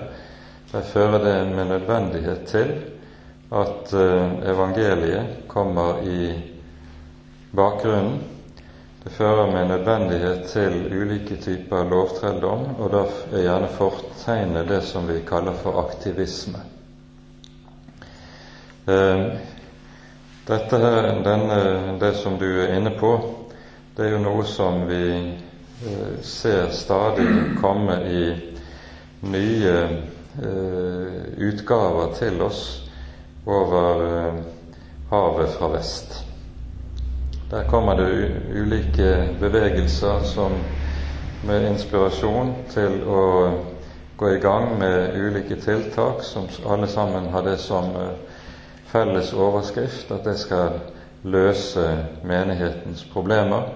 der 0.72 0.82
fører 0.82 1.24
det 1.24 1.36
med 1.56 1.66
nødvendighet 1.66 2.46
til 2.48 2.74
at 3.56 3.94
eh, 3.94 4.50
evangeliet 4.52 5.48
kommer 5.48 6.02
i 6.04 6.34
bakgrunnen. 7.56 8.20
Det 9.04 9.12
fører 9.12 9.52
med 9.52 9.68
nødvendighet 9.68 10.44
til 10.52 11.02
ulike 11.02 11.36
typer 11.42 11.84
lovtrelldom, 11.88 12.66
og 12.80 12.92
da 12.92 13.04
er 13.32 13.46
gjerne 13.46 13.70
fortegnet 13.78 14.68
det 14.68 14.82
som 14.84 15.08
vi 15.08 15.22
kaller 15.28 15.56
for 15.56 15.80
aktivisme. 15.86 16.60
Eh, 18.88 19.24
dette 20.48 20.78
her, 20.80 21.10
denne, 21.24 22.00
Det 22.00 22.14
som 22.16 22.38
du 22.38 22.62
er 22.62 22.76
inne 22.76 22.92
på, 23.00 23.14
det 23.98 24.06
er 24.06 24.12
jo 24.12 24.20
noe 24.24 24.44
som 24.46 24.84
vi 24.88 25.47
ser 26.26 26.72
stadig 26.74 27.28
komme 27.62 28.00
i 28.10 28.24
nye 29.22 29.76
utgaver 31.38 32.14
til 32.18 32.42
oss 32.42 32.64
over 33.48 34.02
eh, 34.06 34.34
havet 35.10 35.50
fra 35.50 35.68
vest. 35.72 36.24
Der 37.52 37.64
kommer 37.70 37.96
det 37.96 38.32
ulike 38.56 39.36
bevegelser 39.40 40.24
som 40.24 40.52
med 41.48 41.70
inspirasjon 41.70 42.52
til 42.74 43.00
å 43.08 43.24
gå 44.18 44.34
i 44.34 44.42
gang 44.44 44.74
med 44.80 45.16
ulike 45.16 45.56
tiltak 45.62 46.24
som 46.26 46.50
alle 46.68 46.90
sammen 46.92 47.30
har 47.32 47.46
det 47.48 47.58
som 47.64 47.94
eh, 47.96 48.44
felles 48.92 49.32
overskrift 49.34 50.12
at 50.12 50.28
det 50.28 50.36
skal 50.42 50.82
løse 51.24 51.88
menighetens 52.24 53.06
problemer. 53.14 53.72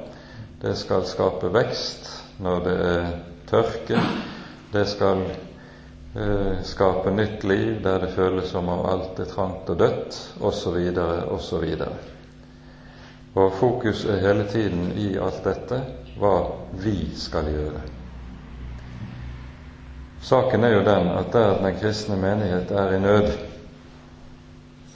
Det 0.62 0.76
skal 0.78 1.06
skape 1.10 1.50
vekst 1.54 2.12
når 2.42 2.66
det 2.66 2.76
er 2.90 3.08
tørke. 3.50 4.04
Det 4.72 4.86
skal 4.88 5.26
Eh, 6.16 6.64
skape 6.64 7.12
nytt 7.12 7.44
liv 7.44 7.84
der 7.84 8.00
det 8.00 8.08
føles 8.08 8.50
som 8.50 8.70
om 8.70 8.86
alt 8.86 9.20
er 9.20 9.30
trangt 9.32 9.70
og 9.70 9.78
dødt, 9.80 10.18
osv., 10.42 10.98
osv. 11.32 11.68
Og 13.36 13.54
fokus 13.54 14.04
er 14.06 14.20
hele 14.20 14.44
tiden 14.52 14.92
i 15.00 15.14
alt 15.16 15.40
dette 15.46 15.80
hva 16.20 16.34
vi 16.84 16.98
skal 17.16 17.48
gjøre. 17.48 17.84
Saken 20.22 20.68
er 20.68 20.76
jo 20.76 20.84
den 20.84 21.08
at 21.16 21.32
der 21.34 21.62
den 21.64 21.80
kristne 21.80 22.18
menighet 22.20 22.72
er 22.72 22.92
i 22.92 23.00
nød, 23.00 23.32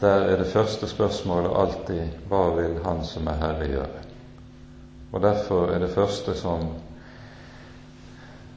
der 0.01 0.27
er 0.33 0.35
det 0.43 0.51
første 0.51 0.87
spørsmålet 0.87 1.55
alltid 1.55 2.27
hva 2.27 2.49
vil 2.59 2.75
Han 2.83 3.05
som 3.07 3.27
er 3.27 3.39
Herre, 3.39 3.71
gjøre? 3.71 4.04
Og 5.15 5.21
derfor 5.23 5.69
er 5.71 5.79
det 5.79 5.93
første 5.95 6.33
som 6.35 6.65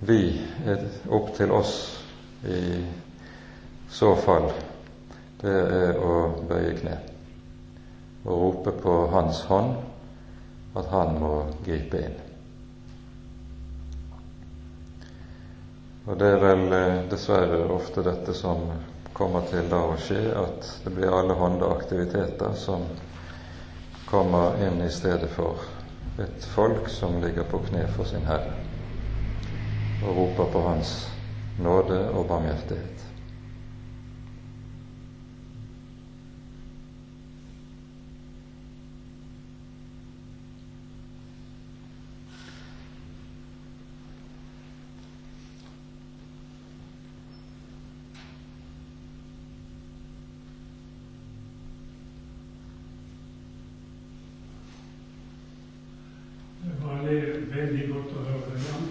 vi 0.00 0.18
er 0.66 0.82
opp 1.14 1.30
til 1.36 1.52
oss 1.54 1.74
i 2.50 2.62
så 3.90 4.10
fall, 4.18 4.50
det 5.38 5.54
er 5.54 6.00
å 6.02 6.16
bøye 6.50 6.74
kne 6.80 6.96
og 8.24 8.32
rope 8.42 8.74
på 8.82 8.96
Hans 9.14 9.44
hånd 9.48 9.76
at 10.76 10.90
Han 10.90 11.14
må 11.22 11.32
gripe 11.64 12.02
inn. 12.08 12.18
Og 16.08 16.18
det 16.18 16.28
er 16.34 16.42
vel 16.42 16.66
eh, 16.74 16.98
dessverre 17.10 17.62
ofte 17.72 18.02
dette 18.02 18.34
som 18.34 18.66
kommer 19.14 19.46
til 19.50 19.70
da 19.70 19.80
å 19.92 19.96
skje, 20.00 20.20
at 20.42 20.68
det 20.84 20.92
blir 20.96 21.14
alle 21.14 21.38
aktiviteter 21.70 22.54
som 22.58 22.84
kommer 24.10 24.58
inn 24.66 24.82
i 24.84 24.90
stedet 24.92 25.30
for 25.34 25.77
et 26.22 26.48
folk 26.54 26.88
som 26.88 27.20
ligger 27.22 27.46
på 27.46 27.58
kne 27.68 27.86
for 27.94 28.04
sin 28.04 28.26
Herre 28.26 28.54
og 30.02 30.16
roper 30.16 30.52
på 30.52 30.60
Hans 30.60 31.12
nåde 31.58 32.10
og 32.10 32.26
barmhjertighet. 32.26 32.98
Det 56.62 56.74
var 56.84 57.02
veldig 57.54 57.84
godt 57.92 58.16
å 58.18 58.22
høre. 58.26 58.38
Jan. 58.66 58.88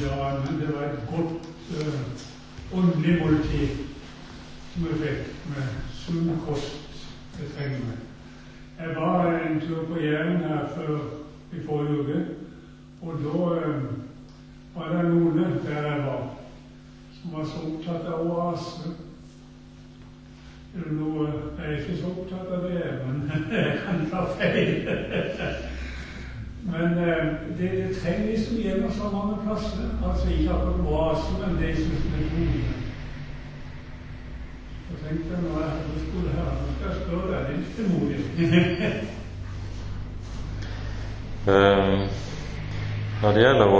Ja, 0.00 0.40
men 0.44 0.60
det 0.60 0.74
var 0.74 0.82
et 0.82 1.00
godt 1.10 1.48
uh, 1.76 2.78
åndelig 2.78 3.16
måltid 3.22 3.68
som 4.72 4.86
jeg 4.86 5.00
fikk, 5.00 5.32
med 5.50 5.74
sunn 5.96 6.30
kost. 6.46 7.02
Det 7.38 7.48
trenger 7.56 7.78
vi. 7.78 7.96
Jeg 8.78 8.96
var 8.96 9.40
en 9.40 9.60
tur 9.60 9.84
på 9.88 9.98
Jæren 10.00 10.44
her 10.44 10.68
før 10.76 10.98
i 11.52 11.64
forrige 11.66 11.98
uke, 11.98 12.20
og 13.02 13.18
da 13.24 13.42
uh, 13.66 13.82
var 14.74 14.94
det 14.94 15.04
noen 15.10 15.58
der 15.66 15.88
jeg 15.88 16.06
var, 16.06 16.24
som 17.18 17.34
var 17.36 17.44
så 17.50 17.66
opptatt 17.72 18.08
av 18.12 18.30
oase. 18.30 18.94
Noe, 20.72 21.26
jeg 21.58 21.66
er 21.66 21.78
ikke 21.82 21.98
så 22.00 22.14
opptatt 22.14 22.56
av 22.56 22.64
det, 22.64 22.96
men 23.04 23.28
jeg 23.52 23.78
kan 23.84 24.06
ta 24.14 24.24
feil. 24.38 25.68
Men 26.64 26.98
eh, 26.98 27.24
det, 27.58 27.70
det 27.70 27.96
trenger 27.96 28.26
liksom 28.26 28.56
igjen 28.56 28.92
så 28.92 29.10
mange 29.12 29.36
plasser. 29.44 29.88
Altså 30.06 30.28
ikke 30.30 30.50
akkurat 30.50 30.86
oasen, 30.86 31.40
men 31.40 31.62
det 31.62 31.76
som 31.76 31.92
er 31.92 32.30
bolig. 32.34 32.64
Så 34.86 34.94
tenkte 35.02 35.34
jeg 35.34 35.42
når 35.42 35.60
jeg 35.60 35.70
hadde 35.70 36.04
skole 36.04 36.30
her, 36.36 36.50
nå 36.60 36.68
skal 36.74 36.88
jeg 36.88 37.00
spørre 37.02 37.28
deg 37.32 37.42
litt 37.56 37.70
frimodig. 37.74 38.18
um, 41.52 42.00
når 43.22 43.32
det 43.32 43.44
gjelder 43.44 43.74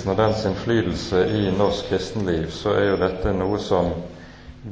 oasebevegelsen 0.00 0.10
og 0.10 0.16
dens 0.16 0.44
innflytelse 0.44 1.28
i 1.28 1.50
norsk 1.50 1.88
kristenliv, 1.88 2.50
så 2.50 2.72
er 2.72 2.86
jo 2.90 2.96
dette 3.00 3.32
noe 3.32 3.58
som 3.58 3.90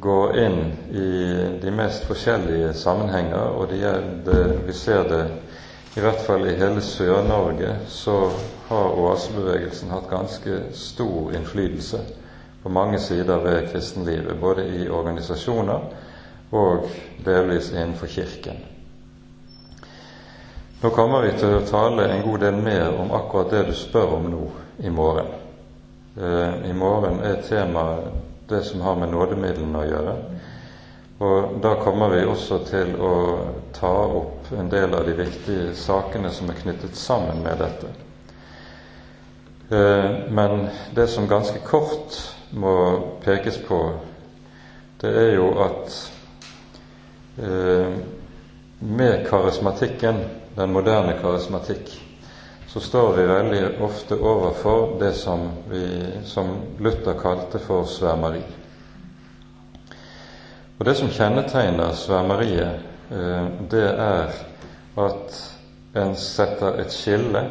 går 0.01 0.37
inn 0.37 0.59
i 0.91 1.59
de 1.61 1.71
mest 1.71 2.05
forskjellige 2.07 2.73
sammenhenger, 2.73 3.53
og 3.57 3.69
det, 3.69 3.91
det, 4.25 4.65
vi 4.65 4.73
ser 4.73 5.03
det 5.09 5.25
i 5.97 6.01
hvert 6.01 6.21
fall 6.25 6.47
i 6.47 6.55
hele 6.57 6.81
Sør-Norge 6.81 7.75
så 7.89 8.31
har 8.69 8.95
oasebevegelsen 9.01 9.89
hatt 9.89 10.09
ganske 10.09 10.61
stor 10.73 11.33
innflytelse 11.33 11.99
på 12.63 12.69
mange 12.69 12.99
sider 12.99 13.39
ved 13.43 13.71
kristenlivet, 13.71 14.37
både 14.39 14.65
i 14.65 14.89
organisasjoner 14.89 15.79
og 16.51 16.89
delvis 17.25 17.71
innenfor 17.71 18.07
Kirken. 18.07 18.57
Nå 20.81 20.89
kommer 20.95 21.25
vi 21.25 21.35
til 21.37 21.57
å 21.57 21.65
tale 21.67 22.07
en 22.07 22.23
god 22.23 22.39
del 22.45 22.61
mer 22.63 22.95
om 23.01 23.11
akkurat 23.11 23.51
det 23.51 23.67
du 23.67 23.73
spør 23.75 24.15
om 24.15 24.29
nå, 24.31 24.43
i 24.79 24.89
morgen. 24.89 25.25
Eh, 26.17 26.69
I 26.69 26.73
morgen 26.73 27.19
er 27.23 27.41
temaet 27.49 28.11
det 28.49 28.61
som 28.63 28.81
har 28.81 28.95
med 28.95 29.11
nådemidlene 29.13 29.79
å 29.79 29.87
gjøre. 29.87 30.13
Og 31.19 31.57
da 31.61 31.73
kommer 31.83 32.13
vi 32.15 32.23
også 32.25 32.61
til 32.69 32.93
å 33.03 33.13
ta 33.75 33.91
opp 34.21 34.51
en 34.55 34.69
del 34.71 34.95
av 34.95 35.03
de 35.07 35.17
viktige 35.17 35.73
sakene 35.77 36.31
som 36.31 36.49
er 36.49 36.61
knyttet 36.61 36.95
sammen 36.97 37.43
med 37.43 37.59
dette. 37.59 37.91
Eh, 39.69 40.31
men 40.31 40.67
det 40.95 41.07
som 41.11 41.27
ganske 41.27 41.59
kort 41.67 42.15
må 42.49 42.73
pekes 43.23 43.59
på, 43.67 43.81
det 45.03 45.11
er 45.11 45.35
jo 45.35 45.51
at 45.61 45.99
eh, 47.37 47.99
med 48.79 49.27
karismatikken, 49.27 50.23
den 50.55 50.73
moderne 50.73 51.19
karismatikk, 51.21 51.91
så 52.69 52.79
står 52.79 53.13
vi 53.13 53.23
veldig 53.25 53.81
ofte 53.81 54.15
overfor 54.15 54.99
det 54.99 55.13
som, 55.17 55.49
vi, 55.69 55.85
som 56.25 56.51
Luther 56.77 57.17
kalte 57.17 57.59
for 57.59 57.87
svermeri. 57.89 58.43
Og 60.77 60.85
Det 60.85 60.93
som 60.95 61.09
kjennetegner 61.09 61.95
svermeriet, 61.97 62.85
eh, 63.09 63.47
det 63.71 63.87
er 63.89 64.37
at 65.01 65.39
en 65.97 66.15
setter 66.15 66.77
et 66.83 66.93
skille 66.93 67.41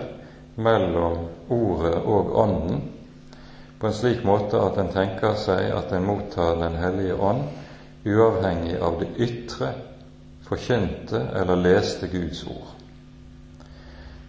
mellom 0.54 1.26
Ordet 1.50 1.98
og 1.98 2.32
Ånden 2.38 2.80
på 3.80 3.86
en 3.86 3.94
slik 3.94 4.24
måte 4.26 4.58
at 4.62 4.78
en 4.78 4.90
tenker 4.94 5.34
seg 5.38 5.70
at 5.74 5.92
en 5.92 6.06
mottar 6.06 6.58
Den 6.62 6.78
hellige 6.78 7.14
ånd 7.14 7.42
uavhengig 8.06 8.78
av 8.78 9.02
det 9.02 9.10
ytre, 9.18 9.74
forkynte 10.46 11.26
eller 11.34 11.58
leste 11.58 12.06
Guds 12.06 12.46
ord. 12.46 12.77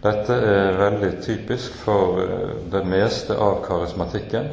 Dette 0.00 0.32
er 0.32 0.78
veldig 0.80 1.10
typisk 1.24 1.74
for 1.82 2.22
eh, 2.22 2.52
det 2.72 2.80
meste 2.88 3.36
av 3.36 3.58
karismatikken. 3.66 4.46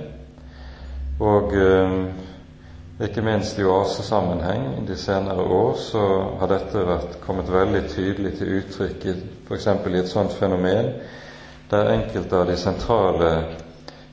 Og 1.24 1.54
eh, 1.56 1.94
ikke 3.08 3.24
minst 3.24 3.60
i 3.62 3.64
oasesammenheng 3.64 4.84
de 4.88 4.98
senere 5.00 5.46
år 5.60 5.78
så 5.80 6.04
har 6.42 6.52
dette 6.52 6.84
vært 6.90 7.16
kommet 7.24 7.48
veldig 7.54 7.84
tydelig 7.94 8.34
til 8.40 8.58
uttrykk 8.60 9.08
f.eks. 9.48 9.68
i 9.88 10.00
et 10.02 10.12
sånt 10.12 10.36
fenomen 10.36 10.92
der 11.72 11.92
enkelte 11.94 12.40
av 12.42 12.48
de 12.50 12.56
sentrale 12.58 13.32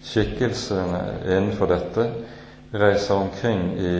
skikkelsene 0.04 1.00
innenfor 1.24 1.70
dette 1.70 2.06
reiser 2.74 3.14
omkring 3.14 3.62
i 3.78 3.94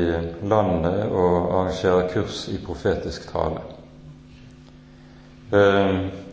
landet 0.51 1.07
og 1.11 1.37
arrangerer 1.55 2.09
kurs 2.13 2.45
i 2.53 2.59
profetisk 2.63 3.27
tale. 3.33 3.63
Eh, 5.55 6.24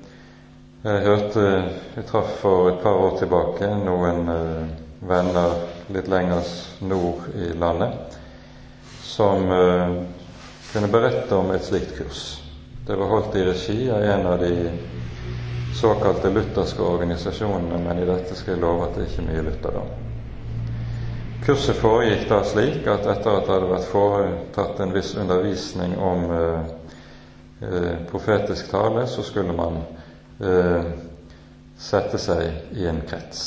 jeg 0.82 1.02
hørte 1.06 1.42
Jeg 1.96 2.06
traff 2.10 2.40
for 2.42 2.72
et 2.72 2.80
par 2.82 2.98
år 2.98 3.20
tilbake 3.20 3.68
noen 3.84 4.30
eh, 4.34 4.72
venner 5.06 5.60
litt 5.94 6.08
lenger 6.10 6.48
nord 6.90 7.28
i 7.38 7.52
landet 7.54 8.18
som 9.06 9.46
eh, 9.52 9.94
kunne 10.72 10.90
berette 10.90 11.36
om 11.36 11.52
et 11.54 11.68
slikt 11.68 11.94
kurs. 11.98 12.24
Det 12.88 12.98
var 12.98 13.12
holdt 13.12 13.38
i 13.38 13.46
regi 13.46 13.78
av 13.92 14.02
en 14.02 14.26
av 14.26 14.40
de 14.42 14.72
såkalte 15.78 16.34
lutherske 16.34 16.82
organisasjonene, 16.82 17.78
men 17.86 18.02
i 18.02 18.08
dette 18.08 18.36
skal 18.36 18.56
jeg 18.56 18.64
love 18.64 18.88
at 18.88 18.98
det 18.98 19.06
er 19.06 19.12
ikke 19.12 19.28
mye 19.28 19.46
lutherdom. 19.52 19.94
Kurset 21.46 21.78
foregikk 21.78 22.28
da 22.30 22.42
slik 22.46 22.86
at 22.90 23.06
etter 23.06 23.38
at 23.38 23.46
det 23.46 23.54
hadde 23.54 23.72
vært 23.76 23.90
foretatt 23.94 24.82
en 24.82 24.98
viss 24.98 25.14
undervisning 25.18 25.98
om 25.98 26.30
eh, 26.38 27.98
profetisk 28.10 28.74
tale, 28.74 29.06
så 29.06 29.26
skulle 29.26 29.54
man 29.54 29.84
eh, 30.42 30.92
sette 31.78 32.20
seg 32.22 32.78
i 32.78 32.88
en 32.90 33.02
krets. 33.08 33.44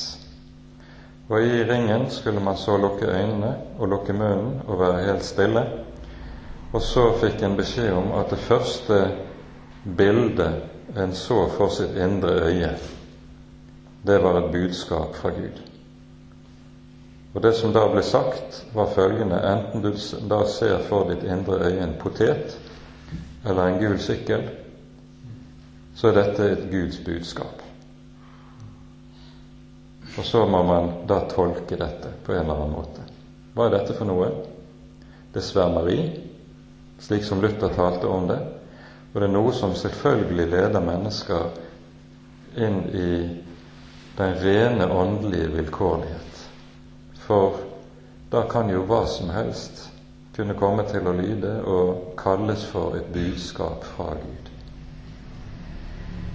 Og 1.28 1.40
i 1.40 1.64
ringen 1.64 2.10
skulle 2.10 2.40
man 2.40 2.56
så 2.56 2.76
lukke 2.76 3.08
øynene 3.08 3.54
og 3.78 3.88
lukke 3.88 4.12
munnen 4.12 4.60
og 4.66 4.80
være 4.80 5.04
helt 5.06 5.24
stille. 5.24 5.62
Og 6.74 6.82
så 6.82 7.06
fikk 7.20 7.42
en 7.42 7.56
beskjed 7.56 7.92
om 7.94 8.12
at 8.18 8.32
det 8.34 8.42
første 8.44 8.98
bildet 9.96 10.98
en 11.00 11.14
så 11.16 11.46
for 11.56 11.72
sitt 11.72 11.96
indre 11.96 12.34
øye, 12.48 12.74
det 14.06 14.18
var 14.22 14.38
et 14.38 14.52
budskap 14.52 15.16
fra 15.16 15.30
Gud. 15.32 15.62
Og 17.34 17.42
det 17.42 17.54
som 17.56 17.72
da 17.74 17.86
ble 17.90 18.02
sagt, 18.02 18.60
var 18.74 18.92
følgende 18.94 19.40
enten 19.48 19.82
du 19.82 19.94
da 20.30 20.44
ser 20.46 20.84
for 20.88 21.08
ditt 21.10 21.24
indre 21.24 21.62
øye 21.66 21.82
en 21.82 21.96
potet 21.98 22.58
eller 23.44 23.66
en 23.66 23.80
gul 23.80 23.98
sykkel, 23.98 24.44
så 25.94 26.08
er 26.10 26.18
dette 26.18 26.48
et 26.50 26.66
Guds 26.70 26.98
budskap. 27.04 27.62
Og 30.18 30.24
så 30.24 30.44
må 30.46 30.62
man 30.62 30.90
da 31.10 31.20
tolke 31.30 31.78
dette 31.78 32.12
på 32.24 32.34
en 32.34 32.44
eller 32.44 32.54
annen 32.60 32.74
måte. 32.74 33.04
Hva 33.54 33.68
er 33.68 33.76
dette 33.78 33.96
for 33.98 34.10
noe? 34.10 34.28
Det 35.34 35.40
er 35.42 35.46
svermeri, 35.46 35.98
slik 37.02 37.24
som 37.26 37.42
Luther 37.42 37.74
talte 37.74 38.10
om 38.10 38.28
det, 38.30 38.38
og 39.12 39.20
det 39.20 39.28
er 39.28 39.34
noe 39.34 39.54
som 39.54 39.74
selvfølgelig 39.78 40.46
leder 40.50 40.82
mennesker 40.82 41.48
inn 42.66 42.80
i 42.94 43.10
den 44.18 44.36
rene 44.42 44.86
åndelige 44.90 45.50
vilkårlighet. 45.56 46.42
For 47.26 47.58
da 48.30 48.44
kan 48.50 48.70
jo 48.70 48.84
hva 48.86 49.04
som 49.10 49.30
helst 49.34 49.88
kunne 50.34 50.58
komme 50.58 50.86
til 50.90 51.06
å 51.06 51.14
lyde 51.14 51.60
og 51.70 52.14
kalles 52.18 52.66
for 52.70 52.98
et 52.98 53.10
budskap 53.14 53.86
fra 53.94 54.14
Gud. 54.18 54.53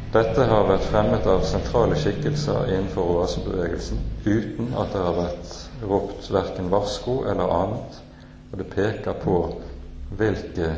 Dette 0.10 0.42
har 0.50 0.64
vært 0.66 0.88
fremmet 0.90 1.28
av 1.30 1.44
sentrale 1.46 1.98
skikkelser 2.02 2.72
innenfor 2.72 3.12
oasebevegelsen 3.14 4.00
uten 4.26 4.72
at 4.74 4.90
det 4.96 5.04
har 5.06 5.18
vært 5.20 5.52
ropt 5.86 6.30
verken 6.34 6.72
varsko 6.72 7.20
eller 7.30 7.52
annet, 7.54 8.00
og 8.50 8.56
det 8.58 8.66
peker 8.74 9.20
på 9.22 9.36
hvilke 10.18 10.72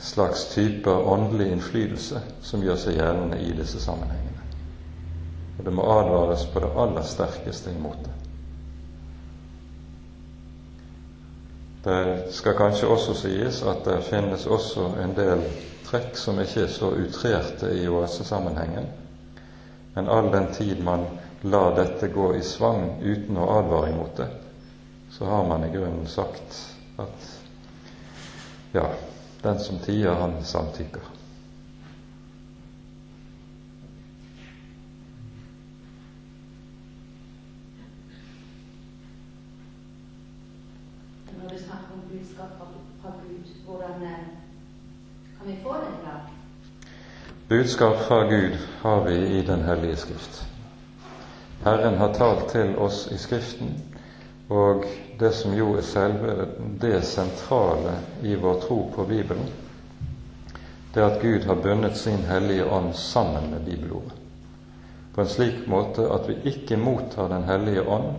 slags 0.00 0.44
typer 0.52 1.10
åndelig 1.10 1.48
innflytelse 1.56 2.22
som 2.46 2.62
gjør 2.62 2.78
seg 2.84 3.00
gjeldende 3.00 3.40
i 3.42 3.50
disse 3.58 3.82
sammenhengene. 3.82 4.46
Og 5.58 5.66
det 5.66 5.74
må 5.74 5.88
advares 5.90 6.46
på 6.52 6.62
det 6.62 6.70
aller 6.78 7.02
sterkeste 7.02 7.74
imot 7.74 7.98
det. 8.06 8.14
Det 11.88 11.98
skal 12.36 12.54
kanskje 12.58 12.92
også 12.94 13.16
sies 13.24 13.58
at 13.66 13.82
det 13.86 14.04
finnes 14.06 14.46
også 14.46 14.92
en 15.02 15.18
del 15.18 15.42
trekk 15.88 16.16
som 16.16 16.40
ikke 16.40 16.66
er 16.66 16.72
så 16.72 16.90
utrerte 17.00 17.72
i 17.72 17.88
oasesammenhengen, 17.88 18.88
men 19.94 20.08
all 20.08 20.30
den 20.32 20.50
tid 20.54 20.82
man 20.84 21.06
lar 21.42 21.74
dette 21.76 22.10
gå 22.12 22.32
i 22.36 22.42
svang 22.44 23.00
uten 23.02 23.38
å 23.40 23.48
advare 23.58 23.92
imot 23.92 24.16
det, 24.20 24.28
så 25.16 25.24
har 25.30 25.46
man 25.48 25.64
i 25.64 25.72
grunnen 25.72 26.06
sagt 26.06 26.58
at 27.00 27.30
ja, 28.74 28.84
den 29.42 29.58
som 29.58 29.78
tier, 29.78 30.12
han 30.18 30.42
samtykker. 30.44 31.17
Budskap 47.48 47.96
fra 47.96 48.24
Gud 48.24 48.58
har 48.80 49.04
vi 49.04 49.14
i 49.14 49.42
Den 49.42 49.60
hellige 49.60 49.96
Skrift. 49.96 50.44
Herren 51.64 51.94
har 51.98 52.14
talt 52.14 52.48
til 52.48 52.76
oss 52.76 53.08
i 53.12 53.18
Skriften, 53.18 53.70
og 54.48 54.84
det 55.20 55.32
som 55.34 55.54
jo 55.56 55.70
er 55.76 55.86
selve 55.86 56.46
det 56.80 57.00
sentrale 57.08 57.94
i 58.22 58.34
vår 58.34 58.60
tro 58.60 58.78
på 58.94 59.04
Bibelen, 59.04 59.48
det 60.94 61.02
er 61.02 61.08
at 61.08 61.22
Gud 61.22 61.44
har 61.48 61.54
bundet 61.62 61.96
sin 61.96 62.24
hellige 62.28 62.68
ånd 62.68 62.92
sammen 62.94 63.50
med 63.50 63.64
bibelordet. 63.64 64.12
På 65.14 65.20
en 65.20 65.28
slik 65.28 65.66
måte 65.66 66.04
at 66.12 66.28
vi 66.28 66.36
ikke 66.52 66.76
mottar 66.76 67.28
Den 67.28 67.44
hellige 67.44 67.82
ånd 67.88 68.12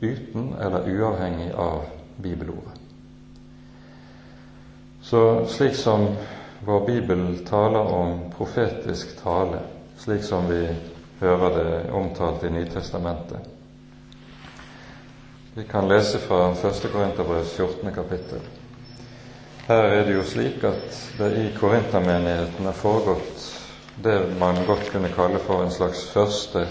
uten 0.00 0.54
eller 0.60 0.86
uavhengig 0.86 1.52
av 1.52 1.82
bibelordet. 2.22 2.80
Så 5.02 5.46
slik 5.48 5.74
som 5.74 6.08
vår 6.66 6.86
bibel 6.86 7.46
taler 7.46 7.80
om 7.94 8.20
profetisk 8.36 9.22
tale, 9.22 9.58
slik 9.98 10.22
som 10.22 10.48
vi 10.50 10.64
hører 11.20 11.50
det 11.54 11.92
omtalt 11.92 12.44
i 12.44 12.50
Nytestamentet. 12.50 13.38
Vi 15.54 15.64
kan 15.64 15.88
lese 15.88 16.18
fra 16.18 16.50
1. 16.50 16.88
Korinterbrevs 16.92 17.52
14. 17.52 17.94
kapittel. 17.94 18.40
Her 19.66 19.82
er 19.82 20.04
det 20.04 20.16
jo 20.16 20.24
slik 20.26 20.64
at 20.66 20.98
det 21.18 21.28
i 21.38 21.44
korintermenigheten 21.54 22.66
er 22.66 22.74
foregått 22.76 23.46
det 24.02 24.16
man 24.38 24.58
godt 24.66 24.90
kunne 24.92 25.12
kalle 25.14 25.38
for 25.38 25.62
en 25.62 25.70
slags 25.70 26.02
første 26.10 26.66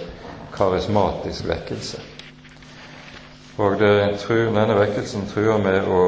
karismatisk 0.53 1.47
vekkelse. 1.47 2.01
Og 3.57 3.79
det, 3.79 4.19
denne 4.27 4.75
vekkelsen 4.75 5.23
truer 5.31 5.57
med 5.63 5.87
å 5.87 6.03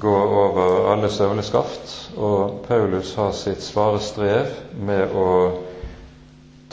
gå 0.00 0.16
over 0.22 0.92
alle 0.92 1.10
søvleskaft, 1.10 2.12
og 2.16 2.64
Paulus 2.68 3.14
har 3.14 3.32
sitt 3.36 3.62
svare 3.62 4.00
strev 4.00 4.48
med 4.74 5.12
å 5.12 5.28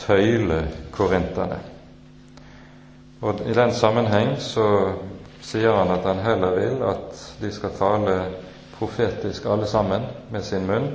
tøyle 0.00 0.62
korinterne. 0.94 1.58
Og 3.20 3.42
I 3.44 3.52
den 3.56 3.74
sammenheng 3.76 4.36
så 4.40 4.66
sier 5.44 5.76
han 5.76 5.92
at 5.92 6.06
han 6.08 6.22
heller 6.24 6.56
vil 6.56 6.84
at 6.88 7.24
de 7.40 7.50
skal 7.52 7.76
tale 7.76 8.16
profetisk 8.78 9.44
alle 9.46 9.66
sammen 9.68 10.06
med 10.32 10.44
sin 10.44 10.64
munn, 10.68 10.88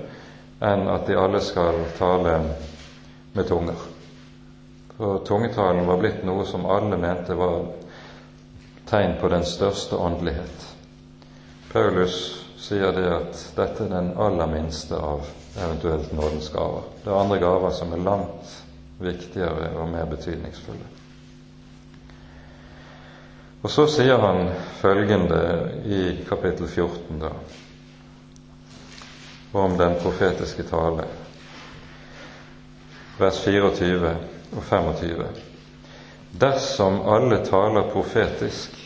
enn 0.65 0.87
at 0.89 1.05
de 1.07 1.17
alle 1.19 1.41
skal 1.45 1.83
tale 1.99 2.39
med 3.35 3.47
tunger. 3.47 3.77
For 4.97 5.19
tungetalen 5.27 5.85
var 5.85 5.99
blitt 6.01 6.23
noe 6.25 6.45
som 6.47 6.65
alle 6.71 6.97
mente 6.97 7.35
var 7.37 7.67
tegn 8.89 9.17
på 9.21 9.29
den 9.29 9.45
største 9.45 9.99
åndelighet. 9.99 10.74
Paulus 11.75 12.45
sier 12.55 12.93
det 12.95 13.09
at 13.11 13.39
dette 13.57 13.83
er 13.83 13.89
den 13.91 14.13
aller 14.15 14.47
minste 14.47 14.95
av 14.95 15.25
eventuelt 15.59 16.13
nådens 16.15 16.47
gaver. 16.53 16.85
Det 17.03 17.09
er 17.11 17.17
andre 17.19 17.39
gaver 17.41 17.73
som 17.75 17.91
er 17.91 18.03
langt 18.05 18.53
viktigere 19.03 19.73
og 19.75 19.89
mer 19.91 20.07
betydningsfulle. 20.07 20.87
Og 23.59 23.73
så 23.73 23.89
sier 23.91 24.23
han 24.23 24.53
følgende 24.79 25.41
i 25.83 25.99
kapittel 26.29 26.71
14, 26.71 27.19
da, 27.19 27.33
om 29.59 29.75
den 29.75 29.99
profetiske 29.99 30.63
tale, 30.71 31.09
vers 33.19 33.43
24 33.43 34.15
og 34.55 34.63
25. 34.71 35.27
Dersom 36.47 37.03
alle 37.17 37.43
taler 37.51 37.91
profetisk, 37.91 38.84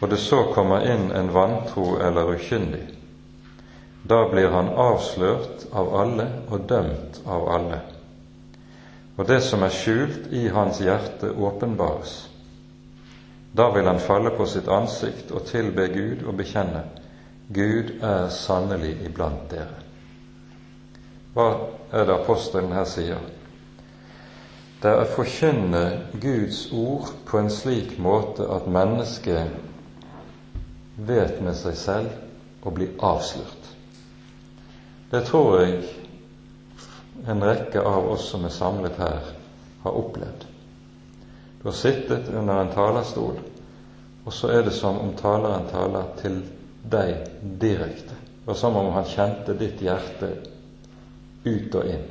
og 0.00 0.10
det 0.10 0.18
så 0.20 0.42
kommer 0.54 0.84
inn 0.92 1.10
en 1.12 1.32
vantro 1.32 1.96
eller 2.02 2.34
ukyndig, 2.36 2.84
da 4.06 4.22
blir 4.30 4.52
han 4.52 4.68
avslørt 4.68 5.66
av 5.72 5.94
alle 6.00 6.26
og 6.50 6.66
dømt 6.70 7.20
av 7.26 7.48
alle. 7.56 7.80
Og 9.16 9.26
det 9.26 9.40
som 9.42 9.64
er 9.64 9.72
skjult 9.72 10.28
i 10.36 10.44
hans 10.52 10.78
hjerte, 10.84 11.32
åpenbares. 11.32 12.28
Da 13.56 13.70
vil 13.72 13.88
han 13.88 14.02
falle 14.02 14.30
på 14.36 14.46
sitt 14.46 14.68
ansikt 14.68 15.32
og 15.32 15.48
tilbe 15.48 15.88
Gud 15.88 16.26
og 16.28 16.36
bekjenne 16.38 16.84
Gud 17.48 17.96
er 18.04 18.28
sannelig 18.34 18.92
iblant 19.06 19.48
dere. 19.50 19.80
Hva 21.34 21.48
er 21.92 22.06
det 22.06 22.14
apostelen 22.20 22.74
her 22.76 22.86
sier? 22.90 23.22
det 24.82 24.92
er 24.92 25.02
å 25.02 25.12
forkynne 25.16 25.84
Guds 26.22 26.66
ord 26.70 27.08
på 27.26 27.40
en 27.40 27.48
slik 27.50 27.96
måte 28.02 28.44
at 28.54 28.68
mennesket 28.70 29.54
vet 30.96 31.40
med 31.44 31.56
seg 31.56 31.76
selv 31.76 32.66
å 32.66 32.72
bli 32.74 32.88
avslørt. 33.04 33.72
Det 35.10 35.22
tror 35.28 35.60
jeg 35.60 35.84
en 37.26 37.44
rekke 37.44 37.82
av 37.82 38.08
oss 38.10 38.28
som 38.30 38.44
er 38.44 38.54
samlet 38.54 38.98
her, 39.00 39.32
har 39.82 39.98
opplevd. 40.00 40.46
Du 41.60 41.68
har 41.68 41.76
sittet 41.76 42.28
under 42.28 42.60
en 42.60 42.72
talerstol, 42.74 43.38
og 44.26 44.34
så 44.34 44.50
er 44.50 44.66
det 44.66 44.74
som 44.74 44.98
om 44.98 45.14
taleren 45.18 45.68
taler 45.70 46.10
til 46.20 46.40
deg 46.90 47.30
direkte. 47.60 48.16
Det 48.16 48.50
var 48.50 48.58
som 48.58 48.76
om 48.78 48.92
han 48.94 49.08
kjente 49.10 49.54
ditt 49.58 49.82
hjerte 49.82 50.32
ut 51.46 51.74
og 51.78 51.88
inn. 51.90 52.04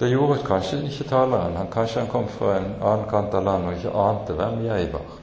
Det 0.00 0.08
gjorde 0.10 0.42
kanskje 0.44 0.80
ikke 0.88 1.08
taleren. 1.08 1.56
Han, 1.56 1.68
kanskje 1.72 2.02
han 2.02 2.10
kom 2.10 2.28
fra 2.28 2.56
en 2.58 2.72
annen 2.80 3.08
kant 3.10 3.34
av 3.38 3.44
landet 3.46 3.70
og 3.70 3.78
ikke 3.78 4.06
ante 4.06 4.36
hvem 4.38 4.64
jeg 4.66 4.88
var. 4.92 5.21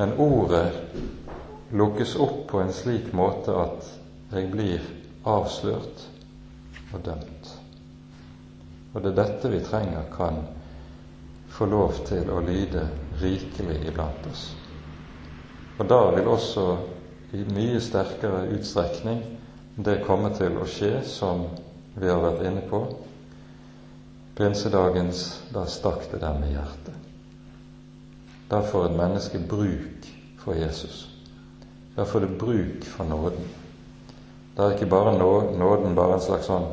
Men 0.00 0.14
ordet 0.16 0.72
lukkes 1.76 2.14
opp 2.16 2.46
på 2.48 2.60
en 2.60 2.72
slik 2.72 3.10
måte 3.12 3.52
at 3.52 3.88
jeg 4.32 4.46
blir 4.48 4.86
avslørt 5.28 6.06
og 6.94 7.02
dømt. 7.04 7.50
Og 8.94 9.04
det 9.04 9.10
er 9.12 9.18
dette 9.18 9.50
vi 9.52 9.60
trenger 9.66 10.06
kan 10.14 10.40
få 11.52 11.68
lov 11.68 12.00
til 12.08 12.32
å 12.32 12.40
lyde 12.46 12.86
rikelig 13.20 13.76
iblant 13.90 14.24
oss. 14.30 14.46
Og 15.76 15.84
da 15.92 16.00
vil 16.16 16.32
også 16.32 16.64
i 17.36 17.44
mye 17.52 17.84
sterkere 17.84 18.46
utstrekning 18.56 19.20
det 19.84 20.00
komme 20.08 20.32
til 20.40 20.56
å 20.56 20.66
skje, 20.68 20.94
som 21.04 21.44
vi 22.00 22.08
har 22.08 22.24
vært 22.24 22.46
inne 22.48 22.64
på, 22.72 22.82
Pinsedagens 24.40 25.26
da 25.52 25.66
stakk 25.68 26.08
det 26.08 26.22
dem 26.24 26.40
i 26.48 26.54
hjertet. 26.54 26.99
Da 28.50 28.60
får 28.66 28.86
et 28.86 28.96
menneske 28.98 29.38
bruk 29.48 30.06
for 30.38 30.58
Jesus. 30.58 31.08
Da 31.96 32.04
får 32.04 32.20
det 32.20 32.38
bruk 32.38 32.84
for 32.84 33.04
nåden. 33.04 33.48
Da 34.56 34.66
er 34.66 34.74
ikke 34.74 34.90
bare 34.90 35.18
nåden 35.18 35.94
bare 35.94 36.16
en 36.18 36.24
slags 36.24 36.48
sånn 36.50 36.66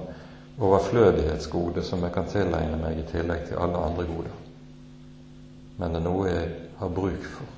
overflødighetsgode 0.58 1.84
som 1.86 2.02
jeg 2.04 2.14
kan 2.16 2.30
tilegne 2.32 2.80
meg 2.82 2.98
i 2.98 3.06
tillegg 3.12 3.46
til 3.50 3.62
alle 3.62 3.84
andre 3.90 4.08
goder. 4.10 4.40
Men 5.78 5.94
det 5.94 6.02
er 6.02 6.08
noe 6.08 6.32
jeg 6.32 6.50
har 6.80 6.96
bruk 6.98 7.30
for. 7.36 7.54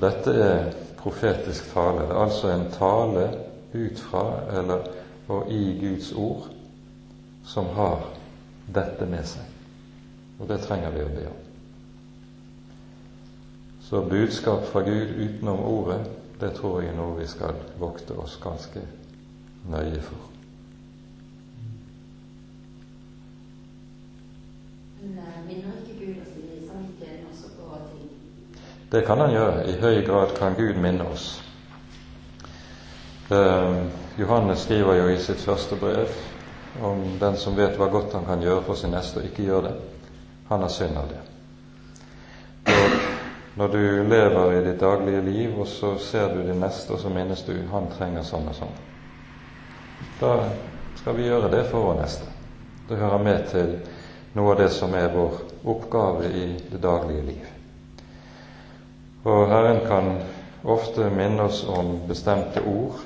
Dette 0.00 0.32
er 0.32 0.72
profetisk 0.96 1.68
tale. 1.74 2.06
Det 2.08 2.16
er 2.16 2.22
altså 2.24 2.54
en 2.54 2.66
tale 2.72 3.26
ut 3.74 4.00
fra 4.00 4.24
eller 4.56 4.88
og 5.30 5.52
i 5.52 5.78
Guds 5.78 6.12
ord 6.12 6.48
som 7.46 7.68
har 7.76 8.08
dette 8.66 9.06
med 9.06 9.26
seg. 9.26 9.46
Og 10.40 10.48
det 10.48 10.62
trenger 10.64 10.90
vi 10.94 11.04
å 11.04 11.12
be 11.12 11.28
om. 11.30 11.49
Så 13.90 14.02
budskap 14.02 14.64
fra 14.64 14.80
Gud 14.80 15.08
utenom 15.18 15.60
ordet, 15.60 16.00
det 16.40 16.52
tror 16.54 16.82
jeg 16.82 16.94
noe 16.94 17.16
vi 17.18 17.26
skal 17.26 17.56
vokte 17.78 18.14
oss 18.14 18.36
ganske 18.38 18.84
nøye 19.66 19.98
for. 20.02 20.28
Det 28.92 29.02
kan 29.06 29.18
han 29.18 29.34
gjøre. 29.34 29.66
I 29.70 29.76
høy 29.82 30.06
grad 30.06 30.36
kan 30.38 30.54
Gud 30.54 30.78
minne 30.78 31.10
oss. 31.10 31.42
Eh, 33.30 33.76
Johannes 34.18 34.58
skriver 34.58 34.94
jo 34.94 35.08
i 35.08 35.18
sitt 35.18 35.42
første 35.42 35.76
brev 35.76 36.14
om 36.82 37.02
den 37.20 37.36
som 37.36 37.58
vet 37.58 37.74
hva 37.78 37.90
godt 37.90 38.14
han 38.14 38.26
kan 38.26 38.42
gjøre 38.42 38.62
for 38.70 38.78
sin 38.78 38.94
neste, 38.94 39.18
og 39.18 39.26
ikke 39.32 39.50
gjør 39.50 39.66
det. 39.66 39.74
Han 40.48 40.62
har 40.62 40.68
synd 40.78 40.98
av 40.98 41.10
det. 41.10 41.22
Og 42.70 43.19
når 43.58 43.68
du 43.68 43.82
lever 44.08 44.52
i 44.52 44.64
ditt 44.64 44.80
daglige 44.80 45.22
liv, 45.26 45.58
og 45.58 45.66
så 45.66 45.96
ser 45.98 46.34
du 46.34 46.42
din 46.46 46.60
neste, 46.62 46.92
og 46.92 47.00
så 47.02 47.10
minnes 47.10 47.42
du 47.46 47.54
han 47.72 47.88
trenger 47.96 48.26
sånn 48.26 48.48
og 48.50 48.58
sånn, 48.58 48.76
da 50.20 50.34
skal 51.00 51.16
vi 51.16 51.26
gjøre 51.26 51.50
det 51.52 51.64
for 51.70 51.90
vår 51.90 52.02
neste. 52.02 52.28
Det 52.88 52.98
hører 52.98 53.24
med 53.24 53.46
til 53.50 53.72
noe 54.34 54.52
av 54.54 54.60
det 54.60 54.70
som 54.74 54.94
er 54.94 55.12
vår 55.14 55.40
oppgave 55.70 56.28
i 56.30 56.44
det 56.70 56.80
daglige 56.82 57.26
liv. 57.26 57.48
Og 59.24 59.48
Herren 59.50 59.82
kan 59.86 60.12
ofte 60.64 61.10
minne 61.12 61.48
oss 61.48 61.64
om 61.68 61.98
bestemte 62.08 62.62
ord 62.66 63.00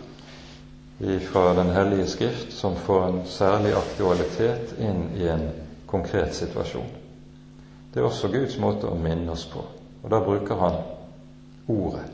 fra 1.27 1.55
Den 1.55 1.71
hellige 1.75 2.07
skrift 2.07 2.53
som 2.53 2.77
får 2.77 3.07
en 3.07 3.23
særlig 3.27 3.73
aktualitet 3.75 4.77
inn 4.79 5.09
i 5.19 5.27
en 5.29 5.49
konkret 5.87 6.35
situasjon. 6.35 6.87
Det 7.95 8.01
er 8.01 8.07
også 8.07 8.31
Guds 8.31 8.57
måte 8.59 8.87
å 8.87 8.99
minne 8.99 9.33
oss 9.33 9.45
på, 9.51 9.63
og 10.05 10.11
da 10.11 10.21
bruker 10.21 10.61
han 10.61 10.77
ordet. 11.69 12.05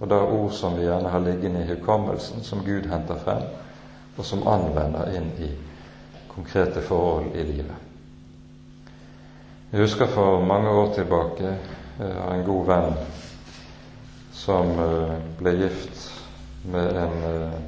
Og 0.00 0.10
da 0.10 0.20
ord 0.20 0.52
som 0.52 0.76
vi 0.76 0.84
gjerne 0.84 1.08
har 1.08 1.18
liggende 1.24 1.64
i 1.64 1.68
hukommelsen, 1.68 2.44
som 2.44 2.64
Gud 2.64 2.88
henter 2.88 3.16
frem, 3.24 3.42
og 4.16 4.24
som 4.24 4.46
anvender 4.48 5.12
inn 5.16 5.32
i 5.40 5.48
konkrete 6.28 6.82
forhold 6.82 7.32
i 7.34 7.42
livet. 7.42 7.76
Jeg 9.72 9.80
husker 9.80 10.06
for 10.06 10.44
mange 10.44 10.68
år 10.70 10.94
tilbake 10.94 11.56
av 12.00 12.32
en 12.34 12.44
god 12.44 12.64
venn 12.66 12.94
som 14.34 14.70
eh, 14.80 15.16
ble 15.38 15.52
gift 15.60 16.06
med 16.72 16.96
en 16.96 17.26
eh, 17.28 17.58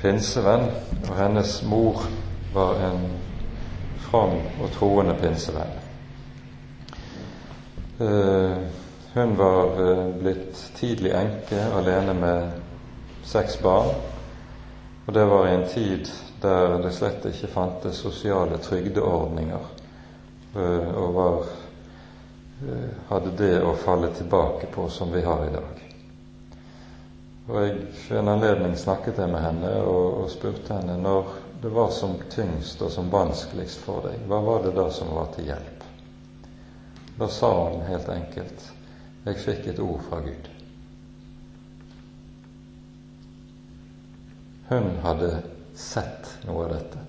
pinsevenn, 0.00 0.68
og 1.08 1.16
hennes 1.18 1.58
mor 1.66 2.06
var 2.54 2.78
en 2.90 3.02
from 4.06 4.38
og 4.62 4.70
troende 4.78 5.16
pinsevenn. 5.20 5.85
Eh, 7.98 8.56
hun 9.12 9.36
var 9.36 9.90
eh, 9.90 10.08
blitt 10.08 10.72
tidlig 10.76 11.10
enke, 11.10 11.64
alene 11.74 12.14
med 12.14 12.50
seks 13.24 13.62
barn. 13.62 13.94
Og 15.06 15.14
det 15.14 15.24
var 15.24 15.46
i 15.46 15.54
en 15.54 15.68
tid 15.68 16.10
der 16.42 16.76
det 16.82 16.92
slett 16.92 17.24
ikke 17.24 17.48
fantes 17.48 18.02
sosiale 18.04 18.58
trygdeordninger, 18.60 19.64
eh, 20.56 20.90
og 20.92 21.14
var, 21.14 21.46
hadde 23.08 23.32
det 23.38 23.54
å 23.64 23.72
falle 23.80 24.12
tilbake 24.16 24.68
på 24.74 24.88
som 24.92 25.12
vi 25.12 25.24
har 25.24 25.46
i 25.46 25.54
dag. 25.54 25.82
Og 27.48 27.56
jeg 27.62 27.80
For 28.02 28.18
en 28.18 28.28
anledning 28.28 28.76
snakket 28.76 29.18
jeg 29.22 29.30
med 29.32 29.40
henne 29.40 29.72
og, 29.84 30.22
og 30.24 30.30
spurte 30.32 30.74
henne 30.74 30.96
når 31.00 31.32
det 31.62 31.72
var 31.72 31.90
som 31.94 32.16
tyngst 32.32 32.82
og 32.82 32.92
som 32.92 33.12
vanskeligst 33.12 33.84
for 33.86 34.08
deg, 34.08 34.20
hva 34.28 34.40
var 34.44 34.64
det 34.66 34.76
da 34.76 34.90
som 34.90 35.14
var 35.16 35.32
til 35.36 35.48
hjelp? 35.52 35.75
Da 37.18 37.28
sa 37.28 37.52
han 37.68 37.80
helt 37.88 38.08
enkelt 38.08 38.72
jeg 39.26 39.40
fikk 39.42 39.66
et 39.72 39.80
ord 39.82 40.02
fra 40.06 40.20
Gud. 40.22 40.48
Hun 44.68 44.92
hadde 45.02 45.30
sett 45.74 46.28
noe 46.46 46.66
av 46.66 46.74
dette. 46.76 47.02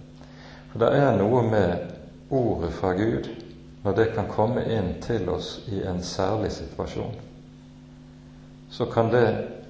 For 0.72 0.82
det 0.82 0.89
er 0.97 1.20
noe 1.20 1.43
med 1.45 2.34
ordet 2.34 2.72
fra 2.74 2.93
Gud 2.97 3.30
når 3.84 3.97
det 3.99 4.08
kan 4.16 4.30
komme 4.32 4.64
inn 4.66 4.95
til 5.03 5.30
oss 5.30 5.60
i 5.70 5.84
en 5.86 6.01
særlig 6.03 6.51
situasjon. 6.55 7.14
Så 8.70 8.89
kan 8.91 9.12
det 9.14 9.28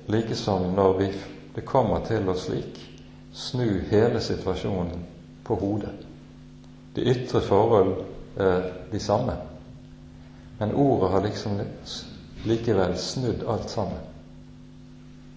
like 0.08 0.36
som 0.36 0.72
når 0.76 0.98
vi, 0.98 1.12
det 1.56 1.66
kommer 1.68 2.06
til 2.08 2.30
oss 2.30 2.48
slik, 2.48 2.80
snu 3.34 3.84
hele 3.92 4.22
situasjonen 4.24 5.04
på 5.44 5.56
hodet. 5.56 5.94
De 6.96 7.04
ytre 7.06 7.44
forhold 7.44 7.94
er 8.40 8.72
de 8.92 9.00
samme, 9.00 9.36
men 10.58 10.74
ordet 10.74 11.12
har 11.12 11.22
liksom 11.22 11.60
likevel 12.44 12.98
snudd 12.98 13.44
alt 13.48 13.70
sammen. 13.70 14.00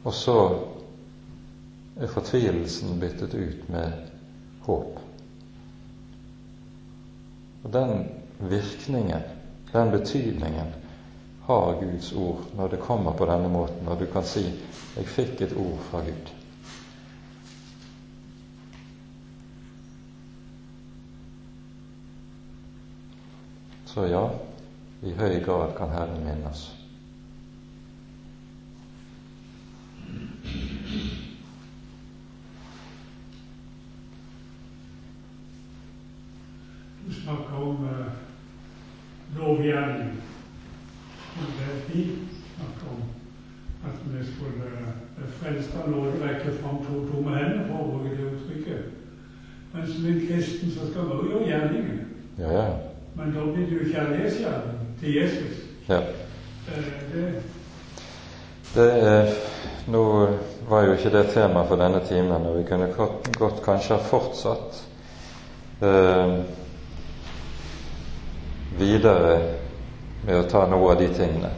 Og 0.02 0.14
så 0.14 0.36
er 2.00 2.08
fortvilelsen 2.08 3.00
byttet 3.00 3.34
ut 3.34 3.68
med 3.68 3.92
håp. 4.64 5.00
Og 7.62 7.72
den 7.72 8.08
virkningen, 8.38 9.20
den 9.72 9.90
betydningen, 9.90 10.72
har 11.44 11.80
Guds 11.80 12.12
ord 12.12 12.44
når 12.56 12.68
det 12.68 12.80
kommer 12.80 13.12
på 13.12 13.26
denne 13.26 13.48
måten, 13.48 13.88
og 13.88 13.98
du 14.00 14.06
kan 14.06 14.24
si 14.24 14.44
'Jeg 14.96 15.06
fikk 15.06 15.40
et 15.40 15.56
ord 15.56 15.78
fra 15.90 16.00
Gud'. 16.00 16.32
Så 23.84 24.04
ja, 24.06 24.28
i 25.02 25.12
høy 25.16 25.40
grad 25.44 25.76
kan 25.76 25.88
Herren 25.88 26.24
minnes. 26.24 26.76
Du 37.06 37.14
snakker 37.14 37.54
om 37.54 37.84
uh, 37.84 38.06
lovgjerning. 39.38 40.22
Det 41.40 41.64
er 41.72 41.80
fint 41.88 42.28
snakke 42.56 42.92
om 42.92 43.02
at 43.88 43.96
vi 44.04 44.24
skulle 44.32 44.70
frelst 45.40 45.76
av 45.80 45.88
nåde 45.90 46.20
rekker 46.20 46.58
fram 46.60 46.82
to 46.84 47.06
tomme 47.08 47.38
hender, 47.38 47.64
for 47.70 47.86
å 47.86 47.88
bruke 47.94 48.16
det 48.18 48.28
uttrykket. 48.34 48.92
Men 49.72 49.88
som 49.88 50.06
en 50.06 50.20
kristen 50.26 50.76
så 50.76 50.90
skal 50.90 51.08
man 51.08 51.24
jo 51.24 51.32
gjøre 51.32 51.48
gjerningen. 51.48 52.04
Ja, 52.38 52.52
ja. 52.52 52.68
Men 53.16 53.32
da 53.34 53.46
blir 53.48 53.66
det 53.66 53.78
jo 53.78 53.88
kjærlighetsgjerning 53.94 54.79
til 55.00 55.14
Jesus. 55.14 55.58
Ja. 55.88 55.98
Eh, 55.98 56.92
det, 57.12 57.42
det 58.74 58.90
er, 58.92 59.32
Nå 59.90 60.28
var 60.68 60.84
jo 60.86 60.92
ikke 60.94 61.10
det 61.10 61.24
tema 61.32 61.64
for 61.66 61.80
denne 61.80 62.02
timen, 62.06 62.46
og 62.46 62.58
vi 62.58 62.66
kunne 62.68 62.92
godt, 62.96 63.30
godt 63.38 63.62
kanskje 63.64 63.96
ha 63.96 64.04
fortsatt 64.06 64.82
eh, 65.82 66.34
videre 68.78 69.32
med 70.26 70.36
å 70.36 70.46
ta 70.52 70.66
noe 70.70 70.92
av 70.92 71.00
de 71.00 71.08
tingene. 71.16 71.50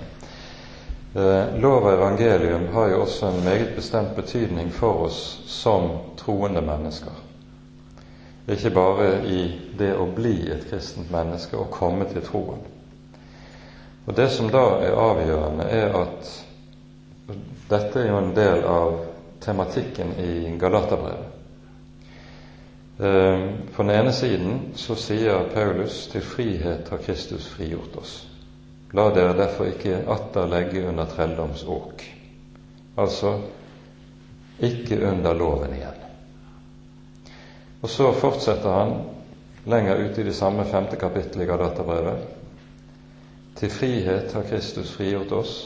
Eh, 1.13 1.59
lov 1.61 1.83
og 1.83 1.93
evangelium 1.93 2.71
har 2.73 2.89
jo 2.89 3.03
også 3.03 3.29
en 3.29 3.45
meget 3.45 3.75
bestemt 3.77 4.15
betydning 4.17 4.71
for 4.73 5.09
oss 5.11 5.43
som 5.51 5.91
troende 6.17 6.63
mennesker. 6.65 7.19
Ikke 8.49 8.73
bare 8.75 9.11
i 9.29 9.43
det 9.79 9.93
å 9.93 10.09
bli 10.09 10.39
et 10.51 10.65
kristent 10.71 11.13
menneske 11.13 11.59
og 11.59 11.75
komme 11.75 12.09
til 12.09 12.25
troen. 12.25 12.65
Og 14.07 14.15
Det 14.15 14.29
som 14.31 14.51
da 14.51 14.65
er 14.83 14.99
avgjørende, 14.99 15.65
er 15.71 15.95
at 15.95 16.33
dette 17.71 18.01
er 18.01 18.09
jo 18.11 18.19
en 18.19 18.35
del 18.35 18.65
av 18.67 18.97
tematikken 19.41 20.11
i 20.19 20.57
Galaterbrevet. 20.59 21.29
Eh, 22.99 23.45
på 23.75 23.83
den 23.83 23.91
ene 23.91 24.13
siden 24.13 24.61
så 24.77 24.95
sier 24.99 25.49
Paulus 25.55 26.07
til 26.13 26.23
frihet 26.23 26.91
har 26.93 27.01
Kristus 27.03 27.49
frigjort 27.55 27.97
oss. 28.03 28.13
La 28.93 29.09
dere 29.15 29.33
derfor 29.39 29.71
ikke 29.71 30.03
atter 30.13 30.51
legge 30.51 30.85
under 30.89 31.09
trelldomsåk. 31.09 32.05
Altså 33.01 33.39
ikke 34.61 35.01
under 35.09 35.35
loven 35.35 35.73
igjen. 35.79 35.99
Og 37.83 37.91
så 37.91 38.13
fortsetter 38.13 38.71
han 38.77 38.93
lenger 39.65 40.05
ute 40.05 40.21
i 40.21 40.29
det 40.29 40.37
samme 40.37 40.67
femte 40.69 40.99
kapittelet 41.01 41.47
i 41.47 41.51
Galaterbrevet. 41.51 42.42
Til 43.57 43.71
frihet 43.71 44.33
har 44.33 44.43
Kristus 44.49 44.93
frigjort 44.93 45.33
oss. 45.33 45.57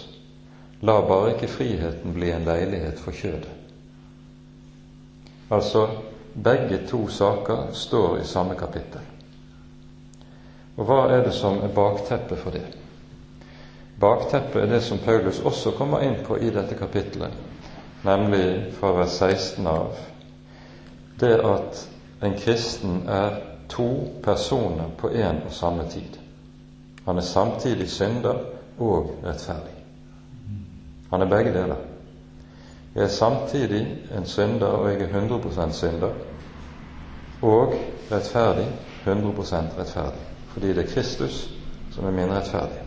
La 0.82 1.01
bare 1.01 1.34
ikke 1.34 1.49
friheten 1.49 2.14
bli 2.14 2.30
en 2.30 2.45
leilighet 2.45 2.99
for 3.01 3.16
kjødet. 3.16 3.53
Altså, 5.51 5.87
begge 6.45 6.80
to 6.91 7.09
saker 7.09 7.72
står 7.72 8.18
i 8.18 8.24
samme 8.24 8.55
kapittel. 8.59 9.01
Og 10.76 10.84
hva 10.84 10.99
er 11.09 11.22
det 11.24 11.32
som 11.34 11.62
er 11.64 11.72
bakteppet 11.72 12.39
for 12.39 12.53
det? 12.53 12.66
Bakteppet 14.01 14.62
er 14.62 14.66
det 14.74 14.82
som 14.84 14.99
Paulus 14.99 15.41
også 15.41 15.72
kommer 15.78 16.05
inn 16.05 16.18
på 16.26 16.37
i 16.37 16.51
dette 16.53 16.76
kapittelet, 16.76 17.32
nemlig 18.05 18.74
fra 18.76 18.93
vers 18.99 19.16
16 19.22 19.66
av. 19.66 19.97
Det 21.20 21.32
at 21.41 21.87
en 22.26 22.37
kristen 22.37 23.07
er 23.09 23.39
to 23.72 23.89
personer 24.22 24.93
på 24.99 25.09
én 25.09 25.41
og 25.47 25.53
samme 25.53 25.89
tid. 25.91 26.20
Han 27.07 27.16
er 27.16 27.22
samtidig 27.22 27.90
synder 27.90 28.34
og 28.78 29.11
rettferdig. 29.24 29.74
Han 31.11 31.22
er 31.22 31.28
begge 31.30 31.52
deler. 31.54 31.76
Jeg 32.94 33.04
er 33.04 33.09
samtidig 33.09 33.98
en 34.16 34.26
synder, 34.26 34.66
og 34.66 34.90
jeg 34.92 35.00
er 35.00 35.07
100 35.07 35.72
synder, 35.72 36.11
og 37.42 37.74
rettferdig 38.12 38.66
100% 39.07 39.78
rettferdig, 39.78 40.24
fordi 40.48 40.68
det 40.68 40.78
er 40.78 40.94
Kristus 40.94 41.50
som 41.92 42.07
er 42.07 42.11
min 42.11 42.32
rettferdighet. 42.32 42.82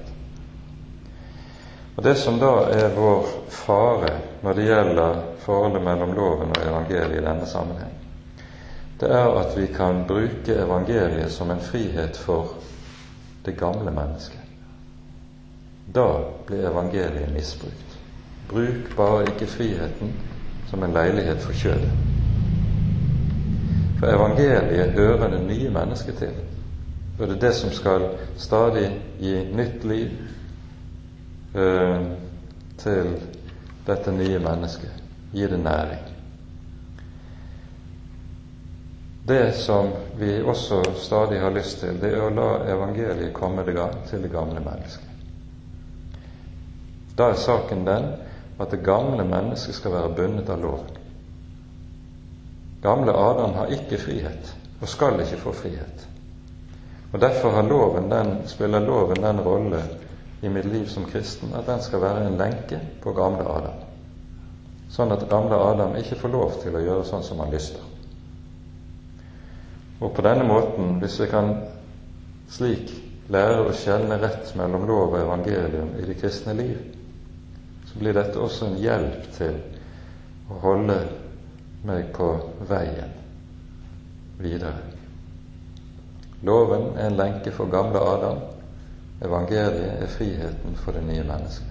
Og 1.97 2.03
Det 2.03 2.17
som 2.17 2.39
da 2.39 2.51
er 2.71 2.95
vår 2.95 3.25
fare 3.49 4.09
når 4.43 4.53
det 4.53 4.65
gjelder 4.65 5.15
forholdet 5.39 5.83
mellom 5.83 6.13
loven 6.15 6.53
og 6.55 6.67
evangeliet 6.67 7.21
i 7.21 7.25
denne 7.25 7.45
sammenheng, 7.45 7.93
det 8.99 9.11
er 9.11 9.27
at 9.39 9.57
vi 9.57 9.65
kan 9.67 10.05
bruke 10.07 10.55
evangeliet 10.55 11.31
som 11.31 11.51
en 11.51 11.61
frihet 11.61 12.17
for 12.17 12.53
det 13.49 13.57
gamle 13.57 13.91
mennesket. 13.91 14.39
Da 15.95 16.07
blir 16.47 16.67
evangeliet 16.69 17.33
misbrukt. 17.33 17.97
Bruk 18.49 18.95
bare 18.97 19.25
ikke 19.25 19.47
friheten 19.47 20.13
som 20.69 20.83
en 20.83 20.93
leilighet 20.93 21.41
for 21.41 21.53
kjødet. 21.53 21.91
For 23.99 24.07
evangeliet 24.07 24.91
hører 24.91 25.29
det 25.29 25.41
nye 25.47 25.69
mennesket 25.69 26.15
til. 26.21 26.37
Og 27.19 27.27
det 27.27 27.35
er 27.35 27.39
det 27.47 27.55
som 27.55 27.71
skal 27.71 28.05
stadig 28.37 29.01
gi 29.19 29.33
nytt 29.53 29.83
liv, 29.83 30.09
øh, 31.55 32.05
til 32.77 33.17
dette 33.87 34.11
nye 34.11 34.39
mennesket. 34.39 34.93
Gi 35.33 35.47
det 35.47 35.59
næring. 35.59 36.08
Det 39.29 39.53
som 39.53 39.91
vi 40.17 40.41
også 40.41 40.83
stadig 40.97 41.39
har 41.39 41.51
lyst 41.53 41.83
til, 41.83 41.99
det 42.01 42.09
er 42.15 42.23
å 42.25 42.31
la 42.33 42.47
evangeliet 42.65 43.29
komme 43.37 43.61
til 44.09 44.23
det 44.23 44.31
gamle 44.33 44.57
mennesket. 44.57 45.05
Da 47.13 47.27
er 47.29 47.37
saken 47.37 47.83
den 47.85 48.07
at 48.57 48.71
det 48.73 48.79
gamle 48.81 49.21
mennesket 49.29 49.77
skal 49.77 49.93
være 49.93 50.15
bundet 50.17 50.49
av 50.49 50.63
loven. 50.63 50.97
Gamle 52.81 53.13
Adam 53.13 53.53
har 53.53 53.75
ikke 53.75 53.99
frihet, 54.01 54.49
og 54.81 54.89
skal 54.89 55.21
ikke 55.21 55.37
få 55.43 55.53
frihet. 55.53 56.07
Og 57.13 57.21
Derfor 57.21 57.53
har 57.53 57.69
loven 57.69 58.09
den, 58.09 58.33
spiller 58.47 58.81
loven 58.81 59.21
den 59.21 59.43
rolle 59.45 59.83
i 60.41 60.49
mitt 60.49 60.65
liv 60.65 60.87
som 60.89 61.05
kristen 61.05 61.53
at 61.53 61.69
den 61.69 61.85
skal 61.85 62.01
være 62.01 62.25
en 62.25 62.41
lenke 62.41 62.81
på 63.03 63.13
gamle 63.13 63.45
Adam. 63.45 63.85
Sånn 64.89 65.13
at 65.13 65.29
gamle 65.29 65.61
Adam 65.69 65.95
ikke 66.01 66.17
får 66.17 66.33
lov 66.33 66.59
til 66.63 66.73
å 66.73 66.85
gjøre 66.87 67.05
sånn 67.05 67.29
som 67.29 67.45
han 67.45 67.53
lyster. 67.53 67.88
Og 69.99 70.13
på 70.15 70.23
denne 70.23 70.45
måten, 70.47 70.97
hvis 70.99 71.19
vi 71.21 71.27
kan 71.31 71.53
slik 72.49 72.93
lære 73.29 73.65
å 73.67 73.73
skjelne 73.75 74.19
rett 74.21 74.53
mellom 74.57 74.87
lov 74.89 75.13
og 75.13 75.19
evangelium 75.21 75.91
i 75.99 76.05
det 76.07 76.17
kristne 76.21 76.55
liv, 76.57 76.77
så 77.89 77.99
blir 77.99 78.15
dette 78.15 78.39
også 78.39 78.69
en 78.69 78.79
hjelp 78.79 79.27
til 79.35 79.59
å 80.49 80.61
holde 80.63 80.99
meg 81.85 82.13
på 82.15 82.29
veien 82.69 83.11
videre. 84.39 84.79
Loven 86.47 86.93
er 86.95 87.09
en 87.09 87.19
lenke 87.19 87.51
for 87.51 87.71
gamle 87.71 87.99
Adam, 87.99 88.39
Evangeliet 89.21 90.03
er 90.03 90.07
friheten 90.07 90.75
for 90.75 90.91
det 90.91 91.03
nye 91.03 91.23
mennesket. 91.23 91.67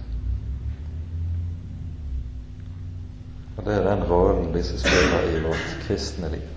Og 3.57 3.65
det 3.65 3.73
er 3.73 3.89
den 3.89 4.03
rollen 4.11 4.53
disse 4.53 4.79
spiller 4.79 5.37
i 5.37 5.43
vårt 5.43 5.75
kristne 5.87 6.29
liv. 6.29 6.47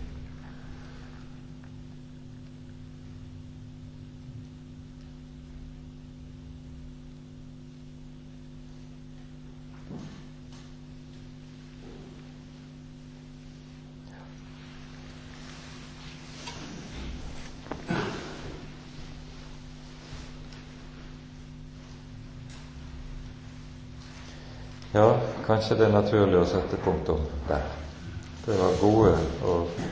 Ja, 24.94 25.20
kanskje 25.52 25.76
det 25.76 25.84
er 25.84 25.92
naturlig 25.92 26.38
å 26.40 26.46
sette 26.48 26.78
punktum 26.80 27.26
der. 27.48 27.64
Det 28.46 28.54
var 28.56 28.78
gode 28.80 29.10
og 29.44 29.82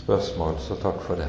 spørsmål, 0.00 0.58
så 0.64 0.74
takk 0.82 0.98
for 1.06 1.22
det. 1.22 1.28